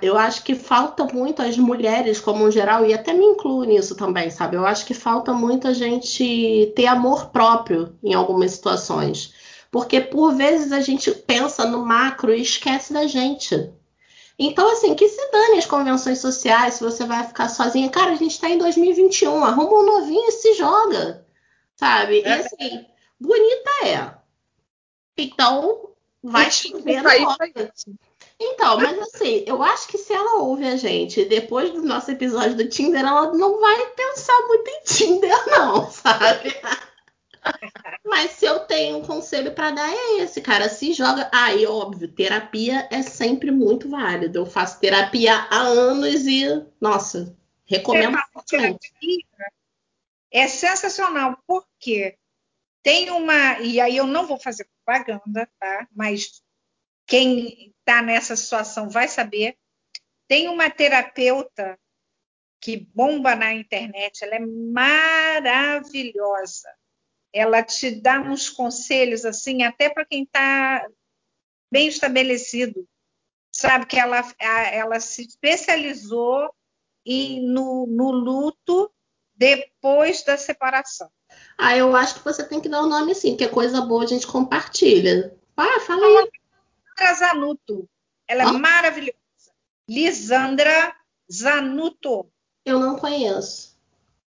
eu 0.00 0.16
acho 0.16 0.44
que 0.44 0.54
falta 0.54 1.04
muito 1.04 1.42
as 1.42 1.56
mulheres, 1.58 2.20
como 2.20 2.44
um 2.44 2.50
geral, 2.50 2.86
e 2.86 2.94
até 2.94 3.12
me 3.12 3.24
incluo 3.24 3.64
nisso 3.64 3.96
também, 3.96 4.30
sabe? 4.30 4.56
Eu 4.56 4.64
acho 4.66 4.86
que 4.86 4.94
falta 4.94 5.32
muito 5.32 5.66
a 5.66 5.72
gente 5.72 6.72
ter 6.76 6.86
amor 6.86 7.30
próprio 7.30 7.98
em 8.02 8.14
algumas 8.14 8.52
situações. 8.52 9.34
Porque 9.70 10.00
por 10.00 10.34
vezes 10.34 10.70
a 10.70 10.80
gente 10.80 11.10
pensa 11.10 11.64
no 11.66 11.84
macro 11.84 12.32
e 12.34 12.42
esquece 12.42 12.92
da 12.92 13.06
gente. 13.06 13.72
Então, 14.38 14.70
assim, 14.70 14.94
que 14.94 15.08
se 15.08 15.30
dane 15.30 15.58
as 15.58 15.66
convenções 15.66 16.18
sociais, 16.18 16.74
se 16.74 16.84
você 16.84 17.04
vai 17.04 17.24
ficar 17.24 17.48
sozinha. 17.48 17.88
Cara, 17.88 18.12
a 18.12 18.16
gente 18.16 18.38
tá 18.38 18.50
em 18.50 18.58
2021, 18.58 19.44
arruma 19.44 19.80
um 19.80 19.86
novinho 19.86 20.28
e 20.28 20.32
se 20.32 20.54
joga, 20.54 21.26
sabe? 21.74 22.20
É. 22.20 22.28
E 22.28 22.32
assim, 22.32 22.86
bonita 23.18 23.70
é. 23.86 24.21
Então, 25.16 25.90
vai 26.22 26.50
chover. 26.50 27.02
Então, 28.40 28.76
mas 28.76 28.98
assim, 28.98 29.44
eu 29.46 29.62
acho 29.62 29.86
que 29.88 29.98
se 29.98 30.12
ela 30.12 30.40
ouve 30.40 30.66
a 30.66 30.76
gente 30.76 31.24
depois 31.24 31.70
do 31.70 31.82
nosso 31.82 32.10
episódio 32.10 32.56
do 32.56 32.68
Tinder, 32.68 33.00
ela 33.00 33.32
não 33.32 33.60
vai 33.60 33.86
pensar 33.90 34.36
muito 34.48 34.68
em 34.68 34.82
Tinder, 34.82 35.46
não, 35.46 35.90
sabe? 35.90 36.54
Mas 38.04 38.32
se 38.32 38.44
eu 38.44 38.60
tenho 38.60 38.98
um 38.98 39.04
conselho 39.04 39.52
para 39.52 39.70
dar 39.70 39.88
é 39.88 40.18
esse, 40.18 40.40
cara. 40.40 40.68
Se 40.68 40.92
joga. 40.92 41.28
Aí, 41.32 41.64
ah, 41.64 41.70
óbvio, 41.70 42.08
terapia 42.08 42.88
é 42.90 43.02
sempre 43.02 43.50
muito 43.50 43.88
válido. 43.88 44.38
Eu 44.38 44.46
faço 44.46 44.80
terapia 44.80 45.34
há 45.50 45.58
anos 45.58 46.26
e, 46.26 46.44
nossa, 46.80 47.36
recomendo. 47.64 48.16
Terapia 48.46 48.78
é 50.30 50.48
sensacional, 50.48 51.36
porque 51.46 52.16
tem 52.82 53.10
uma. 53.10 53.58
E 53.60 53.80
aí 53.80 53.96
eu 53.96 54.06
não 54.06 54.26
vou 54.26 54.38
fazer 54.38 54.68
propaganda, 54.84 55.48
tá? 55.58 55.88
Mas 55.94 56.42
quem 57.06 57.74
está 57.78 58.02
nessa 58.02 58.36
situação 58.36 58.88
vai 58.88 59.08
saber. 59.08 59.56
Tem 60.28 60.48
uma 60.48 60.70
terapeuta 60.70 61.78
que 62.60 62.76
bomba 62.94 63.34
na 63.34 63.52
internet, 63.52 64.22
ela 64.24 64.36
é 64.36 64.40
maravilhosa 64.72 66.68
ela 67.32 67.62
te 67.62 67.90
dá 67.90 68.20
uns 68.20 68.50
conselhos 68.50 69.24
assim, 69.24 69.62
até 69.62 69.88
para 69.88 70.04
quem 70.04 70.24
está 70.24 70.86
bem 71.70 71.88
estabelecido, 71.88 72.86
sabe 73.50 73.86
que 73.86 73.98
ela, 73.98 74.22
ela 74.38 75.00
se 75.00 75.22
especializou 75.22 76.54
em, 77.06 77.40
no, 77.46 77.86
no 77.86 78.10
luto 78.10 78.92
depois 79.34 80.22
da 80.22 80.36
separação. 80.36 81.10
Ah, 81.58 81.76
eu 81.76 81.94
acho 81.94 82.14
que 82.14 82.24
você 82.24 82.44
tem 82.44 82.60
que 82.60 82.68
dar 82.68 82.82
o 82.82 82.86
um 82.86 82.88
nome 82.88 83.14
sim, 83.14 83.36
que 83.36 83.44
é 83.44 83.48
coisa 83.48 83.80
boa 83.82 84.04
a 84.04 84.06
gente 84.06 84.26
compartilha. 84.26 85.36
Ah, 85.56 85.80
fala 85.80 86.04
aí. 86.04 86.30
Lisandra 86.98 87.14
Zanuto. 87.14 87.88
Ela 88.26 88.46
oh? 88.46 88.48
é 88.48 88.52
maravilhosa. 88.58 89.16
Lisandra 89.88 90.96
Zanuto. 91.30 92.30
Eu 92.64 92.78
não 92.78 92.96
conheço. 92.96 93.72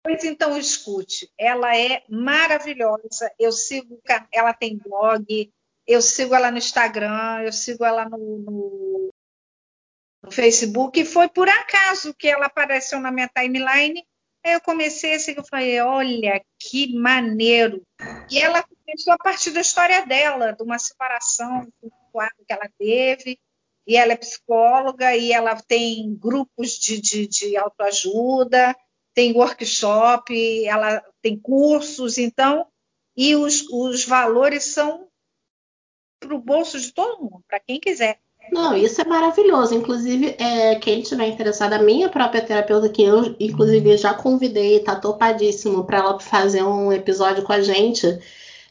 Pois 0.02 0.24
então 0.24 0.56
escute, 0.56 1.30
ela 1.36 1.76
é 1.76 2.02
maravilhosa. 2.08 3.30
Eu 3.38 3.52
sigo, 3.52 4.00
ela 4.32 4.54
tem 4.54 4.78
blog, 4.78 5.52
eu 5.86 6.00
sigo 6.00 6.34
ela 6.34 6.50
no 6.50 6.56
Instagram, 6.56 7.42
eu 7.42 7.52
sigo 7.52 7.84
ela 7.84 8.08
no, 8.08 8.18
no, 8.18 9.10
no 10.22 10.30
Facebook. 10.30 10.98
E 10.98 11.04
foi 11.04 11.28
por 11.28 11.48
acaso 11.48 12.14
que 12.14 12.28
ela 12.28 12.46
apareceu 12.46 12.98
na 12.98 13.12
minha 13.12 13.28
timeline. 13.28 14.06
Aí 14.45 14.55
eu 14.55 14.61
comecei 14.61 15.14
a 15.14 15.18
seguir, 15.18 15.38
eu 15.38 15.45
falei, 15.45 15.80
olha 15.80 16.43
que 16.59 16.95
maneiro. 16.95 17.82
E 18.30 18.38
ela 18.38 18.62
começou 18.62 19.12
a 19.12 19.18
partir 19.18 19.51
da 19.51 19.61
história 19.61 20.05
dela, 20.07 20.53
de 20.53 20.62
uma 20.62 20.78
separação 20.78 21.66
que 21.82 22.53
ela 22.53 22.70
teve. 22.78 23.38
E 23.86 23.97
ela 23.97 24.12
é 24.12 24.16
psicóloga 24.16 25.16
e 25.16 25.32
ela 25.32 25.57
tem 25.57 26.14
grupos 26.14 26.78
de, 26.78 27.01
de, 27.01 27.26
de 27.26 27.57
autoajuda 27.57 28.76
tem 29.14 29.32
workshop, 29.32 30.66
ela 30.66 31.05
tem 31.20 31.38
cursos, 31.38 32.18
então, 32.18 32.66
e 33.16 33.34
os, 33.34 33.68
os 33.70 34.05
valores 34.05 34.64
são 34.64 35.09
para 36.18 36.34
o 36.34 36.41
bolso 36.41 36.78
de 36.78 36.93
todo 36.93 37.22
mundo, 37.22 37.45
para 37.47 37.61
quem 37.61 37.80
quiser. 37.80 38.20
Não, 38.53 38.76
isso 38.76 39.01
é 39.01 39.05
maravilhoso. 39.05 39.74
Inclusive, 39.74 40.34
é, 40.38 40.74
quem 40.76 41.01
estiver 41.01 41.28
interessado, 41.28 41.72
a 41.72 41.78
minha 41.78 42.09
própria 42.09 42.42
terapeuta, 42.42 42.88
que 42.88 43.03
eu, 43.03 43.36
inclusive, 43.38 43.96
já 43.96 44.12
convidei, 44.12 44.80
tá 44.80 44.96
topadíssimo 44.96 45.84
para 45.84 45.98
ela 45.98 46.18
fazer 46.18 46.62
um 46.62 46.92
episódio 46.92 47.44
com 47.44 47.53
a 47.53 47.61
gente, 47.61 48.18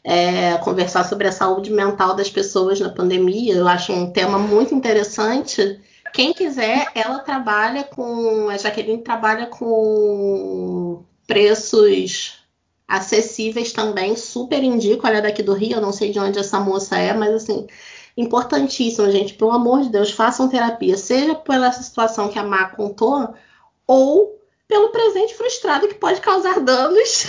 é, 0.04 0.58
conversar 0.58 1.04
sobre 1.04 1.28
a 1.28 1.32
saúde 1.32 1.72
mental 1.72 2.14
das 2.14 2.28
pessoas 2.28 2.78
na 2.78 2.90
pandemia. 2.90 3.54
Eu 3.54 3.68
acho 3.68 3.92
um 3.92 4.12
tema 4.12 4.38
muito 4.38 4.74
interessante. 4.74 5.80
Quem 6.12 6.32
quiser, 6.34 6.88
ela 6.94 7.20
trabalha 7.20 7.84
com. 7.84 8.48
A 8.48 8.56
Jaqueline 8.58 9.02
trabalha 9.02 9.46
com 9.46 11.04
preços 11.26 12.40
acessíveis 12.86 13.72
também. 13.72 14.16
Super 14.16 14.62
indico. 14.62 15.06
Ela 15.06 15.18
é 15.18 15.22
daqui 15.22 15.42
do 15.42 15.54
Rio, 15.54 15.76
eu 15.76 15.80
não 15.80 15.92
sei 15.92 16.10
de 16.10 16.18
onde 16.18 16.38
essa 16.38 16.58
moça 16.60 16.98
é, 16.98 17.14
mas 17.14 17.34
assim, 17.34 17.66
importantíssimo, 18.20 19.10
gente. 19.10 19.34
Pelo 19.34 19.52
amor 19.52 19.82
de 19.82 19.90
Deus, 19.90 20.10
façam 20.10 20.48
terapia, 20.48 20.96
seja 20.96 21.34
pela 21.34 21.72
situação 21.72 22.28
que 22.28 22.38
a 22.38 22.44
Má 22.44 22.70
contou, 22.70 23.34
ou 23.86 24.40
pelo 24.68 24.90
presente 24.90 25.34
frustrado 25.34 25.88
que 25.88 25.94
pode 25.94 26.20
causar 26.20 26.60
danos. 26.60 27.24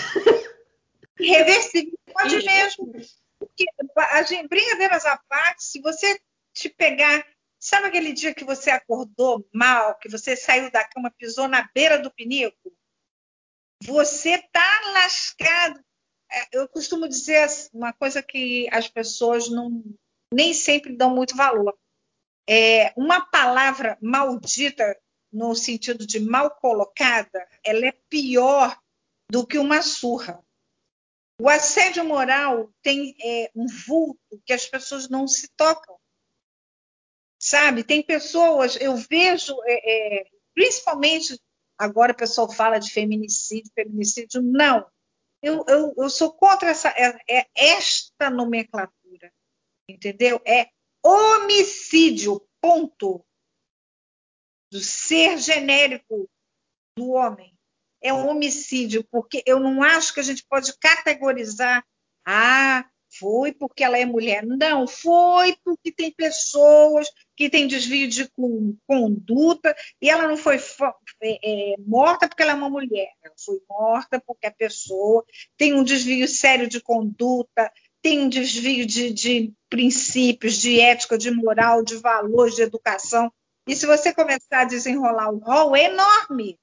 Irreversível, 1.20 1.94
pode 2.14 2.44
mesmo. 2.44 2.92
Porque, 3.40 3.66
a 3.98 4.24
gente, 4.24 4.48
brincadeiras 4.48 5.06
à 5.06 5.18
parte, 5.28 5.64
se 5.64 5.82
você 5.82 6.20
te 6.54 6.70
pegar 6.70 7.26
Sabe 7.62 7.90
aquele 7.90 8.12
dia 8.12 8.34
que 8.34 8.44
você 8.44 8.72
acordou 8.72 9.48
mal, 9.54 9.96
que 10.00 10.10
você 10.10 10.36
saiu 10.36 10.72
da 10.72 10.84
cama, 10.84 11.14
pisou 11.16 11.48
na 11.48 11.70
beira 11.76 12.00
do 12.00 12.10
pinico? 12.10 12.76
Você 13.84 14.40
tá 14.52 14.82
lascado. 14.94 15.80
É, 16.32 16.58
eu 16.58 16.68
costumo 16.68 17.08
dizer 17.08 17.48
uma 17.72 17.94
coisa 17.94 18.24
que 18.24 18.68
as 18.72 18.88
pessoas 18.88 19.48
não 19.48 19.84
nem 20.34 20.54
sempre 20.54 20.96
dão 20.96 21.14
muito 21.14 21.36
valor. 21.36 21.78
É, 22.48 22.94
uma 22.98 23.22
palavra 23.22 23.98
maldita 24.02 24.98
no 25.32 25.56
sentido 25.56 26.06
de 26.06 26.20
mal 26.20 26.52
colocada, 26.52 27.48
ela 27.64 27.86
é 27.86 27.94
pior 28.10 28.78
do 29.30 29.48
que 29.48 29.58
uma 29.58 29.82
surra. 29.82 30.44
O 31.40 31.50
assédio 31.50 32.04
moral 32.04 32.70
tem 32.84 33.16
é, 33.24 33.52
um 33.56 33.66
vulto 33.66 34.42
que 34.46 34.54
as 34.54 34.66
pessoas 34.68 35.10
não 35.10 35.28
se 35.28 35.48
tocam. 35.56 35.98
Sabe? 37.40 37.84
Tem 37.84 38.04
pessoas, 38.04 38.76
eu 38.80 38.96
vejo, 38.96 39.56
é, 39.66 40.20
é, 40.20 40.28
principalmente 40.54 41.42
agora 41.78 42.12
o 42.12 42.16
pessoal 42.16 42.52
fala 42.52 42.78
de 42.78 42.92
feminicídio, 42.92 43.72
feminicídio, 43.74 44.42
não. 44.42 44.86
Eu, 45.42 45.66
eu, 45.68 45.94
eu 45.98 46.10
sou 46.10 46.32
contra 46.32 46.70
essa, 46.70 46.90
é, 46.90 47.18
é 47.28 47.48
esta 47.56 48.30
nomenclatura, 48.30 49.34
entendeu? 49.92 50.42
É 50.46 50.70
homicídio, 51.04 52.42
ponto. 52.62 53.26
Do 54.72 54.80
ser 54.80 55.38
genérico 55.38 56.30
do 56.98 57.12
homem. 57.12 57.54
É 58.02 58.14
um 58.14 58.30
homicídio, 58.30 59.04
porque 59.12 59.44
eu 59.46 59.60
não 59.60 59.84
acho 59.84 60.14
que 60.14 60.20
a 60.20 60.24
gente 60.24 60.46
pode 60.48 60.76
categorizar. 60.80 61.86
Ah, 62.26 62.90
foi 63.20 63.52
porque 63.52 63.84
ela 63.84 63.98
é 63.98 64.06
mulher. 64.06 64.46
Não, 64.46 64.88
foi 64.88 65.56
porque 65.64 65.92
tem 65.92 66.12
pessoas 66.12 67.08
que 67.36 67.50
têm 67.50 67.68
desvio 67.68 68.08
de 68.08 68.30
conduta 68.88 69.76
e 70.02 70.10
ela 70.10 70.28
não 70.28 70.38
foi 70.38 70.58
é, 71.22 71.74
é, 71.74 71.76
morta 71.80 72.28
porque 72.28 72.42
ela 72.42 72.54
é 72.54 72.56
uma 72.56 72.70
mulher. 72.70 73.10
Ela 73.24 73.36
foi 73.44 73.60
morta 73.70 74.22
porque 74.26 74.48
a 74.48 74.52
pessoa 74.52 75.26
tem 75.58 75.74
um 75.74 75.84
desvio 75.84 76.28
sério 76.28 76.68
de 76.68 76.80
conduta, 76.82 77.72
tem 78.02 78.22
um 78.22 78.30
desvio 78.30 78.86
de, 78.86 79.12
de 79.12 79.54
princípios, 79.70 80.56
de 80.56 80.80
ética, 80.80 81.18
de 81.18 81.32
moral, 81.32 81.84
de 81.84 81.98
valores, 81.98 82.56
de 82.56 82.64
educação. 82.64 83.32
E 83.68 83.76
se 83.76 83.86
você 83.86 84.14
começar 84.14 84.62
a 84.62 84.66
desenrolar 84.66 85.30
o 85.32 85.38
rol, 85.38 85.76
é 85.76 85.86
enorme. 85.86 86.58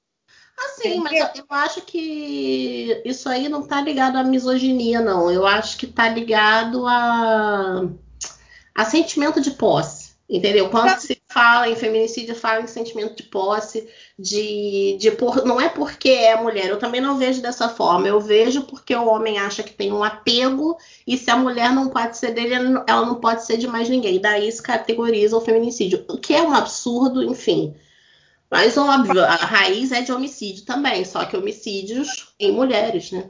Assim, 0.57 0.99
mas 0.99 1.37
eu, 1.37 1.45
acho 1.49 1.81
que 1.83 3.01
isso 3.05 3.29
aí 3.29 3.47
não 3.47 3.61
está 3.61 3.79
ligado 3.79 4.17
à 4.17 4.23
misoginia, 4.23 4.99
não. 4.99 5.31
Eu 5.31 5.47
acho 5.47 5.77
que 5.77 5.85
está 5.85 6.09
ligado 6.09 6.85
a, 6.85 7.89
a 8.75 8.85
sentimento 8.85 9.39
de 9.39 9.51
posse. 9.51 10.09
Entendeu? 10.29 10.69
Quando 10.69 10.99
se 10.99 11.18
fala 11.31 11.69
em 11.69 11.75
feminicídio, 11.75 12.35
fala 12.35 12.61
em 12.61 12.67
sentimento 12.67 13.15
de 13.15 13.23
posse, 13.23 13.87
de, 14.17 14.97
de 14.99 15.11
por, 15.11 15.45
não 15.45 15.61
é 15.61 15.69
porque 15.69 16.09
é 16.09 16.35
mulher. 16.35 16.67
Eu 16.69 16.79
também 16.79 16.99
não 16.99 17.17
vejo 17.17 17.41
dessa 17.41 17.69
forma. 17.69 18.07
Eu 18.07 18.19
vejo 18.19 18.63
porque 18.63 18.95
o 18.95 19.07
homem 19.07 19.37
acha 19.37 19.61
que 19.61 19.73
tem 19.73 19.93
um 19.93 20.03
apego 20.03 20.77
e 21.05 21.17
se 21.17 21.29
a 21.29 21.37
mulher 21.37 21.71
não 21.71 21.89
pode 21.89 22.17
ser 22.17 22.31
dele, 22.31 22.55
ela 22.87 23.05
não 23.05 23.15
pode 23.15 23.45
ser 23.45 23.57
de 23.57 23.67
mais 23.67 23.87
ninguém. 23.87 24.19
Daí 24.19 24.51
se 24.51 24.61
categoriza 24.61 25.37
o 25.37 25.41
feminicídio, 25.41 26.03
o 26.09 26.17
que 26.17 26.33
é 26.33 26.41
um 26.41 26.53
absurdo, 26.53 27.23
enfim. 27.23 27.75
Mas 28.49 28.75
óbvio, 28.75 29.23
a 29.23 29.35
raiz 29.35 29.91
é 29.91 30.01
de 30.01 30.11
homicídio 30.11 30.65
também, 30.65 31.05
só 31.05 31.23
que 31.25 31.37
homicídios 31.37 32.33
em 32.39 32.51
mulheres, 32.51 33.11
né? 33.11 33.29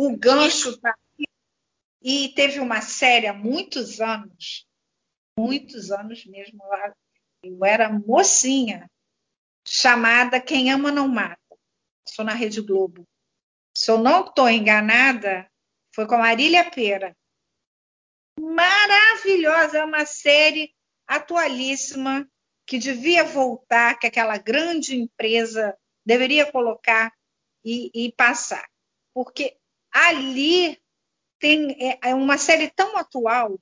O 0.00 0.16
gancho 0.16 0.76
tá. 0.78 0.94
E 2.00 2.28
teve 2.36 2.60
uma 2.60 2.80
série 2.80 3.26
há 3.26 3.32
muitos 3.32 4.00
anos, 4.00 4.66
muitos 5.38 5.90
anos 5.90 6.24
mesmo, 6.26 6.62
eu 7.42 7.64
era 7.64 7.90
mocinha, 7.90 8.90
chamada 9.66 10.40
Quem 10.40 10.70
Ama 10.70 10.90
Não 10.90 11.08
Mata. 11.08 11.38
Sou 12.06 12.24
na 12.24 12.34
Rede 12.34 12.60
Globo. 12.60 13.06
Se 13.76 13.90
eu 13.90 13.98
não 13.98 14.26
estou 14.26 14.48
enganada, 14.48 15.50
foi 15.94 16.06
com 16.06 16.18
Marília 16.18 16.70
Pera. 16.70 17.16
Maravilhosa, 18.38 19.78
é 19.78 19.84
uma 19.84 20.04
série 20.04 20.74
atualíssima 21.06 22.28
que 22.66 22.78
devia 22.78 23.24
voltar, 23.24 23.98
que 23.98 24.06
aquela 24.06 24.38
grande 24.38 24.96
empresa 24.96 25.76
deveria 26.04 26.50
colocar 26.50 27.12
e, 27.64 27.90
e 27.94 28.12
passar. 28.12 28.66
Porque 29.12 29.56
ali 29.90 30.80
tem 31.38 31.72
é, 31.80 32.10
é, 32.10 32.14
uma 32.14 32.38
série 32.38 32.70
tão 32.70 32.96
atual 32.96 33.58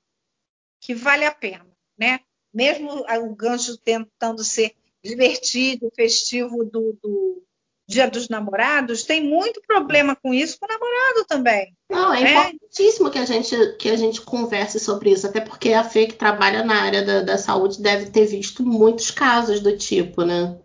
que 0.83 0.93
vale 0.93 1.25
a 1.25 1.31
pena, 1.31 1.65
né? 1.97 2.19
Mesmo 2.53 2.91
o 2.91 3.35
gancho 3.35 3.77
tentando 3.77 4.43
ser 4.43 4.75
divertido, 5.01 5.91
festivo 5.95 6.65
do, 6.65 6.97
do 7.01 7.41
Dia 7.87 8.09
dos 8.09 8.27
Namorados, 8.27 9.03
tem 9.03 9.23
muito 9.23 9.61
problema 9.65 10.15
com 10.15 10.33
isso 10.33 10.59
com 10.59 10.65
o 10.65 10.69
namorado 10.69 11.25
também. 11.25 11.73
Não, 11.89 12.13
é, 12.13 12.21
é, 12.21 12.49
importantíssimo 12.49 13.09
que 13.09 13.17
a, 13.17 13.25
gente, 13.25 13.55
que 13.77 13.89
a 13.89 13.95
gente 13.95 14.21
converse 14.21 14.79
sobre 14.79 15.11
isso, 15.11 15.25
até 15.25 15.39
porque 15.39 15.71
a 15.73 15.85
Fê 15.85 16.05
que 16.05 16.15
trabalha 16.15 16.63
na 16.63 16.81
área 16.83 17.03
da, 17.03 17.21
da 17.21 17.37
saúde 17.37 17.81
deve 17.81 18.11
ter 18.11 18.25
visto 18.25 18.63
muitos 18.63 19.09
casos 19.09 19.61
do 19.61 19.77
tipo, 19.77 20.23
né? 20.23 20.59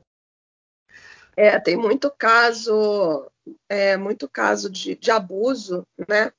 É, 1.37 1.59
tem 1.61 1.77
muito 1.77 2.11
caso, 2.11 3.31
é, 3.69 3.97
muito 3.97 4.29
caso 4.29 4.69
de, 4.69 4.97
de 4.97 5.11
abuso, 5.13 5.87
né? 6.09 6.33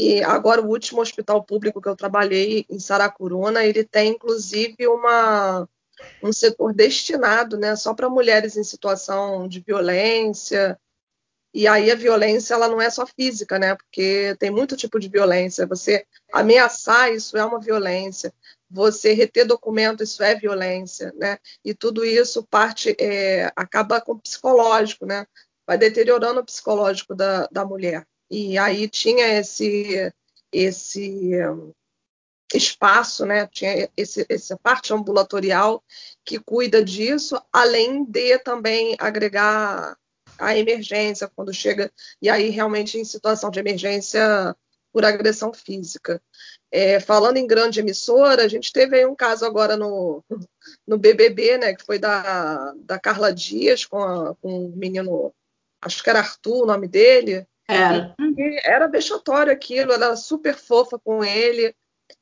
E 0.00 0.22
agora 0.22 0.62
o 0.62 0.68
último 0.68 1.00
hospital 1.00 1.42
público 1.42 1.82
que 1.82 1.88
eu 1.88 1.96
trabalhei 1.96 2.64
em 2.70 2.78
Saracuruna, 2.78 3.64
ele 3.64 3.82
tem 3.82 4.12
inclusive 4.12 4.86
uma 4.86 5.68
um 6.22 6.32
setor 6.32 6.72
destinado 6.72 7.58
né, 7.58 7.74
só 7.74 7.92
para 7.92 8.08
mulheres 8.08 8.56
em 8.56 8.62
situação 8.62 9.48
de 9.48 9.58
violência. 9.58 10.78
E 11.52 11.66
aí 11.66 11.90
a 11.90 11.96
violência 11.96 12.54
ela 12.54 12.68
não 12.68 12.80
é 12.80 12.88
só 12.90 13.04
física, 13.06 13.58
né? 13.58 13.74
Porque 13.74 14.36
tem 14.38 14.50
muito 14.50 14.76
tipo 14.76 15.00
de 15.00 15.08
violência. 15.08 15.66
Você 15.66 16.06
ameaçar 16.32 17.12
isso 17.12 17.36
é 17.36 17.44
uma 17.44 17.58
violência. 17.58 18.32
Você 18.70 19.14
reter 19.14 19.46
documento 19.46 20.04
isso 20.04 20.22
é 20.22 20.36
violência, 20.36 21.12
né? 21.16 21.38
E 21.64 21.74
tudo 21.74 22.04
isso 22.04 22.44
parte 22.44 22.94
é, 23.00 23.50
acaba 23.56 24.00
com 24.00 24.12
o 24.12 24.20
psicológico, 24.20 25.06
né? 25.06 25.26
Vai 25.66 25.76
deteriorando 25.76 26.38
o 26.38 26.44
psicológico 26.44 27.16
da, 27.16 27.48
da 27.50 27.64
mulher. 27.64 28.06
E 28.30 28.58
aí 28.58 28.88
tinha 28.88 29.26
esse 29.38 30.12
esse 30.52 31.34
espaço, 32.54 33.26
né? 33.26 33.46
Tinha 33.46 33.88
esse, 33.96 34.24
essa 34.28 34.56
parte 34.56 34.92
ambulatorial 34.92 35.82
que 36.24 36.38
cuida 36.38 36.82
disso, 36.82 37.40
além 37.52 38.04
de 38.04 38.38
também 38.38 38.96
agregar 38.98 39.96
a 40.38 40.56
emergência 40.56 41.30
quando 41.34 41.52
chega 41.52 41.92
e 42.22 42.30
aí 42.30 42.48
realmente 42.48 42.96
em 42.98 43.04
situação 43.04 43.50
de 43.50 43.58
emergência 43.58 44.56
por 44.92 45.04
agressão 45.04 45.52
física. 45.52 46.22
É, 46.70 47.00
falando 47.00 47.36
em 47.38 47.46
grande 47.46 47.80
emissora, 47.80 48.44
a 48.44 48.48
gente 48.48 48.72
teve 48.72 48.96
aí 48.96 49.06
um 49.06 49.14
caso 49.14 49.44
agora 49.44 49.76
no, 49.76 50.24
no 50.86 50.98
BBB, 50.98 51.58
né, 51.58 51.74
que 51.74 51.84
foi 51.84 51.98
da, 51.98 52.72
da 52.78 52.98
Carla 52.98 53.32
Dias 53.32 53.84
com, 53.84 54.02
a, 54.02 54.34
com 54.36 54.66
um 54.66 54.76
menino, 54.76 55.32
acho 55.82 56.02
que 56.02 56.10
era 56.10 56.20
Arthur 56.20 56.64
o 56.64 56.66
nome 56.66 56.88
dele. 56.88 57.46
Era. 57.68 58.14
E 58.18 58.60
era 58.64 58.86
vexatório 58.86 59.52
aquilo, 59.52 59.92
ela 59.92 60.06
era 60.06 60.16
super 60.16 60.54
fofa 60.54 60.98
com 60.98 61.22
ele, 61.22 61.74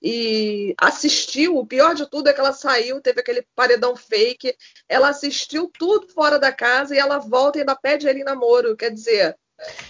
e 0.03 0.75
assistiu. 0.79 1.57
O 1.57 1.67
pior 1.67 1.95
de 1.95 2.07
tudo 2.11 2.29
é 2.29 2.33
que 2.33 2.41
ela 2.41 2.53
saiu, 2.53 3.01
teve 3.01 3.21
aquele 3.21 3.47
paredão 3.55 3.97
fake. 3.97 4.55
Ela 4.89 5.09
assistiu 5.09 5.71
tudo 5.79 6.09
fora 6.09 6.39
da 6.39 6.53
casa 6.53 6.95
e 6.95 6.99
ela 6.99 7.19
volta 7.19 7.59
e 7.59 7.61
ainda 7.61 7.77
pede 7.77 8.09
ele 8.09 8.21
em 8.21 8.25
namoro. 8.25 8.77
Quer 8.77 8.91
dizer, 8.91 9.37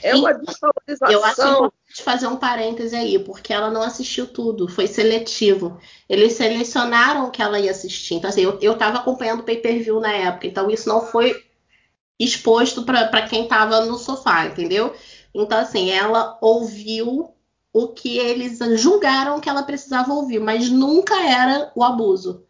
é 0.03 0.15
uma 0.15 0.33
desvalorização. 0.33 1.11
Eu 1.11 1.25
acho 1.25 1.41
importante 1.41 2.03
fazer 2.05 2.27
um 2.27 2.37
parêntese 2.37 2.95
aí, 2.95 3.19
porque 3.19 3.53
ela 3.53 3.71
não 3.71 3.83
assistiu 3.83 4.27
tudo, 4.27 4.69
foi 4.69 4.87
seletivo. 4.87 5.81
Eles 6.09 6.35
selecionaram 6.35 7.27
o 7.27 7.31
que 7.31 7.43
ela 7.43 7.59
ia 7.59 7.71
assistir. 7.71 8.15
Então, 8.15 8.31
assim, 8.31 8.43
eu, 8.43 8.73
estava 8.73 8.99
acompanhando 8.99 9.41
o 9.41 9.45
pay 9.45 9.57
per 9.57 9.83
view 9.83 10.01
na 10.01 10.13
época, 10.13 10.47
então 10.47 10.71
isso 10.71 10.89
não 10.89 11.07
foi 11.07 11.45
exposto 12.19 12.85
para 12.85 13.29
quem 13.29 13.45
estava 13.45 13.85
no 13.85 13.99
sofá, 13.99 14.47
entendeu? 14.47 14.95
Então, 15.43 15.59
assim, 15.59 15.91
ela 15.91 16.39
ouviu 16.41 17.35
o 17.73 17.89
que 17.89 18.17
eles 18.17 18.59
julgaram 18.81 19.39
que 19.39 19.49
ela 19.49 19.63
precisava 19.63 20.13
ouvir, 20.15 20.41
mas 20.41 20.71
nunca 20.71 21.15
era 21.23 21.71
o 21.75 21.85
abuso. 21.85 22.47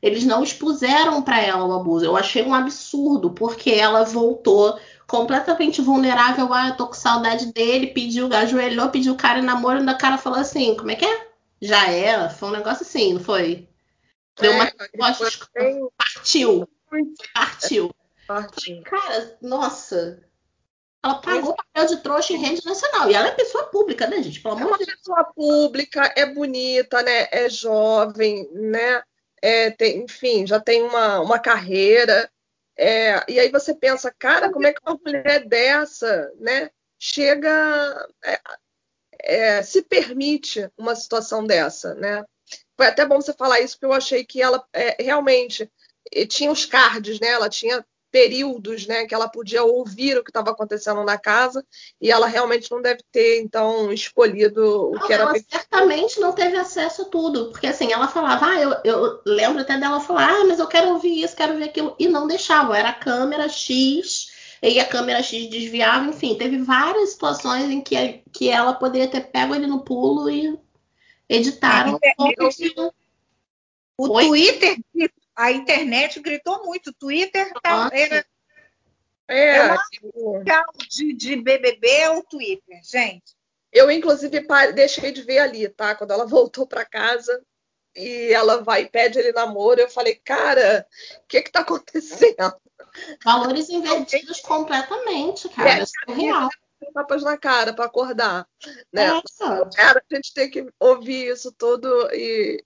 Eles 0.00 0.24
não 0.24 0.44
expuseram 0.44 1.20
para 1.20 1.40
ela 1.40 1.66
o 1.66 1.72
abuso. 1.72 2.04
Eu 2.04 2.16
achei 2.16 2.44
um 2.44 2.54
absurdo, 2.54 3.30
porque 3.32 3.70
ela 3.70 4.04
voltou 4.04 4.78
completamente 5.08 5.80
vulnerável. 5.80 6.54
Ah, 6.54 6.68
eu 6.68 6.76
tô 6.76 6.86
com 6.86 6.94
saudade 6.94 7.52
dele, 7.52 7.88
pediu, 7.88 8.32
ajoelhou, 8.32 8.90
pediu 8.90 9.14
o 9.14 9.16
cara 9.16 9.40
em 9.40 9.42
namoro, 9.42 9.82
e 9.82 9.92
o 9.92 9.98
cara 9.98 10.16
falou 10.16 10.38
assim: 10.38 10.76
como 10.76 10.92
é 10.92 10.94
que 10.94 11.04
é? 11.04 11.28
Já 11.60 11.90
era? 11.90 12.30
Foi 12.30 12.48
um 12.48 12.52
negócio 12.52 12.86
assim, 12.86 13.14
não 13.14 13.20
foi? 13.20 13.68
Deu 14.40 14.52
uma. 14.52 14.64
É, 14.64 14.72
partiu. 15.96 16.68
Partiu. 17.34 17.90
Partiu. 18.28 18.82
Cara, 18.84 19.36
nossa, 19.42 20.22
ela 21.02 21.20
pagou 21.20 21.54
papel 21.54 21.86
de 21.86 22.02
trouxa 22.02 22.32
em 22.32 22.38
rede 22.38 22.64
nacional. 22.64 23.10
E 23.10 23.14
ela 23.14 23.28
é 23.28 23.32
pessoa 23.32 23.64
pública, 23.64 24.06
né, 24.06 24.22
gente? 24.22 24.40
Pelo 24.40 24.54
amor. 24.54 24.80
É 24.80 24.84
pessoa 24.84 25.24
pública, 25.24 26.12
é 26.16 26.26
bonita, 26.26 27.02
né? 27.02 27.28
É 27.30 27.48
jovem, 27.48 28.48
né? 28.52 29.02
É, 29.40 29.70
tem, 29.70 30.02
enfim, 30.02 30.46
já 30.46 30.58
tem 30.58 30.82
uma, 30.82 31.20
uma 31.20 31.38
carreira. 31.38 32.30
É, 32.76 33.24
e 33.28 33.38
aí 33.38 33.50
você 33.50 33.74
pensa, 33.74 34.12
cara, 34.18 34.50
como 34.50 34.66
é 34.66 34.72
que 34.72 34.80
uma 34.84 34.98
mulher 35.04 35.46
dessa, 35.46 36.32
né? 36.38 36.70
Chega, 36.98 38.08
é, 38.24 38.40
é, 39.20 39.62
se 39.62 39.82
permite 39.82 40.68
uma 40.76 40.96
situação 40.96 41.46
dessa, 41.46 41.94
né? 41.94 42.24
Foi 42.76 42.86
até 42.86 43.06
bom 43.06 43.20
você 43.20 43.32
falar 43.32 43.60
isso, 43.60 43.74
porque 43.74 43.86
eu 43.86 43.92
achei 43.92 44.24
que 44.24 44.42
ela 44.42 44.64
é, 44.72 45.00
realmente 45.00 45.70
tinha 46.28 46.50
os 46.50 46.64
cards, 46.64 47.20
né? 47.20 47.28
Ela 47.28 47.48
tinha 47.48 47.84
períodos 48.10 48.86
né, 48.86 49.06
que 49.06 49.14
ela 49.14 49.28
podia 49.28 49.62
ouvir 49.62 50.16
o 50.16 50.24
que 50.24 50.30
estava 50.30 50.50
acontecendo 50.50 51.04
na 51.04 51.18
casa 51.18 51.64
e 52.00 52.10
ela 52.10 52.26
realmente 52.26 52.70
não 52.70 52.80
deve 52.80 53.02
ter 53.12 53.40
então 53.40 53.92
escolhido 53.92 54.90
o 54.90 54.94
não, 54.94 55.06
que 55.06 55.12
era 55.12 55.24
ela 55.24 55.34
certamente 55.38 56.18
não 56.18 56.32
teve 56.32 56.56
acesso 56.56 57.02
a 57.02 57.04
tudo 57.06 57.50
porque 57.50 57.66
assim 57.66 57.92
ela 57.92 58.08
falava 58.08 58.46
ah, 58.46 58.60
eu, 58.60 58.74
eu 58.84 59.20
lembro 59.26 59.60
até 59.60 59.76
dela 59.76 60.00
falar 60.00 60.30
ah 60.30 60.44
mas 60.44 60.58
eu 60.58 60.66
quero 60.66 60.88
ouvir 60.90 61.22
isso 61.22 61.36
quero 61.36 61.56
ver 61.56 61.64
aquilo 61.64 61.94
e 61.98 62.08
não 62.08 62.26
deixava 62.26 62.76
era 62.76 62.92
câmera 62.92 63.48
X 63.48 64.36
e 64.62 64.80
a 64.80 64.84
câmera 64.84 65.22
X 65.22 65.48
desviava, 65.48 66.06
enfim, 66.06 66.34
teve 66.34 66.58
várias 66.58 67.10
situações 67.10 67.70
em 67.70 67.80
que, 67.80 68.22
que 68.32 68.48
ela 68.48 68.74
poderia 68.74 69.06
ter 69.06 69.20
pego 69.20 69.54
ele 69.54 69.68
no 69.68 69.84
pulo 69.84 70.28
e 70.28 70.58
editaram. 71.28 71.98
Ah, 72.18 72.90
o 73.98 74.12
Oi? 74.12 74.26
Twitter, 74.28 74.78
a 75.38 75.52
internet 75.52 76.18
gritou 76.18 76.64
muito. 76.64 76.90
O 76.90 76.94
Twitter 76.94 77.52
tá, 77.62 77.88
era. 77.92 78.26
É, 79.28 79.56
é 79.58 79.76
tipo... 79.92 80.42
de, 80.90 81.14
de 81.14 81.36
BBB 81.36 81.88
é 81.88 82.10
o 82.10 82.24
Twitter, 82.24 82.80
gente. 82.82 83.36
Eu, 83.72 83.88
inclusive, 83.88 84.44
deixei 84.74 85.12
de 85.12 85.22
ver 85.22 85.38
ali, 85.38 85.68
tá? 85.68 85.94
Quando 85.94 86.10
ela 86.10 86.26
voltou 86.26 86.66
para 86.66 86.84
casa 86.84 87.40
e 87.94 88.32
ela 88.32 88.62
vai 88.64 88.82
e 88.82 88.88
pede 88.88 89.20
ele 89.20 89.30
namoro, 89.30 89.80
eu 89.80 89.88
falei, 89.88 90.16
cara, 90.16 90.84
o 91.22 91.26
que 91.28 91.42
que 91.42 91.52
tá 91.52 91.60
acontecendo? 91.60 92.52
Valores 93.24 93.68
invertidos 93.68 94.40
completamente, 94.40 95.48
cara. 95.50 95.84
É, 95.84 96.10
é 96.10 96.14
real. 96.14 96.48
Tapas 96.94 97.22
na 97.22 97.36
cara 97.36 97.72
para 97.72 97.84
acordar, 97.84 98.46
né? 98.92 99.08
É, 99.08 99.76
cara, 99.76 100.02
a 100.10 100.14
gente 100.14 100.32
tem 100.32 100.48
que 100.48 100.66
ouvir 100.80 101.28
isso 101.28 101.52
tudo 101.52 101.88
e, 102.12 102.64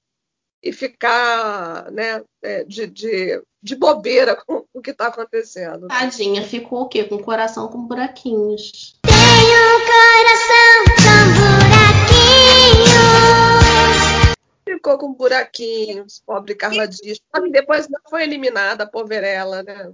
e 0.63 0.73
ficar 0.73 1.91
né, 1.91 2.23
é, 2.43 2.65
de, 2.65 2.87
de, 2.87 3.43
de 3.63 3.77
bobeira 3.77 4.37
com 4.47 4.65
o 4.73 4.81
que 4.81 4.91
está 4.91 5.09
acontecendo. 5.09 5.89
Tadinha, 5.89 6.43
ficou 6.45 6.83
o 6.83 6.89
quê? 6.89 7.05
Com 7.05 7.17
o 7.17 7.23
coração 7.23 7.69
com 7.69 7.87
buraquinhos. 7.87 8.99
Tenho 9.03 9.77
um 9.77 9.81
coração 9.87 10.85
com 10.97 11.23
buraquinhos. 11.41 12.73
Ficou 14.65 14.99
com 14.99 15.13
buraquinhos, 15.13 16.23
pobre 16.25 16.55
Carla 16.55 16.87
Dias. 16.87 17.21
Depois 17.51 17.89
não 17.89 18.01
foi 18.09 18.23
eliminada, 18.23 18.85
a 18.85 18.89
poverela, 18.89 19.63
né? 19.63 19.93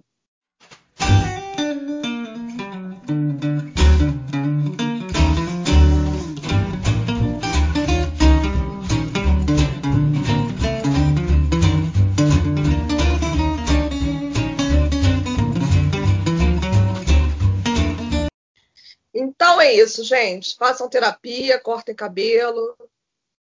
Então 19.15 19.61
é 19.61 19.73
isso, 19.73 20.05
gente. 20.05 20.57
Façam 20.57 20.89
terapia, 20.89 21.61
cortem 21.61 21.95
cabelo, 21.95 22.77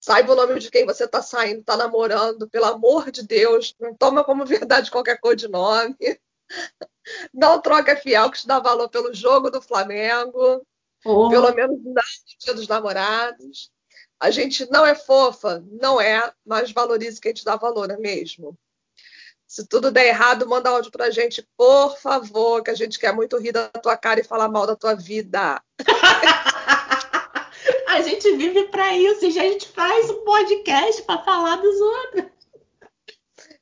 saiba 0.00 0.32
o 0.32 0.36
nome 0.36 0.58
de 0.60 0.70
quem 0.70 0.86
você 0.86 1.04
está 1.04 1.22
saindo, 1.22 1.60
está 1.60 1.76
namorando, 1.76 2.48
pelo 2.48 2.66
amor 2.66 3.10
de 3.10 3.22
Deus. 3.26 3.74
Não 3.78 3.94
toma 3.94 4.24
como 4.24 4.44
verdade 4.46 4.90
qualquer 4.90 5.18
cor 5.20 5.36
de 5.36 5.48
nome. 5.48 5.96
Não 7.32 7.60
troca 7.60 7.96
fiel 7.96 8.30
que 8.30 8.40
te 8.40 8.46
dá 8.46 8.58
valor 8.58 8.88
pelo 8.88 9.14
jogo 9.14 9.50
do 9.50 9.62
Flamengo. 9.62 10.62
Oh. 11.04 11.28
Pelo 11.28 11.54
menos 11.54 11.82
no 11.82 11.94
dia 12.38 12.54
dos 12.54 12.68
namorados. 12.68 13.70
A 14.20 14.30
gente 14.30 14.68
não 14.68 14.84
é 14.84 14.96
fofa, 14.96 15.64
não 15.70 16.00
é, 16.00 16.32
mas 16.44 16.72
valorize 16.72 17.20
quem 17.20 17.32
te 17.32 17.44
dá 17.44 17.54
valor, 17.54 17.86
não 17.86 17.94
é 17.94 17.98
mesmo? 17.98 18.58
Se 19.48 19.66
tudo 19.66 19.90
der 19.90 20.08
errado, 20.08 20.46
manda 20.46 20.68
áudio 20.68 20.92
pra 20.92 21.08
gente, 21.08 21.42
por 21.56 21.96
favor, 21.96 22.62
que 22.62 22.70
a 22.70 22.74
gente 22.74 22.98
quer 22.98 23.14
muito 23.14 23.38
rir 23.38 23.52
da 23.52 23.68
tua 23.68 23.96
cara 23.96 24.20
e 24.20 24.24
falar 24.24 24.46
mal 24.46 24.66
da 24.66 24.76
tua 24.76 24.94
vida. 24.94 25.58
a 27.88 28.02
gente 28.02 28.30
vive 28.36 28.64
para 28.64 28.94
isso 28.94 29.24
e 29.24 29.28
a 29.28 29.44
gente 29.44 29.66
faz 29.68 30.10
um 30.10 30.22
podcast 30.22 31.00
para 31.00 31.24
falar 31.24 31.56
dos 31.56 31.80
outros. 31.80 32.24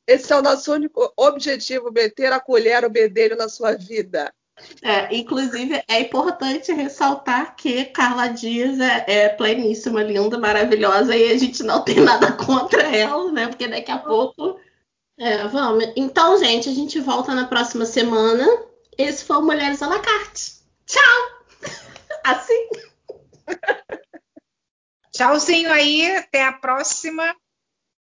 Esse 0.09 0.33
é 0.33 0.37
o 0.37 0.43
nosso 0.43 0.73
único 0.73 1.13
objetivo, 1.17 1.93
meter 1.93 2.33
a 2.33 2.41
colher, 2.41 2.85
o 2.85 2.91
bedelho 2.91 3.37
na 3.37 3.49
sua 3.49 3.77
vida. 3.77 4.35
É, 4.83 5.17
inclusive, 5.17 5.85
é 5.87 6.01
importante 6.01 6.73
ressaltar 6.73 7.55
que 7.55 7.85
Carla 7.87 8.29
Dias 8.29 8.81
é, 8.81 9.05
é 9.07 9.29
pleníssima, 9.29 10.03
linda, 10.03 10.37
maravilhosa, 10.37 11.15
e 11.15 11.31
a 11.31 11.39
gente 11.39 11.63
não 11.63 11.85
tem 11.85 12.01
nada 12.01 12.33
contra 12.33 12.83
ela, 12.83 13.31
né? 13.31 13.47
Porque 13.47 13.69
daqui 13.69 13.93
a 13.93 13.99
pouco 13.99 14.59
é, 15.19 15.49
vamos. 15.49 15.93
Então, 15.97 16.39
gente, 16.39 16.69
a 16.69 16.73
gente 16.73 17.01
volta 17.01 17.35
na 17.35 17.47
próxima 17.47 17.85
semana. 17.85 18.47
Esse 18.99 19.25
foi 19.25 19.37
o 19.37 19.43
Mulheres 19.43 19.83
à 19.83 19.89
la 19.89 20.01
carte. 20.01 20.57
Tchau! 20.87 21.03
Assim. 22.25 22.69
Tchauzinho 25.13 25.73
aí, 25.73 26.17
até 26.17 26.45
a 26.45 26.53
próxima. 26.53 27.35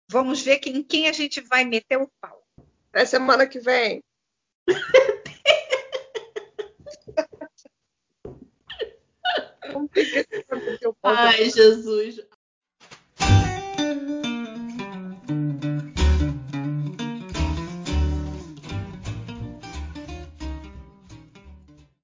Vamos 0.09 0.41
ver 0.41 0.59
quem, 0.59 0.83
quem 0.83 1.07
a 1.07 1.13
gente 1.13 1.41
vai 1.41 1.65
meter 1.65 1.97
o 1.97 2.11
pau. 2.19 2.43
Até 2.89 3.05
semana 3.05 3.47
que 3.47 3.59
vem. 3.59 4.03
Ai, 11.03 11.49
Jesus. 11.49 12.19